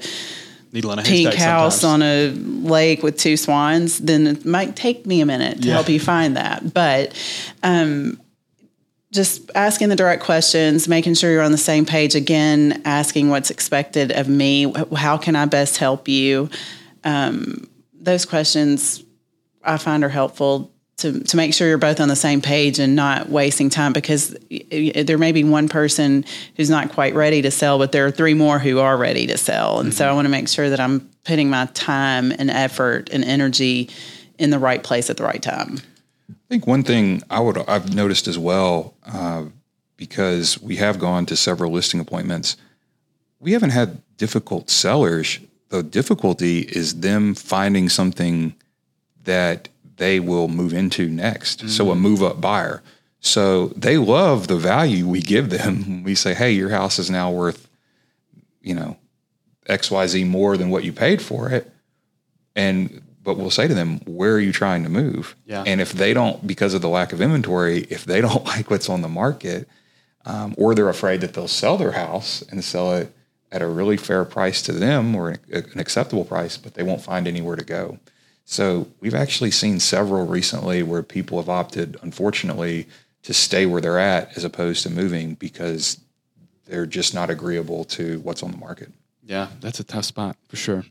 Needle 0.71 0.91
a 0.91 1.03
pink 1.03 1.33
house 1.35 1.81
sometimes. 1.81 2.01
on 2.03 2.67
a 2.67 2.67
lake 2.67 3.03
with 3.03 3.17
two 3.17 3.37
swans, 3.37 3.99
then 3.99 4.25
it 4.25 4.45
might 4.45 4.75
take 4.75 5.05
me 5.05 5.21
a 5.21 5.25
minute 5.25 5.61
to 5.61 5.67
Yeah. 5.67 5.75
help 5.75 5.87
you 5.87 5.99
find 5.99 6.35
that. 6.35 6.73
But 6.73 7.13
um, 7.61 8.19
just 9.11 9.51
asking 9.53 9.89
the 9.89 9.95
direct 9.95 10.23
questions, 10.23 10.87
making 10.87 11.13
sure 11.13 11.31
you're 11.31 11.43
on 11.43 11.51
the 11.51 11.57
same 11.59 11.85
page. 11.85 12.15
Again, 12.15 12.81
asking 12.85 13.29
what's 13.29 13.51
expected 13.51 14.11
of 14.11 14.27
me. 14.27 14.73
How 14.95 15.17
can 15.17 15.35
I 15.35 15.45
best 15.45 15.77
help 15.77 16.07
you? 16.07 16.49
Um, 17.03 17.67
those 18.03 18.25
questions 18.25 19.03
I 19.63 19.77
find 19.77 20.03
are 20.03 20.09
helpful 20.09 20.71
to, 20.97 21.21
to 21.21 21.37
make 21.37 21.53
sure 21.53 21.67
you're 21.67 21.77
both 21.77 21.99
on 21.99 22.07
the 22.07 22.15
same 22.15 22.41
page 22.41 22.79
and 22.79 22.95
not 22.95 23.29
wasting 23.29 23.69
time 23.69 23.93
because 23.93 24.35
there 24.71 25.17
may 25.17 25.31
be 25.31 25.43
one 25.43 25.67
person 25.67 26.23
who's 26.55 26.69
not 26.69 26.91
quite 26.91 27.15
ready 27.15 27.41
to 27.41 27.51
sell, 27.51 27.77
but 27.77 27.91
there 27.91 28.05
are 28.05 28.11
three 28.11 28.33
more 28.33 28.59
who 28.59 28.79
are 28.79 28.95
ready 28.95 29.27
to 29.27 29.37
sell. 29.37 29.79
And 29.79 29.93
so 29.93 30.07
I 30.07 30.13
want 30.13 30.25
to 30.25 30.29
make 30.29 30.47
sure 30.47 30.69
that 30.69 30.79
I'm 30.79 31.09
putting 31.23 31.49
my 31.49 31.65
time 31.73 32.31
and 32.31 32.49
effort 32.49 33.09
and 33.11 33.23
energy 33.23 33.89
in 34.37 34.49
the 34.49 34.59
right 34.59 34.83
place 34.83 35.09
at 35.09 35.17
the 35.17 35.23
right 35.23 35.41
time. 35.41 35.79
I 36.29 36.33
think 36.49 36.67
one 36.67 36.83
thing 36.83 37.23
I 37.29 37.39
would 37.39 37.57
I've 37.67 37.93
noticed 37.93 38.27
as 38.27 38.37
well, 38.37 38.93
uh, 39.05 39.45
because 39.97 40.61
we 40.61 40.75
have 40.77 40.99
gone 40.99 41.25
to 41.27 41.35
several 41.35 41.71
listing 41.71 41.99
appointments, 41.99 42.55
we 43.39 43.53
haven't 43.53 43.71
had 43.71 44.01
difficult 44.17 44.69
sellers. 44.69 45.39
The 45.73 45.81
difficulty 45.81 46.59
is 46.59 46.99
them 46.99 47.33
finding 47.33 47.89
something 47.89 48.53
that 49.23 49.69
they 49.95 50.19
will 50.19 50.47
move 50.47 50.71
into 50.71 51.09
next. 51.09 51.67
So 51.67 51.89
a 51.89 51.95
move 51.95 52.21
up 52.21 52.39
buyer. 52.39 52.83
So 53.21 53.69
they 53.69 53.97
love 53.97 54.47
the 54.47 54.57
value 54.57 55.07
we 55.07 55.21
give 55.21 55.49
them. 55.49 56.03
We 56.03 56.13
say, 56.13 56.35
hey, 56.35 56.51
your 56.51 56.69
house 56.69 56.99
is 56.99 57.09
now 57.09 57.31
worth, 57.31 57.67
you 58.61 58.75
know, 58.75 58.97
XYZ 59.67 60.27
more 60.27 60.57
than 60.57 60.69
what 60.69 60.83
you 60.83 60.93
paid 60.93 61.23
for 61.23 61.49
it. 61.49 61.71
And 62.55 63.01
but 63.23 63.37
we'll 63.37 63.49
say 63.49 63.67
to 63.67 63.73
them, 63.73 63.99
where 64.05 64.35
are 64.35 64.39
you 64.39 64.53
trying 64.53 64.83
to 64.83 64.89
move? 64.89 65.35
Yeah. 65.47 65.63
And 65.65 65.81
if 65.81 65.91
they 65.91 66.13
don't, 66.13 66.45
because 66.45 66.75
of 66.75 66.83
the 66.83 66.89
lack 66.89 67.13
of 67.13 67.19
inventory, 67.19 67.87
if 67.89 68.05
they 68.05 68.21
don't 68.27 68.45
like 68.45 68.69
what's 68.69 68.89
on 68.89 69.01
the 69.01 69.09
market, 69.09 69.67
um, 70.23 70.53
or 70.55 70.75
they're 70.75 70.87
afraid 70.87 71.21
that 71.21 71.33
they'll 71.33 71.47
sell 71.47 71.77
their 71.77 71.93
house 71.93 72.43
and 72.43 72.63
sell 72.63 72.93
it 72.93 73.11
at 73.53 73.61
a 73.61 73.67
really 73.67 73.95
fair 73.95 74.25
price 74.25 74.63
to 74.63 74.71
them 74.73 75.15
or 75.15 75.29
an, 75.29 75.65
acceptable 75.75 76.25
price, 76.25 76.57
but 76.57 76.73
they 76.73 76.81
won't 76.81 77.03
find 77.03 77.27
anywhere 77.27 77.55
to 77.55 77.63
go. 77.63 77.99
So 78.45 78.87
we've 78.99 79.13
actually 79.13 79.51
seen 79.51 79.79
several 79.79 80.25
recently 80.25 80.81
where 80.83 81.03
people 81.03 81.37
have 81.37 81.47
opted, 81.47 81.95
unfortunately, 82.01 82.87
to 83.21 83.33
stay 83.33 83.65
where 83.65 83.79
they're 83.79 83.99
at 83.99 84.35
as 84.35 84.43
opposed 84.43 84.83
to 84.83 84.89
moving 84.89 85.35
because 85.35 85.99
they're 86.65 86.87
just 86.87 87.13
not 87.13 87.29
agreeable 87.29 87.85
to 87.85 88.19
what's 88.21 88.43
on 88.43 88.51
the 88.51 88.57
market. 88.57 88.91
Yeah, 89.23 89.49
that's 89.61 89.79
a 89.79 89.83
tough 89.83 90.05
spot 90.05 90.35
for 90.49 90.57
sure. 90.57 90.83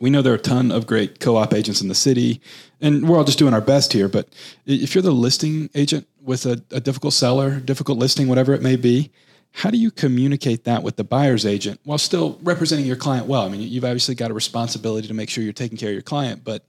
We 0.00 0.08
know 0.08 0.22
there 0.22 0.32
are 0.32 0.36
a 0.36 0.38
ton 0.38 0.72
of 0.72 0.86
great 0.86 1.20
co-op 1.20 1.52
agents 1.52 1.82
in 1.82 1.88
the 1.88 1.94
city, 1.94 2.40
and 2.80 3.06
we're 3.06 3.18
all 3.18 3.24
just 3.24 3.38
doing 3.38 3.52
our 3.52 3.60
best 3.60 3.92
here. 3.92 4.08
But 4.08 4.28
if 4.64 4.94
you're 4.94 5.02
the 5.02 5.10
listing 5.10 5.68
agent 5.74 6.06
with 6.22 6.46
a, 6.46 6.62
a 6.70 6.80
difficult 6.80 7.12
seller, 7.12 7.60
difficult 7.60 7.98
listing, 7.98 8.28
whatever 8.28 8.54
it 8.54 8.62
may 8.62 8.76
be, 8.76 9.10
how 9.56 9.70
do 9.70 9.78
you 9.78 9.92
communicate 9.92 10.64
that 10.64 10.82
with 10.82 10.96
the 10.96 11.04
buyer's 11.04 11.46
agent 11.46 11.78
while 11.84 11.96
still 11.96 12.40
representing 12.42 12.84
your 12.84 12.96
client 12.96 13.28
well? 13.28 13.42
I 13.42 13.48
mean, 13.48 13.60
you've 13.60 13.84
obviously 13.84 14.16
got 14.16 14.32
a 14.32 14.34
responsibility 14.34 15.06
to 15.06 15.14
make 15.14 15.30
sure 15.30 15.44
you're 15.44 15.52
taking 15.52 15.78
care 15.78 15.90
of 15.90 15.92
your 15.92 16.02
client, 16.02 16.42
but 16.42 16.64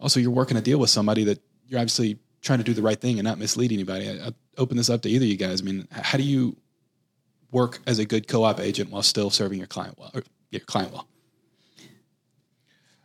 also 0.00 0.18
you're 0.18 0.32
working 0.32 0.56
a 0.56 0.60
deal 0.60 0.78
with 0.78 0.90
somebody 0.90 1.22
that 1.24 1.40
you're 1.68 1.78
obviously 1.78 2.18
trying 2.42 2.58
to 2.58 2.64
do 2.64 2.74
the 2.74 2.82
right 2.82 3.00
thing 3.00 3.20
and 3.20 3.24
not 3.24 3.38
mislead 3.38 3.70
anybody. 3.70 4.10
I, 4.10 4.26
I 4.26 4.30
open 4.58 4.76
this 4.76 4.90
up 4.90 5.02
to 5.02 5.08
either 5.08 5.24
of 5.24 5.30
you 5.30 5.36
guys. 5.36 5.62
I 5.62 5.64
mean, 5.64 5.86
how 5.92 6.18
do 6.18 6.24
you 6.24 6.56
work 7.52 7.78
as 7.86 8.00
a 8.00 8.04
good 8.04 8.26
co-op 8.26 8.58
agent 8.58 8.90
while 8.90 9.04
still 9.04 9.30
serving 9.30 9.58
your 9.58 9.68
client 9.68 9.96
well, 9.96 10.10
your 10.50 10.60
client 10.60 10.92
well? 10.92 11.06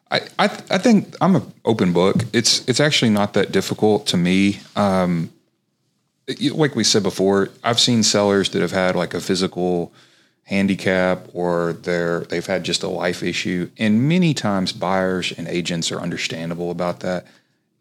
I, 0.09 0.21
I, 0.39 0.45
I 0.45 0.77
think 0.79 1.15
I'm 1.21 1.35
an 1.35 1.53
open 1.65 1.93
book. 1.93 2.15
It's 2.33 2.67
it's 2.67 2.79
actually 2.79 3.11
not 3.11 3.35
that 3.35 3.51
difficult 3.51 4.07
to 4.07 4.17
me. 4.17 4.59
Um, 4.75 5.31
like 6.53 6.75
we 6.75 6.83
said 6.83 7.03
before, 7.03 7.49
I've 7.63 7.79
seen 7.79 8.03
sellers 8.03 8.49
that 8.51 8.61
have 8.61 8.71
had 8.71 8.95
like 8.95 9.13
a 9.13 9.21
physical 9.21 9.91
handicap 10.43 11.27
or 11.33 11.73
they're 11.73 12.21
they've 12.21 12.45
had 12.45 12.63
just 12.63 12.83
a 12.83 12.89
life 12.89 13.23
issue, 13.23 13.69
and 13.77 14.07
many 14.07 14.33
times 14.33 14.71
buyers 14.71 15.31
and 15.37 15.47
agents 15.47 15.91
are 15.91 15.99
understandable 15.99 16.71
about 16.71 16.99
that. 17.01 17.25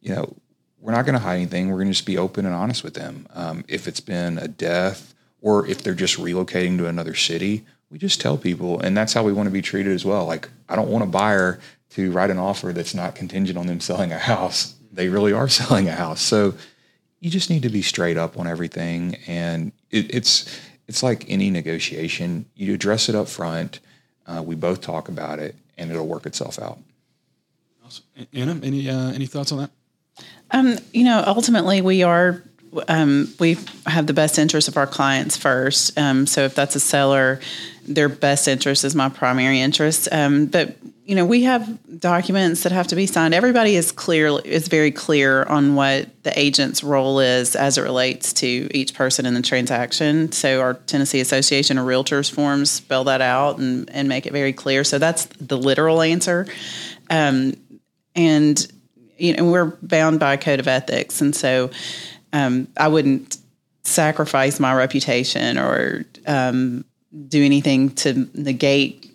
You 0.01 0.15
know, 0.15 0.37
we're 0.81 0.93
not 0.93 1.05
going 1.05 1.15
to 1.15 1.21
hide 1.21 1.37
anything. 1.37 1.69
We're 1.69 1.77
going 1.77 1.89
to 1.89 1.95
just 1.95 2.07
be 2.07 2.19
open 2.19 2.47
and 2.47 2.55
honest 2.55 2.85
with 2.85 2.95
them. 2.95 3.27
Um, 3.35 3.65
if 3.69 3.89
it's 3.89 4.01
been 4.01 4.39
a 4.39 4.49
death 4.49 5.15
or 5.41 5.67
if 5.67 5.83
they're 5.83 5.95
just 5.95 6.19
relocating 6.19 6.79
to 6.79 6.87
another 6.87 7.15
city, 7.15 7.65
we 7.91 7.99
just 7.99 8.21
tell 8.21 8.37
people, 8.37 8.81
and 8.81 8.97
that's 8.97 9.13
how 9.13 9.23
we 9.23 9.33
want 9.33 9.47
to 9.47 9.53
be 9.53 9.63
treated 9.63 9.93
as 9.93 10.05
well. 10.05 10.27
Like, 10.27 10.49
I 10.69 10.77
don't 10.77 10.91
want 10.91 11.05
a 11.05 11.09
buyer 11.09 11.59
to 11.91 12.13
write 12.13 12.31
an 12.31 12.39
offer 12.39 12.73
that's 12.73 12.95
not 12.95 13.15
contingent 13.15 13.59
on 13.59 13.67
them 13.67 13.81
selling 13.89 14.13
a 14.13 14.19
house. 14.19 14.75
They 14.93 15.09
really 15.09 15.33
are 15.33 15.49
selling 15.61 15.89
a 15.89 15.93
house, 15.93 16.21
so 16.21 16.55
you 17.21 17.31
just 17.31 17.51
need 17.51 17.63
to 17.63 17.69
be 17.69 17.83
straight 17.83 18.17
up 18.17 18.39
on 18.39 18.47
everything. 18.47 19.17
And 19.27 19.73
it, 19.91 20.15
it's 20.15 20.61
it's 20.87 21.03
like 21.03 21.29
any 21.29 21.51
negotiation. 21.51 22.47
You 22.55 22.75
address 22.75 23.09
it 23.09 23.15
up 23.15 23.29
front. 23.29 23.81
Uh, 24.27 24.43
we 24.43 24.55
both 24.55 24.81
talk 24.81 25.09
about 25.09 25.39
it, 25.39 25.55
and 25.77 25.91
it'll 25.91 26.07
work 26.07 26.27
itself 26.27 26.59
out. 26.59 26.79
Anna, 28.33 28.59
any 28.63 28.89
uh, 28.89 29.13
any 29.13 29.27
thoughts 29.27 29.53
on 29.53 29.59
that? 29.59 29.71
Um, 30.51 30.77
you 30.93 31.05
know, 31.05 31.23
ultimately, 31.27 31.81
we 31.81 32.03
are 32.03 32.43
um, 32.89 33.33
we 33.39 33.57
have 33.87 34.07
the 34.07 34.13
best 34.13 34.39
interest 34.39 34.69
of 34.69 34.77
our 34.77 34.87
clients 34.87 35.37
first. 35.37 35.99
Um, 35.99 36.27
so 36.27 36.43
if 36.43 36.55
that's 36.55 36.77
a 36.77 36.81
seller, 36.81 37.41
their 37.87 38.09
best 38.09 38.49
interest 38.49 38.85
is 38.85 38.95
my 38.95 39.09
primary 39.09 39.61
interest. 39.61 40.09
Um, 40.13 40.47
but 40.47 40.77
you 41.05 41.15
know, 41.15 41.25
we 41.25 41.45
have 41.45 41.79
documents 41.99 42.63
that 42.63 42.73
have 42.73 42.87
to 42.89 42.97
be 42.97 43.07
signed. 43.07 43.35
Everybody 43.35 43.75
is 43.75 43.93
clear 43.93 44.39
is 44.41 44.69
very 44.69 44.91
clear 44.91 45.45
on 45.45 45.75
what 45.75 46.23
the 46.23 46.39
agent's 46.39 46.85
role 46.85 47.19
is 47.21 47.57
as 47.57 47.79
it 47.79 47.83
relates 47.83 48.33
to 48.35 48.69
each 48.73 48.95
person 48.95 49.27
in 49.27 49.35
the 49.35 49.43
transaction. 49.43 50.31
So 50.33 50.61
our 50.61 50.75
Tennessee 50.75 51.21
Association 51.21 51.79
of 51.79 51.87
Realtors 51.87 52.31
forms 52.31 52.71
spell 52.71 53.05
that 53.05 53.21
out 53.21 53.59
and, 53.59 53.91
and 53.91 54.09
make 54.09 54.27
it 54.27 54.33
very 54.33 54.53
clear. 54.53 54.85
So 54.85 54.99
that's 54.99 55.27
the 55.27 55.57
literal 55.57 56.03
answer. 56.03 56.47
Um, 57.11 57.55
and 58.15 58.67
you 59.17 59.35
know 59.35 59.51
we're 59.51 59.77
bound 59.83 60.21
by 60.21 60.35
a 60.35 60.39
code 60.39 60.61
of 60.61 60.69
ethics, 60.69 61.21
and 61.21 61.35
so 61.35 61.71
um, 62.33 62.69
I 62.77 62.89
wouldn't 62.89 63.39
sacrifice 63.83 64.61
my 64.61 64.75
reputation 64.75 65.59
or 65.59 66.05
um, 66.27 66.85
do 67.29 67.43
anything 67.43 67.91
to 67.91 68.29
negate 68.35 69.11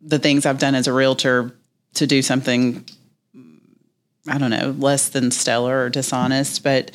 the 0.00 0.18
things 0.18 0.46
I've 0.46 0.58
done 0.58 0.74
as 0.74 0.86
a 0.86 0.92
realtor 0.92 1.54
to 1.94 2.06
do 2.06 2.22
something 2.22 2.84
I 4.28 4.38
don't 4.38 4.50
know 4.50 4.74
less 4.78 5.08
than 5.08 5.30
stellar 5.30 5.84
or 5.84 5.90
dishonest, 5.90 6.62
but 6.62 6.90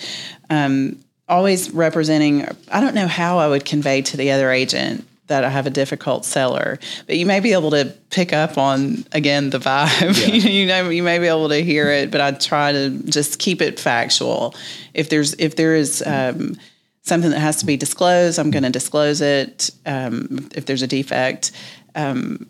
um, 0.49 0.99
always 1.27 1.71
representing. 1.71 2.47
I 2.71 2.79
don't 2.79 2.95
know 2.95 3.07
how 3.07 3.39
I 3.39 3.47
would 3.47 3.65
convey 3.65 4.01
to 4.03 4.17
the 4.17 4.31
other 4.31 4.51
agent 4.51 5.07
that 5.27 5.43
I 5.43 5.49
have 5.49 5.65
a 5.65 5.69
difficult 5.69 6.25
seller, 6.25 6.79
but 7.07 7.15
you 7.15 7.25
may 7.25 7.39
be 7.39 7.53
able 7.53 7.71
to 7.71 7.93
pick 8.09 8.33
up 8.33 8.57
on 8.57 9.05
again 9.11 9.49
the 9.49 9.59
vibe. 9.59 10.43
you 10.51 10.65
know, 10.65 10.89
you 10.89 11.03
may 11.03 11.19
be 11.19 11.27
able 11.27 11.49
to 11.49 11.63
hear 11.63 11.89
it, 11.89 12.11
but 12.11 12.21
I 12.21 12.31
try 12.31 12.71
to 12.71 12.89
just 12.89 13.39
keep 13.39 13.61
it 13.61 13.79
factual. 13.79 14.55
If 14.93 15.09
there's 15.09 15.33
if 15.35 15.55
there 15.55 15.75
is 15.75 16.03
um, 16.05 16.57
something 17.01 17.31
that 17.31 17.39
has 17.39 17.57
to 17.57 17.65
be 17.65 17.77
disclosed, 17.77 18.37
I'm 18.37 18.51
going 18.51 18.63
to 18.63 18.69
disclose 18.69 19.21
it. 19.21 19.71
Um, 19.85 20.49
if 20.55 20.65
there's 20.65 20.81
a 20.81 20.87
defect. 20.87 21.51
Um, 21.95 22.47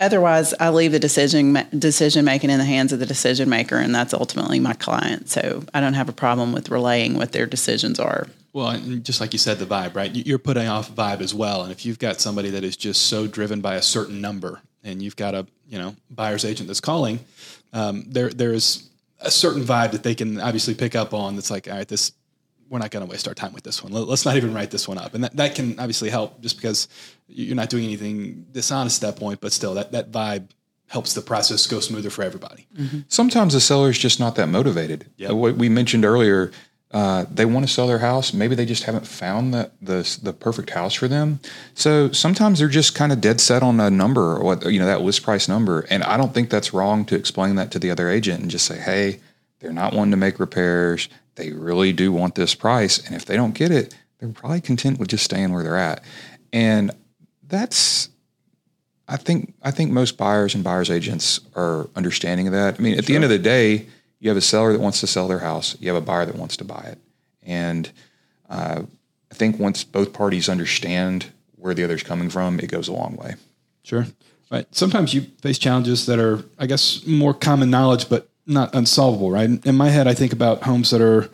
otherwise, 0.00 0.54
I 0.60 0.70
leave 0.70 0.92
the 0.92 0.98
decision 0.98 1.58
decision 1.78 2.24
making 2.24 2.50
in 2.50 2.58
the 2.58 2.64
hands 2.64 2.92
of 2.92 2.98
the 3.00 3.06
decision 3.06 3.48
maker, 3.48 3.76
and 3.76 3.94
that's 3.94 4.14
ultimately 4.14 4.60
my 4.60 4.74
client. 4.74 5.28
So 5.28 5.64
I 5.74 5.80
don't 5.80 5.94
have 5.94 6.08
a 6.08 6.12
problem 6.12 6.52
with 6.52 6.70
relaying 6.70 7.14
what 7.16 7.32
their 7.32 7.46
decisions 7.46 7.98
are. 8.00 8.26
Well, 8.52 8.78
just 9.02 9.20
like 9.20 9.32
you 9.34 9.38
said, 9.38 9.58
the 9.58 9.66
vibe, 9.66 9.94
right? 9.94 10.10
You- 10.14 10.22
You're 10.24 10.38
putting 10.38 10.66
off 10.66 10.90
vibe 10.90 11.20
as 11.20 11.34
well. 11.34 11.62
And 11.62 11.70
if 11.72 11.84
you've 11.84 11.98
got 11.98 12.20
somebody 12.20 12.48
that 12.50 12.64
is 12.64 12.76
just 12.76 13.02
so 13.02 13.26
driven 13.26 13.60
by 13.60 13.74
a 13.74 13.82
certain 13.82 14.20
number, 14.20 14.60
and 14.82 15.02
you've 15.02 15.16
got 15.16 15.34
a 15.34 15.46
you 15.68 15.78
know 15.78 15.96
buyer's 16.10 16.44
agent 16.44 16.66
that's 16.68 16.80
calling, 16.80 17.18
um, 17.72 18.04
there 18.08 18.30
there 18.30 18.52
is 18.52 18.88
a 19.20 19.30
certain 19.30 19.62
vibe 19.62 19.92
that 19.92 20.02
they 20.02 20.14
can 20.14 20.40
obviously 20.40 20.74
pick 20.74 20.94
up 20.94 21.12
on. 21.14 21.34
That's 21.36 21.50
like, 21.50 21.68
all 21.68 21.76
right, 21.76 21.88
this 21.88 22.12
we're 22.68 22.78
not 22.78 22.90
going 22.90 23.04
to 23.04 23.10
waste 23.10 23.28
our 23.28 23.34
time 23.34 23.52
with 23.52 23.62
this 23.64 23.82
one. 23.82 23.92
Let- 23.92 24.08
Let's 24.08 24.24
not 24.24 24.36
even 24.36 24.52
write 24.54 24.70
this 24.70 24.88
one 24.88 24.98
up, 24.98 25.14
and 25.14 25.24
that, 25.24 25.36
that 25.36 25.54
can 25.54 25.78
obviously 25.78 26.10
help 26.10 26.40
just 26.40 26.56
because 26.56 26.88
you're 27.28 27.56
not 27.56 27.70
doing 27.70 27.84
anything 27.84 28.46
dishonest 28.52 29.02
at 29.02 29.14
that 29.14 29.20
point, 29.20 29.40
but 29.40 29.52
still 29.52 29.74
that 29.74 29.92
that 29.92 30.10
vibe 30.10 30.48
helps 30.88 31.14
the 31.14 31.20
process 31.20 31.66
go 31.66 31.80
smoother 31.80 32.10
for 32.10 32.22
everybody. 32.22 32.66
Sometimes 33.08 33.52
the 33.54 33.60
seller 33.60 33.90
is 33.90 33.98
just 33.98 34.20
not 34.20 34.36
that 34.36 34.46
motivated. 34.48 35.06
Yep. 35.16 35.32
What 35.32 35.56
we 35.56 35.68
mentioned 35.68 36.04
earlier, 36.04 36.52
uh, 36.92 37.24
they 37.28 37.44
want 37.44 37.66
to 37.66 37.72
sell 37.72 37.88
their 37.88 37.98
house. 37.98 38.32
Maybe 38.32 38.54
they 38.54 38.64
just 38.64 38.84
haven't 38.84 39.04
found 39.06 39.52
the, 39.52 39.72
the 39.82 40.18
the 40.22 40.32
perfect 40.32 40.70
house 40.70 40.94
for 40.94 41.08
them. 41.08 41.40
So 41.74 42.12
sometimes 42.12 42.60
they're 42.60 42.68
just 42.68 42.94
kind 42.94 43.10
of 43.12 43.20
dead 43.20 43.40
set 43.40 43.62
on 43.64 43.80
a 43.80 43.90
number, 43.90 44.36
or 44.36 44.44
what 44.44 44.70
you 44.72 44.78
know 44.78 44.86
that 44.86 45.02
list 45.02 45.24
price 45.24 45.48
number. 45.48 45.80
And 45.90 46.04
I 46.04 46.16
don't 46.16 46.32
think 46.32 46.50
that's 46.50 46.72
wrong 46.72 47.04
to 47.06 47.16
explain 47.16 47.56
that 47.56 47.70
to 47.72 47.78
the 47.80 47.90
other 47.90 48.08
agent 48.08 48.42
and 48.42 48.50
just 48.50 48.64
say, 48.66 48.78
hey, 48.78 49.18
they're 49.58 49.72
not 49.72 49.92
wanting 49.92 50.12
to 50.12 50.16
make 50.16 50.38
repairs. 50.38 51.08
They 51.36 51.52
really 51.52 51.92
do 51.92 52.12
want 52.12 52.34
this 52.34 52.54
price, 52.54 52.98
and 52.98 53.14
if 53.14 53.24
they 53.24 53.36
don't 53.36 53.54
get 53.54 53.70
it, 53.70 53.94
they're 54.18 54.28
probably 54.30 54.60
content 54.60 54.98
with 54.98 55.08
just 55.08 55.24
staying 55.24 55.52
where 55.52 55.62
they're 55.62 55.76
at. 55.76 56.02
And 56.52 56.90
that's 57.46 58.08
I 59.08 59.16
think 59.16 59.54
I 59.62 59.70
think 59.70 59.92
most 59.92 60.16
buyers 60.16 60.54
and 60.54 60.64
buyers 60.64 60.90
agents 60.90 61.40
are 61.54 61.88
understanding 61.94 62.46
of 62.46 62.52
that. 62.52 62.76
I 62.78 62.82
mean, 62.82 62.98
at 62.98 63.06
the 63.06 63.14
end 63.14 63.24
of 63.24 63.30
the 63.30 63.38
day, 63.38 63.86
you 64.18 64.28
have 64.30 64.36
a 64.36 64.42
seller 64.42 64.72
that 64.72 64.80
wants 64.80 65.00
to 65.00 65.06
sell 65.06 65.28
their 65.28 65.38
house, 65.38 65.76
you 65.78 65.88
have 65.88 66.02
a 66.02 66.04
buyer 66.04 66.26
that 66.26 66.36
wants 66.36 66.56
to 66.58 66.64
buy 66.64 66.82
it, 66.92 66.98
and 67.42 67.90
uh, 68.48 68.82
I 69.30 69.34
think 69.34 69.58
once 69.58 69.84
both 69.84 70.12
parties 70.12 70.48
understand 70.48 71.26
where 71.56 71.74
the 71.74 71.84
other's 71.84 72.02
coming 72.02 72.30
from, 72.30 72.58
it 72.60 72.68
goes 72.68 72.88
a 72.88 72.92
long 72.92 73.16
way. 73.16 73.34
Sure. 73.82 74.06
Right. 74.50 74.66
Sometimes 74.74 75.12
you 75.12 75.22
face 75.42 75.58
challenges 75.58 76.06
that 76.06 76.18
are, 76.20 76.44
I 76.58 76.66
guess, 76.66 77.04
more 77.04 77.34
common 77.34 77.68
knowledge, 77.68 78.08
but 78.08 78.28
not 78.46 78.74
unsolvable, 78.74 79.30
right? 79.30 79.64
In 79.66 79.74
my 79.74 79.88
head, 79.88 80.06
I 80.06 80.14
think 80.14 80.32
about 80.32 80.62
homes 80.62 80.90
that 80.90 81.00
are, 81.00 81.28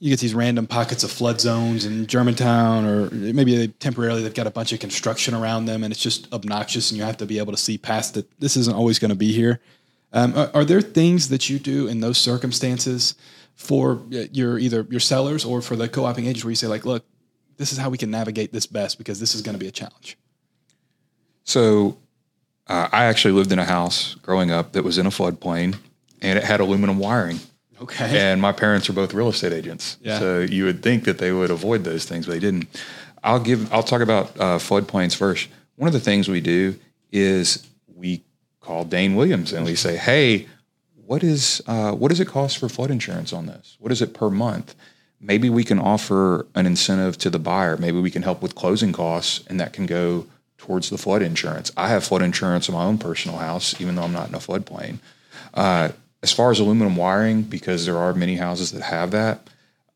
you 0.00 0.10
get 0.10 0.20
these 0.20 0.34
random 0.34 0.66
pockets 0.66 1.04
of 1.04 1.10
flood 1.10 1.40
zones 1.40 1.84
in 1.84 2.06
Germantown, 2.06 2.84
or 2.86 3.10
maybe 3.10 3.56
they 3.56 3.68
temporarily 3.68 4.22
they've 4.22 4.34
got 4.34 4.46
a 4.46 4.50
bunch 4.50 4.72
of 4.72 4.80
construction 4.80 5.34
around 5.34 5.66
them 5.66 5.84
and 5.84 5.92
it's 5.92 6.02
just 6.02 6.32
obnoxious 6.32 6.90
and 6.90 6.98
you 6.98 7.04
have 7.04 7.16
to 7.18 7.26
be 7.26 7.38
able 7.38 7.52
to 7.52 7.58
see 7.58 7.78
past 7.78 8.16
it. 8.16 8.26
This 8.40 8.56
isn't 8.56 8.74
always 8.74 8.98
going 8.98 9.10
to 9.10 9.16
be 9.16 9.32
here. 9.32 9.60
Um, 10.12 10.36
are, 10.36 10.50
are 10.54 10.64
there 10.64 10.80
things 10.80 11.28
that 11.28 11.48
you 11.50 11.58
do 11.58 11.86
in 11.86 12.00
those 12.00 12.18
circumstances 12.18 13.14
for 13.54 14.02
your 14.10 14.58
either 14.58 14.86
your 14.90 15.00
sellers 15.00 15.44
or 15.44 15.62
for 15.62 15.76
the 15.76 15.88
co-oping 15.88 16.26
agents 16.26 16.44
where 16.44 16.50
you 16.50 16.56
say 16.56 16.66
like, 16.66 16.84
look, 16.84 17.04
this 17.56 17.72
is 17.72 17.78
how 17.78 17.88
we 17.88 17.98
can 17.98 18.10
navigate 18.10 18.52
this 18.52 18.66
best 18.66 18.98
because 18.98 19.20
this 19.20 19.34
is 19.34 19.42
going 19.42 19.54
to 19.54 19.58
be 19.58 19.68
a 19.68 19.72
challenge? 19.72 20.16
So 21.44 21.98
uh, 22.66 22.88
I 22.90 23.04
actually 23.04 23.32
lived 23.32 23.52
in 23.52 23.58
a 23.58 23.64
house 23.64 24.14
growing 24.16 24.50
up 24.50 24.72
that 24.72 24.82
was 24.82 24.98
in 24.98 25.06
a 25.06 25.10
floodplain 25.10 25.76
and 26.24 26.38
it 26.38 26.44
had 26.44 26.60
aluminum 26.60 26.98
wiring. 26.98 27.38
Okay. 27.80 28.18
And 28.18 28.40
my 28.40 28.52
parents 28.52 28.88
are 28.88 28.92
both 28.92 29.12
real 29.14 29.28
estate 29.28 29.52
agents. 29.52 29.98
Yeah. 30.00 30.18
So 30.18 30.40
you 30.40 30.64
would 30.64 30.82
think 30.82 31.04
that 31.04 31.18
they 31.18 31.32
would 31.32 31.50
avoid 31.50 31.84
those 31.84 32.04
things, 32.04 32.26
but 32.26 32.32
they 32.32 32.38
didn't. 32.38 32.68
I'll 33.22 33.40
give, 33.40 33.72
I'll 33.72 33.82
talk 33.82 34.00
about 34.00 34.30
uh, 34.38 34.58
floodplains 34.58 35.14
first. 35.14 35.48
One 35.76 35.86
of 35.86 35.92
the 35.92 36.00
things 36.00 36.28
we 36.28 36.40
do 36.40 36.76
is 37.10 37.66
we 37.94 38.22
call 38.60 38.84
Dane 38.84 39.14
Williams 39.14 39.52
and 39.52 39.64
we 39.64 39.74
say, 39.74 39.96
Hey, 39.96 40.46
what 41.06 41.22
is, 41.22 41.62
uh, 41.66 41.92
what 41.92 42.08
does 42.08 42.20
it 42.20 42.28
cost 42.28 42.58
for 42.58 42.68
flood 42.68 42.90
insurance 42.90 43.32
on 43.32 43.46
this? 43.46 43.76
What 43.80 43.92
is 43.92 44.00
it 44.00 44.14
per 44.14 44.30
month? 44.30 44.74
Maybe 45.20 45.50
we 45.50 45.64
can 45.64 45.78
offer 45.78 46.46
an 46.54 46.66
incentive 46.66 47.18
to 47.18 47.30
the 47.30 47.38
buyer. 47.38 47.76
Maybe 47.76 47.98
we 47.98 48.10
can 48.10 48.22
help 48.22 48.40
with 48.40 48.54
closing 48.54 48.92
costs 48.92 49.44
and 49.48 49.58
that 49.58 49.72
can 49.72 49.86
go 49.86 50.26
towards 50.58 50.90
the 50.90 50.98
flood 50.98 51.22
insurance. 51.22 51.72
I 51.76 51.88
have 51.88 52.04
flood 52.04 52.22
insurance 52.22 52.68
in 52.68 52.74
my 52.74 52.84
own 52.84 52.98
personal 52.98 53.38
house, 53.38 53.78
even 53.80 53.96
though 53.96 54.02
I'm 54.02 54.12
not 54.12 54.28
in 54.28 54.34
a 54.34 54.38
floodplain. 54.38 54.98
Uh, 55.52 55.90
as 56.24 56.32
far 56.32 56.50
as 56.50 56.58
aluminum 56.58 56.96
wiring, 56.96 57.42
because 57.42 57.84
there 57.84 57.98
are 57.98 58.14
many 58.14 58.36
houses 58.36 58.72
that 58.72 58.82
have 58.82 59.10
that, 59.10 59.46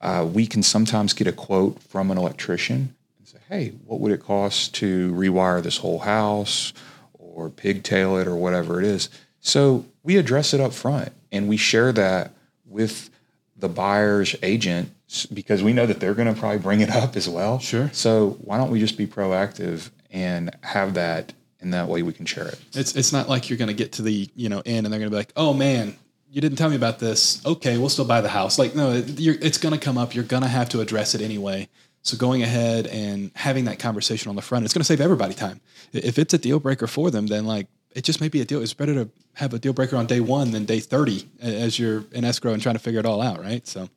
uh, 0.02 0.28
we 0.30 0.46
can 0.46 0.62
sometimes 0.62 1.14
get 1.14 1.26
a 1.26 1.32
quote 1.32 1.82
from 1.82 2.10
an 2.10 2.18
electrician 2.18 2.94
and 3.18 3.26
say, 3.26 3.38
hey, 3.48 3.68
what 3.86 3.98
would 3.98 4.12
it 4.12 4.22
cost 4.22 4.74
to 4.74 5.10
rewire 5.14 5.62
this 5.62 5.78
whole 5.78 6.00
house 6.00 6.74
or 7.14 7.48
pigtail 7.48 8.18
it 8.18 8.28
or 8.28 8.36
whatever 8.36 8.78
it 8.78 8.84
is? 8.84 9.08
So 9.40 9.86
we 10.02 10.18
address 10.18 10.52
it 10.52 10.60
up 10.60 10.74
front 10.74 11.12
and 11.32 11.48
we 11.48 11.56
share 11.56 11.92
that 11.92 12.32
with 12.66 13.08
the 13.56 13.70
buyer's 13.70 14.36
agent 14.42 14.90
because 15.32 15.62
we 15.62 15.72
know 15.72 15.86
that 15.86 15.98
they're 15.98 16.12
going 16.12 16.32
to 16.32 16.38
probably 16.38 16.58
bring 16.58 16.82
it 16.82 16.90
up 16.90 17.16
as 17.16 17.26
well. 17.26 17.58
Sure. 17.58 17.88
So 17.94 18.36
why 18.42 18.58
don't 18.58 18.70
we 18.70 18.80
just 18.80 18.98
be 18.98 19.06
proactive 19.06 19.88
and 20.10 20.54
have 20.60 20.92
that 20.94 21.32
and 21.60 21.72
that 21.72 21.88
way 21.88 22.02
we 22.02 22.12
can 22.12 22.26
share 22.26 22.48
it. 22.48 22.60
It's 22.74 22.94
it's 22.94 23.12
not 23.12 23.30
like 23.30 23.48
you're 23.48 23.58
going 23.58 23.68
to 23.68 23.74
get 23.74 23.92
to 23.92 24.02
the 24.02 24.28
you 24.36 24.50
know 24.50 24.62
end 24.64 24.86
and 24.86 24.92
they're 24.92 25.00
going 25.00 25.10
to 25.10 25.14
be 25.14 25.16
like, 25.16 25.32
oh 25.36 25.54
man, 25.54 25.96
you 26.30 26.40
didn't 26.40 26.58
tell 26.58 26.70
me 26.70 26.76
about 26.76 26.98
this. 26.98 27.44
Okay, 27.44 27.78
we'll 27.78 27.88
still 27.88 28.04
buy 28.04 28.20
the 28.20 28.28
house. 28.28 28.58
Like 28.58 28.74
no, 28.74 28.92
it's 28.94 29.58
going 29.58 29.74
to 29.74 29.80
come 29.80 29.98
up. 29.98 30.14
You're 30.14 30.24
going 30.24 30.42
to 30.42 30.48
have 30.48 30.68
to 30.70 30.80
address 30.80 31.14
it 31.14 31.20
anyway. 31.20 31.68
So 32.02 32.16
going 32.16 32.42
ahead 32.42 32.86
and 32.86 33.30
having 33.34 33.64
that 33.66 33.78
conversation 33.78 34.30
on 34.30 34.36
the 34.36 34.42
front, 34.42 34.64
it's 34.64 34.72
going 34.72 34.80
to 34.80 34.86
save 34.86 35.00
everybody 35.00 35.34
time. 35.34 35.60
If 35.92 36.18
it's 36.18 36.32
a 36.32 36.38
deal 36.38 36.60
breaker 36.60 36.86
for 36.86 37.10
them, 37.10 37.26
then 37.26 37.44
like 37.44 37.66
it 37.94 38.02
just 38.02 38.20
may 38.20 38.28
be 38.28 38.40
a 38.40 38.44
deal. 38.44 38.62
It's 38.62 38.74
better 38.74 38.94
to 38.94 39.10
have 39.34 39.52
a 39.54 39.58
deal 39.58 39.72
breaker 39.72 39.96
on 39.96 40.06
day 40.06 40.20
one 40.20 40.52
than 40.52 40.64
day 40.64 40.80
thirty 40.80 41.28
as 41.40 41.78
you're 41.78 42.04
in 42.12 42.24
escrow 42.24 42.52
and 42.52 42.62
trying 42.62 42.76
to 42.76 42.80
figure 42.80 43.00
it 43.00 43.06
all 43.06 43.20
out, 43.20 43.40
right? 43.40 43.66
So. 43.66 43.88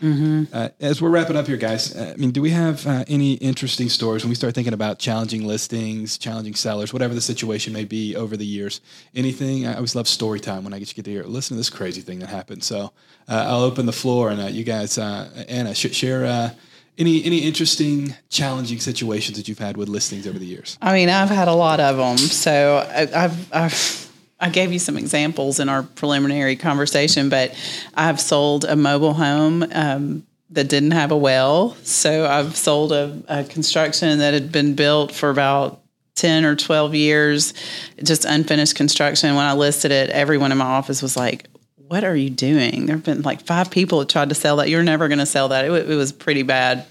Mm-hmm. 0.00 0.44
Uh, 0.52 0.68
as 0.80 1.00
we're 1.00 1.10
wrapping 1.10 1.36
up 1.36 1.46
here, 1.46 1.56
guys, 1.56 1.94
uh, 1.94 2.12
I 2.14 2.16
mean, 2.16 2.30
do 2.30 2.42
we 2.42 2.50
have 2.50 2.86
uh, 2.86 3.04
any 3.08 3.34
interesting 3.34 3.88
stories 3.88 4.22
when 4.22 4.28
we 4.28 4.34
start 4.34 4.54
thinking 4.54 4.74
about 4.74 4.98
challenging 4.98 5.46
listings, 5.46 6.18
challenging 6.18 6.54
sellers, 6.54 6.92
whatever 6.92 7.14
the 7.14 7.20
situation 7.20 7.72
may 7.72 7.84
be 7.84 8.14
over 8.16 8.36
the 8.36 8.46
years? 8.46 8.80
Anything? 9.14 9.66
I 9.66 9.74
always 9.74 9.94
love 9.94 10.08
story 10.08 10.40
time 10.40 10.64
when 10.64 10.72
I 10.72 10.78
get 10.78 10.88
you 10.88 10.94
get 10.94 11.04
to 11.06 11.10
hear. 11.10 11.24
Listen 11.24 11.56
to 11.56 11.58
this 11.58 11.70
crazy 11.70 12.00
thing 12.00 12.18
that 12.20 12.28
happened. 12.28 12.62
So 12.64 12.92
uh, 13.28 13.46
I'll 13.48 13.62
open 13.62 13.86
the 13.86 13.92
floor 13.92 14.30
and 14.30 14.40
uh, 14.40 14.46
you 14.46 14.64
guys, 14.64 14.98
uh, 14.98 15.44
Anna, 15.48 15.74
sh- 15.74 15.94
share 15.94 16.54
any 16.98 17.24
any 17.24 17.38
interesting, 17.38 18.14
challenging 18.28 18.80
situations 18.80 19.36
that 19.36 19.48
you've 19.48 19.58
had 19.58 19.76
with 19.76 19.88
listings 19.88 20.26
over 20.26 20.38
the 20.38 20.46
years. 20.46 20.78
I 20.80 20.94
mean, 20.94 21.08
I've 21.08 21.28
had 21.28 21.48
a 21.48 21.54
lot 21.54 21.80
of 21.80 21.96
them. 21.96 22.16
So 22.18 22.86
I, 22.88 23.24
I've 23.24 23.52
I've 23.52 24.05
I 24.38 24.50
gave 24.50 24.72
you 24.72 24.78
some 24.78 24.98
examples 24.98 25.60
in 25.60 25.68
our 25.68 25.82
preliminary 25.82 26.56
conversation, 26.56 27.28
but 27.28 27.54
I've 27.94 28.20
sold 28.20 28.64
a 28.64 28.76
mobile 28.76 29.14
home 29.14 29.64
um, 29.72 30.26
that 30.50 30.68
didn't 30.68 30.90
have 30.90 31.10
a 31.10 31.16
well. 31.16 31.74
So 31.82 32.26
I've 32.26 32.54
sold 32.54 32.92
a, 32.92 33.22
a, 33.28 33.44
construction 33.44 34.18
that 34.18 34.34
had 34.34 34.52
been 34.52 34.74
built 34.74 35.12
for 35.12 35.30
about 35.30 35.80
10 36.16 36.44
or 36.44 36.54
12 36.54 36.94
years, 36.94 37.54
just 38.02 38.24
unfinished 38.24 38.74
construction. 38.74 39.34
When 39.34 39.44
I 39.44 39.54
listed 39.54 39.90
it, 39.90 40.10
everyone 40.10 40.52
in 40.52 40.58
my 40.58 40.66
office 40.66 41.00
was 41.00 41.16
like, 41.16 41.46
what 41.88 42.04
are 42.04 42.16
you 42.16 42.30
doing? 42.30 42.86
There 42.86 42.96
have 42.96 43.04
been 43.04 43.22
like 43.22 43.42
five 43.42 43.70
people 43.70 44.00
that 44.00 44.08
tried 44.08 44.28
to 44.30 44.34
sell 44.34 44.56
that. 44.56 44.68
You're 44.68 44.82
never 44.82 45.08
going 45.08 45.18
to 45.18 45.26
sell 45.26 45.48
that. 45.48 45.64
It, 45.64 45.90
it, 45.90 45.94
was 45.94 46.12
pretty 46.12 46.42
bad. 46.42 46.86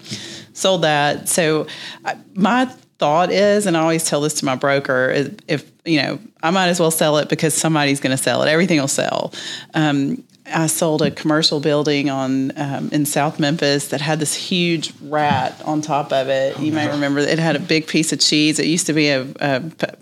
Sold 0.52 0.82
that. 0.82 1.28
So 1.28 1.66
I, 2.04 2.16
my 2.34 2.72
thought 2.98 3.30
is, 3.30 3.66
and 3.66 3.76
I 3.76 3.80
always 3.80 4.04
tell 4.04 4.20
this 4.20 4.34
to 4.34 4.44
my 4.44 4.54
broker, 4.54 5.30
if 5.48 5.70
you 5.84 6.02
know, 6.02 6.18
I 6.42 6.50
might 6.50 6.68
as 6.68 6.80
well 6.80 6.90
sell 6.90 7.18
it 7.18 7.28
because 7.28 7.54
somebody's 7.54 8.00
going 8.00 8.16
to 8.16 8.22
sell 8.22 8.42
it. 8.42 8.48
Everything 8.48 8.80
will 8.80 8.88
sell. 8.88 9.32
Um, 9.74 10.24
I 10.52 10.66
sold 10.68 11.02
a 11.02 11.10
commercial 11.10 11.60
building 11.60 12.08
on 12.08 12.56
um, 12.56 12.90
in 12.92 13.04
South 13.04 13.40
Memphis 13.40 13.88
that 13.88 14.00
had 14.00 14.20
this 14.20 14.34
huge 14.34 14.92
rat 15.02 15.60
on 15.64 15.82
top 15.82 16.12
of 16.12 16.28
it. 16.28 16.58
Oh, 16.58 16.62
you 16.62 16.72
may 16.72 16.88
remember 16.88 17.20
it 17.20 17.38
had 17.38 17.56
a 17.56 17.60
big 17.60 17.86
piece 17.86 18.12
of 18.12 18.20
cheese. 18.20 18.58
It 18.58 18.66
used 18.66 18.86
to 18.86 18.92
be 18.92 19.08
a, 19.08 19.26
a 19.40 19.60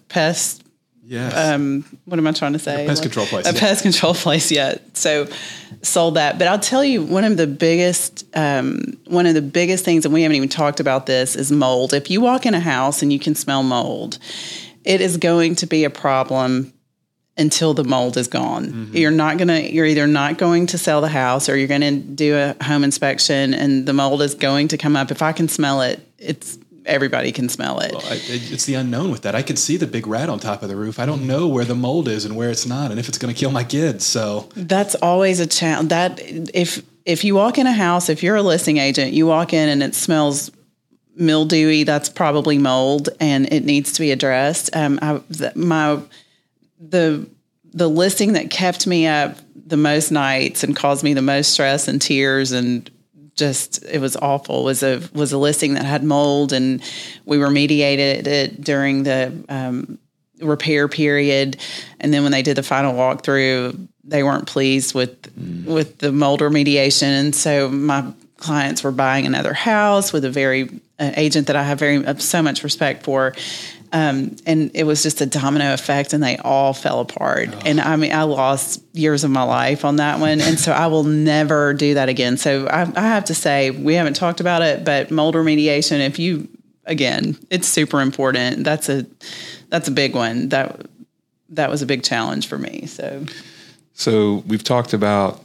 pest. 0.09 0.63
Yes. 1.03 1.35
Um, 1.37 1.85
what 2.05 2.19
am 2.19 2.27
I 2.27 2.33
trying 2.33 2.55
to 2.55 2.59
say? 2.59 2.85
A 2.85 2.89
pest 2.89 3.03
control 3.03 3.27
place. 3.27 3.47
A 3.47 3.55
yeah. 3.55 3.61
pest 3.61 3.83
control 3.83 4.15
place. 4.15 4.51
Yeah. 4.51 4.77
So 4.95 5.29
sold 5.85 6.15
that. 6.15 6.39
But 6.39 6.49
I'll 6.49 6.59
tell 6.59 6.85
you, 6.85 7.03
one 7.03 7.25
of 7.25 7.37
the 7.37 7.47
biggest, 7.47 8.25
um, 8.35 8.99
one 9.07 9.27
of 9.27 9.35
the 9.35 9.43
biggest 9.43 9.85
things, 9.85 10.05
and 10.05 10.13
we 10.13 10.23
haven't 10.23 10.37
even 10.37 10.49
talked 10.49 10.81
about 10.81 11.07
this, 11.07 11.37
is 11.37 11.53
mold. 11.53 11.95
If 11.95 12.11
you 12.11 12.21
walk 12.21 12.47
in 12.47 12.55
a 12.55 12.61
house 12.61 13.03
and 13.03 13.13
you 13.13 13.19
can 13.19 13.35
smell 13.35 13.63
mold, 13.63 14.19
it 14.85 15.01
is 15.01 15.17
going 15.17 15.57
to 15.57 15.67
be 15.67 15.85
a 15.85 15.91
problem 15.91 16.73
until 17.37 17.75
the 17.75 17.85
mold 17.85 18.17
is 18.17 18.29
gone. 18.29 18.67
Mm-hmm. 18.67 18.97
You're 18.97 19.11
not 19.11 19.39
going 19.39 19.49
to 19.49 19.73
you're 19.73 19.87
either 19.87 20.07
not 20.07 20.39
going 20.39 20.67
to 20.67 20.79
sell 20.79 21.01
the 21.01 21.09
house 21.09 21.49
or 21.49 21.57
you're 21.57 21.69
going 21.69 21.81
to 21.81 21.97
do 21.97 22.37
a 22.37 22.65
home 22.65 22.85
inspection 22.85 23.55
and 23.55 23.87
the 23.87 23.93
mold 23.93 24.23
is 24.23 24.35
going 24.35 24.69
to 24.69 24.79
come 24.79 24.95
up. 24.95 25.11
If 25.11 25.21
I 25.21 25.33
can 25.33 25.49
smell 25.49 25.83
it, 25.83 26.07
it's 26.19 26.59
everybody 26.87 27.33
can 27.33 27.49
smell 27.49 27.81
it. 27.81 27.93
Well, 27.93 28.03
I, 28.05 28.21
it's 28.23 28.65
the 28.67 28.75
unknown 28.75 29.11
with 29.11 29.23
that. 29.23 29.35
I 29.35 29.43
can 29.43 29.57
see 29.57 29.77
the 29.77 29.87
big 29.87 30.07
rat 30.07 30.29
on 30.29 30.39
top 30.39 30.63
of 30.63 30.69
the 30.69 30.77
roof. 30.77 30.99
I 30.99 31.07
don't 31.07 31.27
know 31.27 31.49
where 31.49 31.65
the 31.65 31.75
mold 31.75 32.09
is 32.09 32.25
and 32.25 32.37
where 32.37 32.51
it's 32.51 32.67
not 32.67 32.91
and 32.91 33.01
if 33.01 33.09
it's 33.09 33.19
going 33.19 33.33
to 33.33 33.39
kill 33.39 33.51
my 33.51 33.65
kids. 33.65 34.05
So 34.05 34.49
That's 34.55 34.95
always 34.97 35.41
a 35.41 35.47
challenge. 35.47 35.91
That 35.91 36.21
if 36.23 36.83
if 37.05 37.25
you 37.25 37.35
walk 37.35 37.59
in 37.59 37.67
a 37.67 37.73
house, 37.73 38.09
if 38.09 38.23
you're 38.23 38.37
a 38.37 38.43
listing 38.43 38.79
agent, 38.79 39.13
you 39.13 39.27
walk 39.27 39.53
in 39.53 39.69
and 39.69 39.83
it 39.83 39.95
smells 39.95 40.51
mildewy, 41.17 41.85
that's 41.85 42.09
probably 42.09 42.59
mold, 42.59 43.09
and 43.21 43.53
it 43.53 43.65
needs 43.65 43.93
to 43.93 44.01
be 44.01 44.11
addressed. 44.11 44.75
Um, 44.75 44.99
I, 45.03 45.21
the, 45.29 45.53
my 45.55 46.01
the 46.81 47.29
the 47.73 47.89
listing 47.89 48.35
that 48.35 48.51
kept 48.51 48.87
me 48.87 49.07
up 49.07 49.37
the 49.67 49.77
most 49.77 50.11
nights 50.11 50.63
and 50.63 50.77
caused 50.77 51.03
me 51.03 51.15
the 51.15 51.23
most 51.23 51.53
stress 51.53 51.89
and 51.89 52.01
tears 52.01 52.53
and 52.53 52.91
just 53.37 53.85
it 53.85 54.01
was 54.01 54.17
awful 54.17 54.65
was 54.65 54.83
a 54.83 55.03
was 55.13 55.33
a 55.33 55.39
listing 55.39 55.75
that 55.75 55.85
had 55.85 56.05
mold 56.05 56.53
and 56.53 56.83
we 57.25 57.37
remediated 57.37 58.27
it 58.27 58.61
during 58.61 59.03
the 59.03 59.33
um, 59.49 59.99
repair 60.41 60.89
period 60.89 61.57
and 62.01 62.13
then 62.13 62.23
when 62.23 62.33
they 62.33 62.43
did 62.43 62.57
the 62.57 62.63
final 62.63 62.95
walkthrough 62.95 63.89
they 64.05 64.23
weren't 64.23 64.47
pleased 64.47 64.95
with 64.95 65.23
mm. 65.39 65.65
with 65.65 65.99
the 65.99 66.13
mold 66.13 66.41
remediation 66.41 67.09
and 67.09 67.35
so 67.35 67.69
my 67.69 68.13
clients 68.37 68.85
were 68.85 68.93
buying 68.93 69.27
another 69.27 69.55
house 69.55 70.13
with 70.13 70.25
a 70.25 70.31
very 70.31 70.69
uh, 70.99 71.13
agent 71.17 71.47
that 71.47 71.57
I 71.57 71.63
have 71.63 71.79
very 71.79 72.05
uh, 72.05 72.15
so 72.17 72.43
much 72.43 72.63
respect 72.63 73.03
for. 73.03 73.35
Um, 73.95 74.35
and 74.45 74.73
it 74.75 74.83
was 74.83 75.05
just 75.05 75.21
a 75.21 75.27
domino 75.27 75.73
effect, 75.73 76.13
and 76.13 76.23
they 76.23 76.37
all 76.39 76.75
fell 76.75 76.99
apart. 76.99 77.51
Oh. 77.53 77.61
And 77.65 77.81
I 77.81 77.95
mean, 77.95 78.13
I 78.13 78.25
lost 78.25 78.83
years 78.93 79.23
of 79.23 79.31
my 79.31 79.45
life 79.45 79.85
on 79.85 79.97
that 79.97 80.19
one, 80.19 80.41
and 80.41 80.59
so 80.59 80.73
I 80.73 80.89
will 80.89 81.05
never 81.05 81.73
do 81.73 81.95
that 81.95 82.09
again. 82.09 82.37
So 82.37 82.67
I, 82.67 82.81
I 82.97 83.03
have 83.03 83.27
to 83.27 83.37
say, 83.37 83.71
we 83.71 83.95
haven't 83.95 84.15
talked 84.15 84.41
about 84.41 84.63
it, 84.63 84.85
but 84.85 85.13
mold 85.13 85.37
remediation. 85.37 86.05
If 86.05 86.19
you 86.19 86.49
again, 86.87 87.39
it's 87.51 87.69
super 87.69 88.01
important. 88.01 88.65
That's 88.65 88.89
a 88.89 89.07
that's 89.69 89.87
a 89.87 89.93
big 89.93 90.17
one. 90.17 90.49
That 90.49 90.87
that 91.51 91.71
was 91.71 91.81
a 91.81 91.87
big 91.87 92.03
challenge 92.03 92.49
for 92.49 92.59
me. 92.59 92.87
So, 92.87 93.27
so 93.93 94.43
we've 94.49 94.65
talked 94.65 94.93
about 94.93 95.41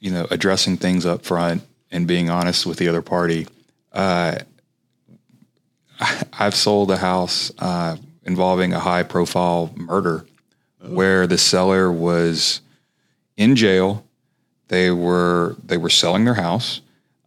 you 0.00 0.10
know 0.10 0.26
addressing 0.30 0.76
things 0.76 1.06
up 1.06 1.24
front 1.24 1.62
and 1.90 2.06
being 2.06 2.28
honest 2.28 2.66
with 2.66 2.76
the 2.76 2.88
other 2.88 3.00
party. 3.00 3.46
Uh, 3.94 4.40
I've 6.32 6.54
sold 6.54 6.90
a 6.90 6.96
house 6.96 7.52
uh, 7.58 7.96
involving 8.24 8.72
a 8.72 8.80
high 8.80 9.02
profile 9.02 9.72
murder 9.76 10.26
where 10.80 11.26
the 11.26 11.38
seller 11.38 11.90
was 11.90 12.60
in 13.36 13.56
jail. 13.56 14.04
They 14.68 14.90
were 14.90 15.56
they 15.62 15.76
were 15.76 15.90
selling 15.90 16.24
their 16.24 16.34
house. 16.34 16.80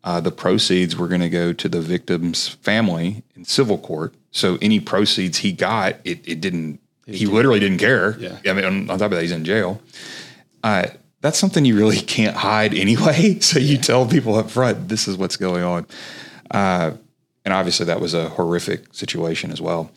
Uh, 0.04 0.22
the 0.22 0.32
proceeds 0.32 0.96
were 0.96 1.08
going 1.08 1.22
to 1.22 1.30
go 1.30 1.52
to 1.52 1.68
the 1.68 1.82
victim's 1.82 2.48
family 2.48 3.24
in 3.36 3.44
civil 3.44 3.78
court. 3.78 4.14
So 4.32 4.58
any 4.62 4.80
proceeds 4.80 5.40
he 5.40 5.52
got, 5.52 5.96
it, 6.06 6.26
it 6.26 6.40
didn't. 6.40 6.80
He 7.06 7.26
literally 7.26 7.60
didn't 7.60 7.80
care. 7.80 8.18
Yeah. 8.18 8.38
I 8.46 8.54
mean, 8.54 8.66
on, 8.66 8.90
on 8.90 9.00
top 9.00 9.12
of 9.12 9.12
that, 9.12 9.22
he's 9.22 9.32
in 9.32 9.44
jail. 9.44 9.82
Uh, 10.64 10.88
that's 11.22 11.38
something 11.38 11.66
you 11.66 11.76
really 11.76 11.98
can't 12.16 12.36
hide 12.36 12.74
anyway. 12.74 13.40
So 13.42 13.60
you 13.60 13.78
tell 13.78 14.06
people 14.06 14.36
up 14.36 14.50
front, 14.50 14.88
this 14.88 15.08
is 15.08 15.18
what's 15.18 15.36
going 15.36 15.64
on. 15.64 15.88
Uh, 16.52 16.92
and 17.48 17.54
obviously, 17.54 17.86
that 17.86 18.02
was 18.02 18.14
a 18.14 18.28
horrific 18.28 18.94
situation 18.94 19.52
as 19.52 19.62
well. 19.62 19.90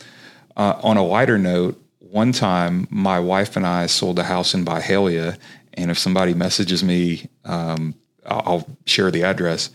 Uh, 0.56 0.78
on 0.84 0.96
a 0.96 1.04
lighter 1.04 1.36
note, 1.36 1.82
one 1.98 2.30
time 2.30 2.86
my 2.90 3.18
wife 3.18 3.56
and 3.56 3.66
I 3.66 3.86
sold 3.86 4.20
a 4.20 4.22
house 4.22 4.54
in 4.54 4.64
Byhalia, 4.64 5.36
and 5.74 5.90
if 5.90 5.98
somebody 5.98 6.32
messages 6.32 6.84
me, 6.84 7.28
um, 7.44 7.96
I'll, 8.24 8.68
share 8.86 9.10
the 9.10 9.24
address. 9.24 9.70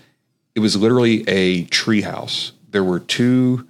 It 0.55 0.61
was 0.61 0.77
literally 0.77 1.27
a 1.27 1.65
tree 1.65 1.99
house. 1.99 2.53
There 2.69 2.81
were 2.81 3.01
two 3.01 3.67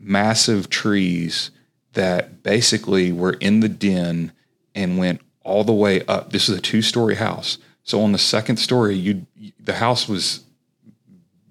massive 0.00 0.68
trees 0.68 1.52
that 1.92 2.42
basically 2.42 3.12
were 3.12 3.34
in 3.34 3.60
the 3.60 3.68
den 3.68 4.32
and 4.74 4.98
went 4.98 5.20
all 5.44 5.62
the 5.62 5.72
way 5.72 6.04
up. 6.06 6.32
This 6.32 6.48
is 6.48 6.58
a 6.58 6.60
two-story 6.60 7.14
house. 7.14 7.58
So 7.84 8.02
on 8.02 8.10
the 8.10 8.18
second 8.18 8.56
story, 8.56 8.96
you 8.96 9.26
the 9.60 9.74
house 9.74 10.08
was 10.08 10.42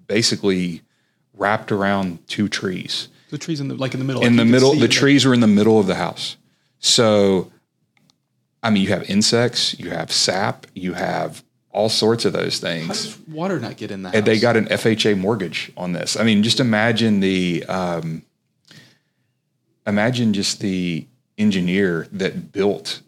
basically 0.06 0.82
wrapped 1.36 1.72
around 1.72 2.26
two 2.28 2.48
trees 2.48 3.08
The 3.30 3.38
trees 3.38 3.60
in 3.60 3.68
the 3.68 3.74
like 3.74 3.94
in 3.94 4.00
the 4.00 4.06
middle. 4.06 4.22
in 4.24 4.36
like 4.36 4.46
the 4.46 4.50
middle 4.50 4.74
the 4.74 4.88
trees 4.88 5.24
were 5.24 5.34
in 5.34 5.40
the 5.40 5.46
middle 5.46 5.78
of 5.80 5.86
the 5.86 5.94
house 5.96 6.36
so 6.78 7.50
i 8.62 8.70
mean 8.70 8.82
you 8.82 8.88
have 8.90 9.08
insects 9.10 9.78
you 9.78 9.90
have 9.90 10.12
sap 10.12 10.66
you 10.74 10.92
have 10.94 11.42
all 11.70 11.88
sorts 11.88 12.24
of 12.24 12.32
those 12.32 12.60
How 12.60 12.68
things 12.68 12.88
does 12.88 13.18
water 13.28 13.58
not 13.58 13.76
get 13.76 13.90
in 13.90 14.02
that? 14.04 14.14
and 14.14 14.24
they 14.26 14.38
got 14.38 14.56
an 14.56 14.66
fha 14.66 15.16
mortgage 15.18 15.72
on 15.76 15.92
this 15.92 16.16
i 16.16 16.22
mean 16.22 16.42
just 16.42 16.60
imagine 16.60 17.20
the 17.20 17.64
um, 17.64 18.22
imagine 19.86 20.32
just 20.32 20.60
the 20.60 21.06
engineer 21.38 22.06
that 22.12 22.52
built 22.52 23.00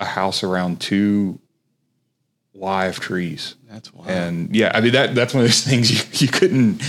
a 0.00 0.04
house 0.04 0.42
around 0.42 0.80
two 0.80 1.38
live 2.54 3.00
trees 3.00 3.56
That's 3.68 3.92
wild. 3.92 4.08
and 4.10 4.54
yeah, 4.54 4.70
I 4.74 4.80
mean 4.80 4.92
that 4.92 5.14
that's 5.14 5.34
one 5.34 5.42
of 5.44 5.48
those 5.50 5.62
things 5.70 5.90
you, 5.90 6.26
you 6.26 6.32
couldn't 6.32 6.80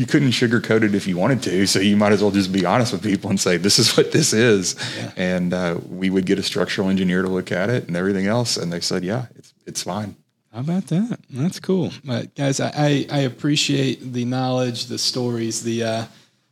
you 0.00 0.06
couldn't 0.06 0.30
sugarcoat 0.30 0.82
it 0.82 0.94
if 0.94 1.06
you 1.06 1.18
wanted 1.18 1.42
to. 1.42 1.66
So 1.66 1.78
you 1.78 1.94
might 1.94 2.12
as 2.12 2.22
well 2.22 2.30
just 2.30 2.50
be 2.50 2.64
honest 2.64 2.90
with 2.94 3.02
people 3.02 3.28
and 3.28 3.38
say 3.38 3.58
this 3.58 3.78
is 3.78 3.94
what 3.98 4.12
this 4.12 4.32
is. 4.32 4.74
And 5.14 5.52
uh, 5.52 5.78
we 5.90 6.08
would 6.08 6.24
get 6.24 6.38
a 6.38 6.42
structural 6.42 6.88
engineer 6.88 7.20
to 7.20 7.28
look 7.28 7.52
at 7.52 7.68
it 7.68 7.86
and 7.86 7.94
everything 7.94 8.26
else, 8.26 8.56
and 8.56 8.72
they 8.72 8.80
said, 8.80 9.04
yeah, 9.04 9.26
it's 9.36 9.52
it's 9.66 9.82
fine. 9.82 10.16
How 10.54 10.60
about 10.60 10.86
that? 10.86 11.18
That's 11.28 11.60
cool, 11.60 11.92
but 12.02 12.34
guys. 12.34 12.60
I, 12.60 12.72
I, 12.74 13.06
I 13.10 13.18
appreciate 13.20 14.14
the 14.14 14.24
knowledge, 14.24 14.86
the 14.86 14.96
stories, 14.96 15.62
the 15.62 15.84
uh, 15.84 16.04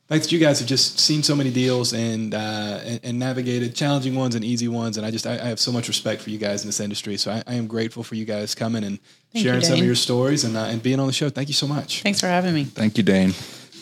fact 0.09 0.25
that 0.25 0.31
you 0.31 0.39
guys 0.39 0.59
have 0.59 0.69
just 0.69 1.01
seen 1.01 1.23
so 1.23 1.35
many 1.35 1.51
deals 1.51 1.95
and, 1.95 2.35
uh, 2.35 2.81
and 2.85 3.01
and 3.03 3.19
navigated 3.19 3.75
challenging 3.75 4.15
ones 4.15 4.35
and 4.35 4.45
easy 4.45 4.69
ones. 4.69 4.99
And 4.99 5.07
I 5.07 5.11
just 5.11 5.27
I, 5.27 5.33
I 5.33 5.49
have 5.49 5.59
so 5.59 5.73
much 5.73 5.89
respect 5.89 6.21
for 6.21 6.29
you 6.29 6.39
guys 6.39 6.63
in 6.63 6.69
this 6.69 6.81
industry. 6.81 7.17
So 7.17 7.31
I, 7.31 7.43
I 7.47 7.55
am 7.55 7.67
grateful 7.67 8.05
for 8.05 8.15
you 8.15 8.27
guys 8.27 8.55
coming 8.55 8.85
and 8.85 8.99
Thank 9.33 9.45
you, 9.45 9.51
sharing 9.51 9.65
some 9.65 9.79
of 9.79 9.85
your 9.85 9.95
stories 9.95 10.45
and 10.45 10.57
uh, 10.57 10.65
and 10.65 10.83
being 10.83 11.01
on 11.01 11.07
the 11.07 11.13
show. 11.13 11.29
Thank 11.29 11.49
you 11.49 11.55
so 11.55 11.67
much. 11.67 12.03
Thanks 12.03 12.21
for 12.21 12.27
having 12.27 12.55
me. 12.55 12.65
Thank 12.65 12.97
you, 12.97 13.03
Dane. 13.03 13.35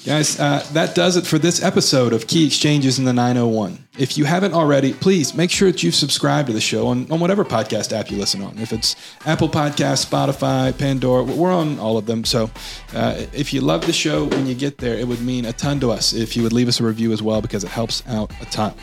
Guys, 0.06 0.38
uh, 0.38 0.64
that 0.72 0.94
does 0.94 1.16
it 1.16 1.26
for 1.26 1.36
this 1.36 1.60
episode 1.64 2.12
of 2.12 2.28
Key 2.28 2.46
Exchanges 2.46 3.00
in 3.00 3.04
the 3.04 3.12
901. 3.12 3.88
If 3.98 4.16
you 4.16 4.24
haven't 4.24 4.54
already, 4.54 4.92
please 4.92 5.34
make 5.34 5.50
sure 5.50 5.72
that 5.72 5.82
you've 5.82 5.96
subscribed 5.96 6.46
to 6.46 6.52
the 6.52 6.60
show 6.60 6.86
on, 6.86 7.10
on 7.10 7.18
whatever 7.18 7.44
podcast 7.44 7.92
app 7.92 8.08
you 8.08 8.16
listen 8.16 8.40
on. 8.40 8.56
If 8.56 8.72
it's 8.72 8.94
Apple 9.26 9.48
Podcast, 9.48 10.06
Spotify, 10.08 10.78
Pandora, 10.78 11.24
we're 11.24 11.52
on 11.52 11.80
all 11.80 11.98
of 11.98 12.06
them. 12.06 12.24
So 12.24 12.52
uh, 12.94 13.26
if 13.32 13.52
you 13.52 13.60
love 13.60 13.84
the 13.84 13.92
show 13.92 14.26
when 14.26 14.46
you 14.46 14.54
get 14.54 14.78
there, 14.78 14.94
it 14.94 15.08
would 15.08 15.22
mean 15.22 15.44
a 15.44 15.52
ton 15.52 15.80
to 15.80 15.90
us 15.90 16.12
if 16.12 16.36
you 16.36 16.44
would 16.44 16.52
leave 16.52 16.68
us 16.68 16.78
a 16.78 16.84
review 16.84 17.10
as 17.10 17.20
well 17.20 17.42
because 17.42 17.64
it 17.64 17.70
helps 17.70 18.06
out 18.06 18.30
a 18.40 18.44
ton. 18.44 18.74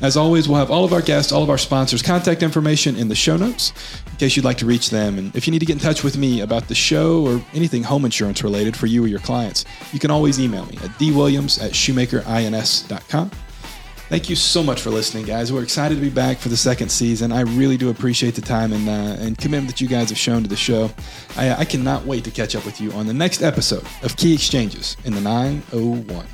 As 0.00 0.16
always, 0.16 0.48
we'll 0.48 0.58
have 0.58 0.70
all 0.70 0.84
of 0.84 0.92
our 0.92 1.02
guests, 1.02 1.30
all 1.30 1.42
of 1.42 1.50
our 1.50 1.58
sponsors' 1.58 2.02
contact 2.02 2.42
information 2.42 2.96
in 2.96 3.08
the 3.08 3.14
show 3.14 3.36
notes 3.36 3.72
in 4.10 4.16
case 4.16 4.36
you'd 4.36 4.44
like 4.44 4.58
to 4.58 4.66
reach 4.66 4.90
them. 4.90 5.18
And 5.18 5.34
if 5.36 5.46
you 5.46 5.52
need 5.52 5.60
to 5.60 5.66
get 5.66 5.74
in 5.74 5.78
touch 5.78 6.02
with 6.02 6.16
me 6.16 6.40
about 6.40 6.68
the 6.68 6.74
show 6.74 7.24
or 7.24 7.44
anything 7.54 7.82
home 7.82 8.04
insurance 8.04 8.42
related 8.42 8.76
for 8.76 8.86
you 8.86 9.04
or 9.04 9.06
your 9.06 9.20
clients, 9.20 9.64
you 9.92 9.98
can 10.00 10.10
always 10.10 10.40
email 10.40 10.66
me 10.66 10.76
at 10.78 10.90
dwilliams 10.98 11.62
at 11.62 11.72
shoemakerins.com. 11.72 13.30
Thank 14.12 14.28
you 14.28 14.36
so 14.36 14.62
much 14.62 14.82
for 14.82 14.90
listening, 14.90 15.24
guys. 15.24 15.50
We're 15.54 15.62
excited 15.62 15.94
to 15.94 16.00
be 16.02 16.10
back 16.10 16.36
for 16.36 16.50
the 16.50 16.56
second 16.56 16.90
season. 16.90 17.32
I 17.32 17.40
really 17.40 17.78
do 17.78 17.88
appreciate 17.88 18.34
the 18.34 18.42
time 18.42 18.74
and, 18.74 18.86
uh, 18.86 19.24
and 19.24 19.38
commitment 19.38 19.68
that 19.68 19.80
you 19.80 19.88
guys 19.88 20.10
have 20.10 20.18
shown 20.18 20.42
to 20.42 20.50
the 20.50 20.56
show. 20.56 20.90
I, 21.34 21.54
I 21.54 21.64
cannot 21.64 22.04
wait 22.04 22.22
to 22.24 22.30
catch 22.30 22.54
up 22.54 22.66
with 22.66 22.78
you 22.78 22.92
on 22.92 23.06
the 23.06 23.14
next 23.14 23.40
episode 23.40 23.86
of 24.02 24.14
Key 24.18 24.34
Exchanges 24.34 24.98
in 25.04 25.14
the 25.14 25.20
901. 25.22 26.26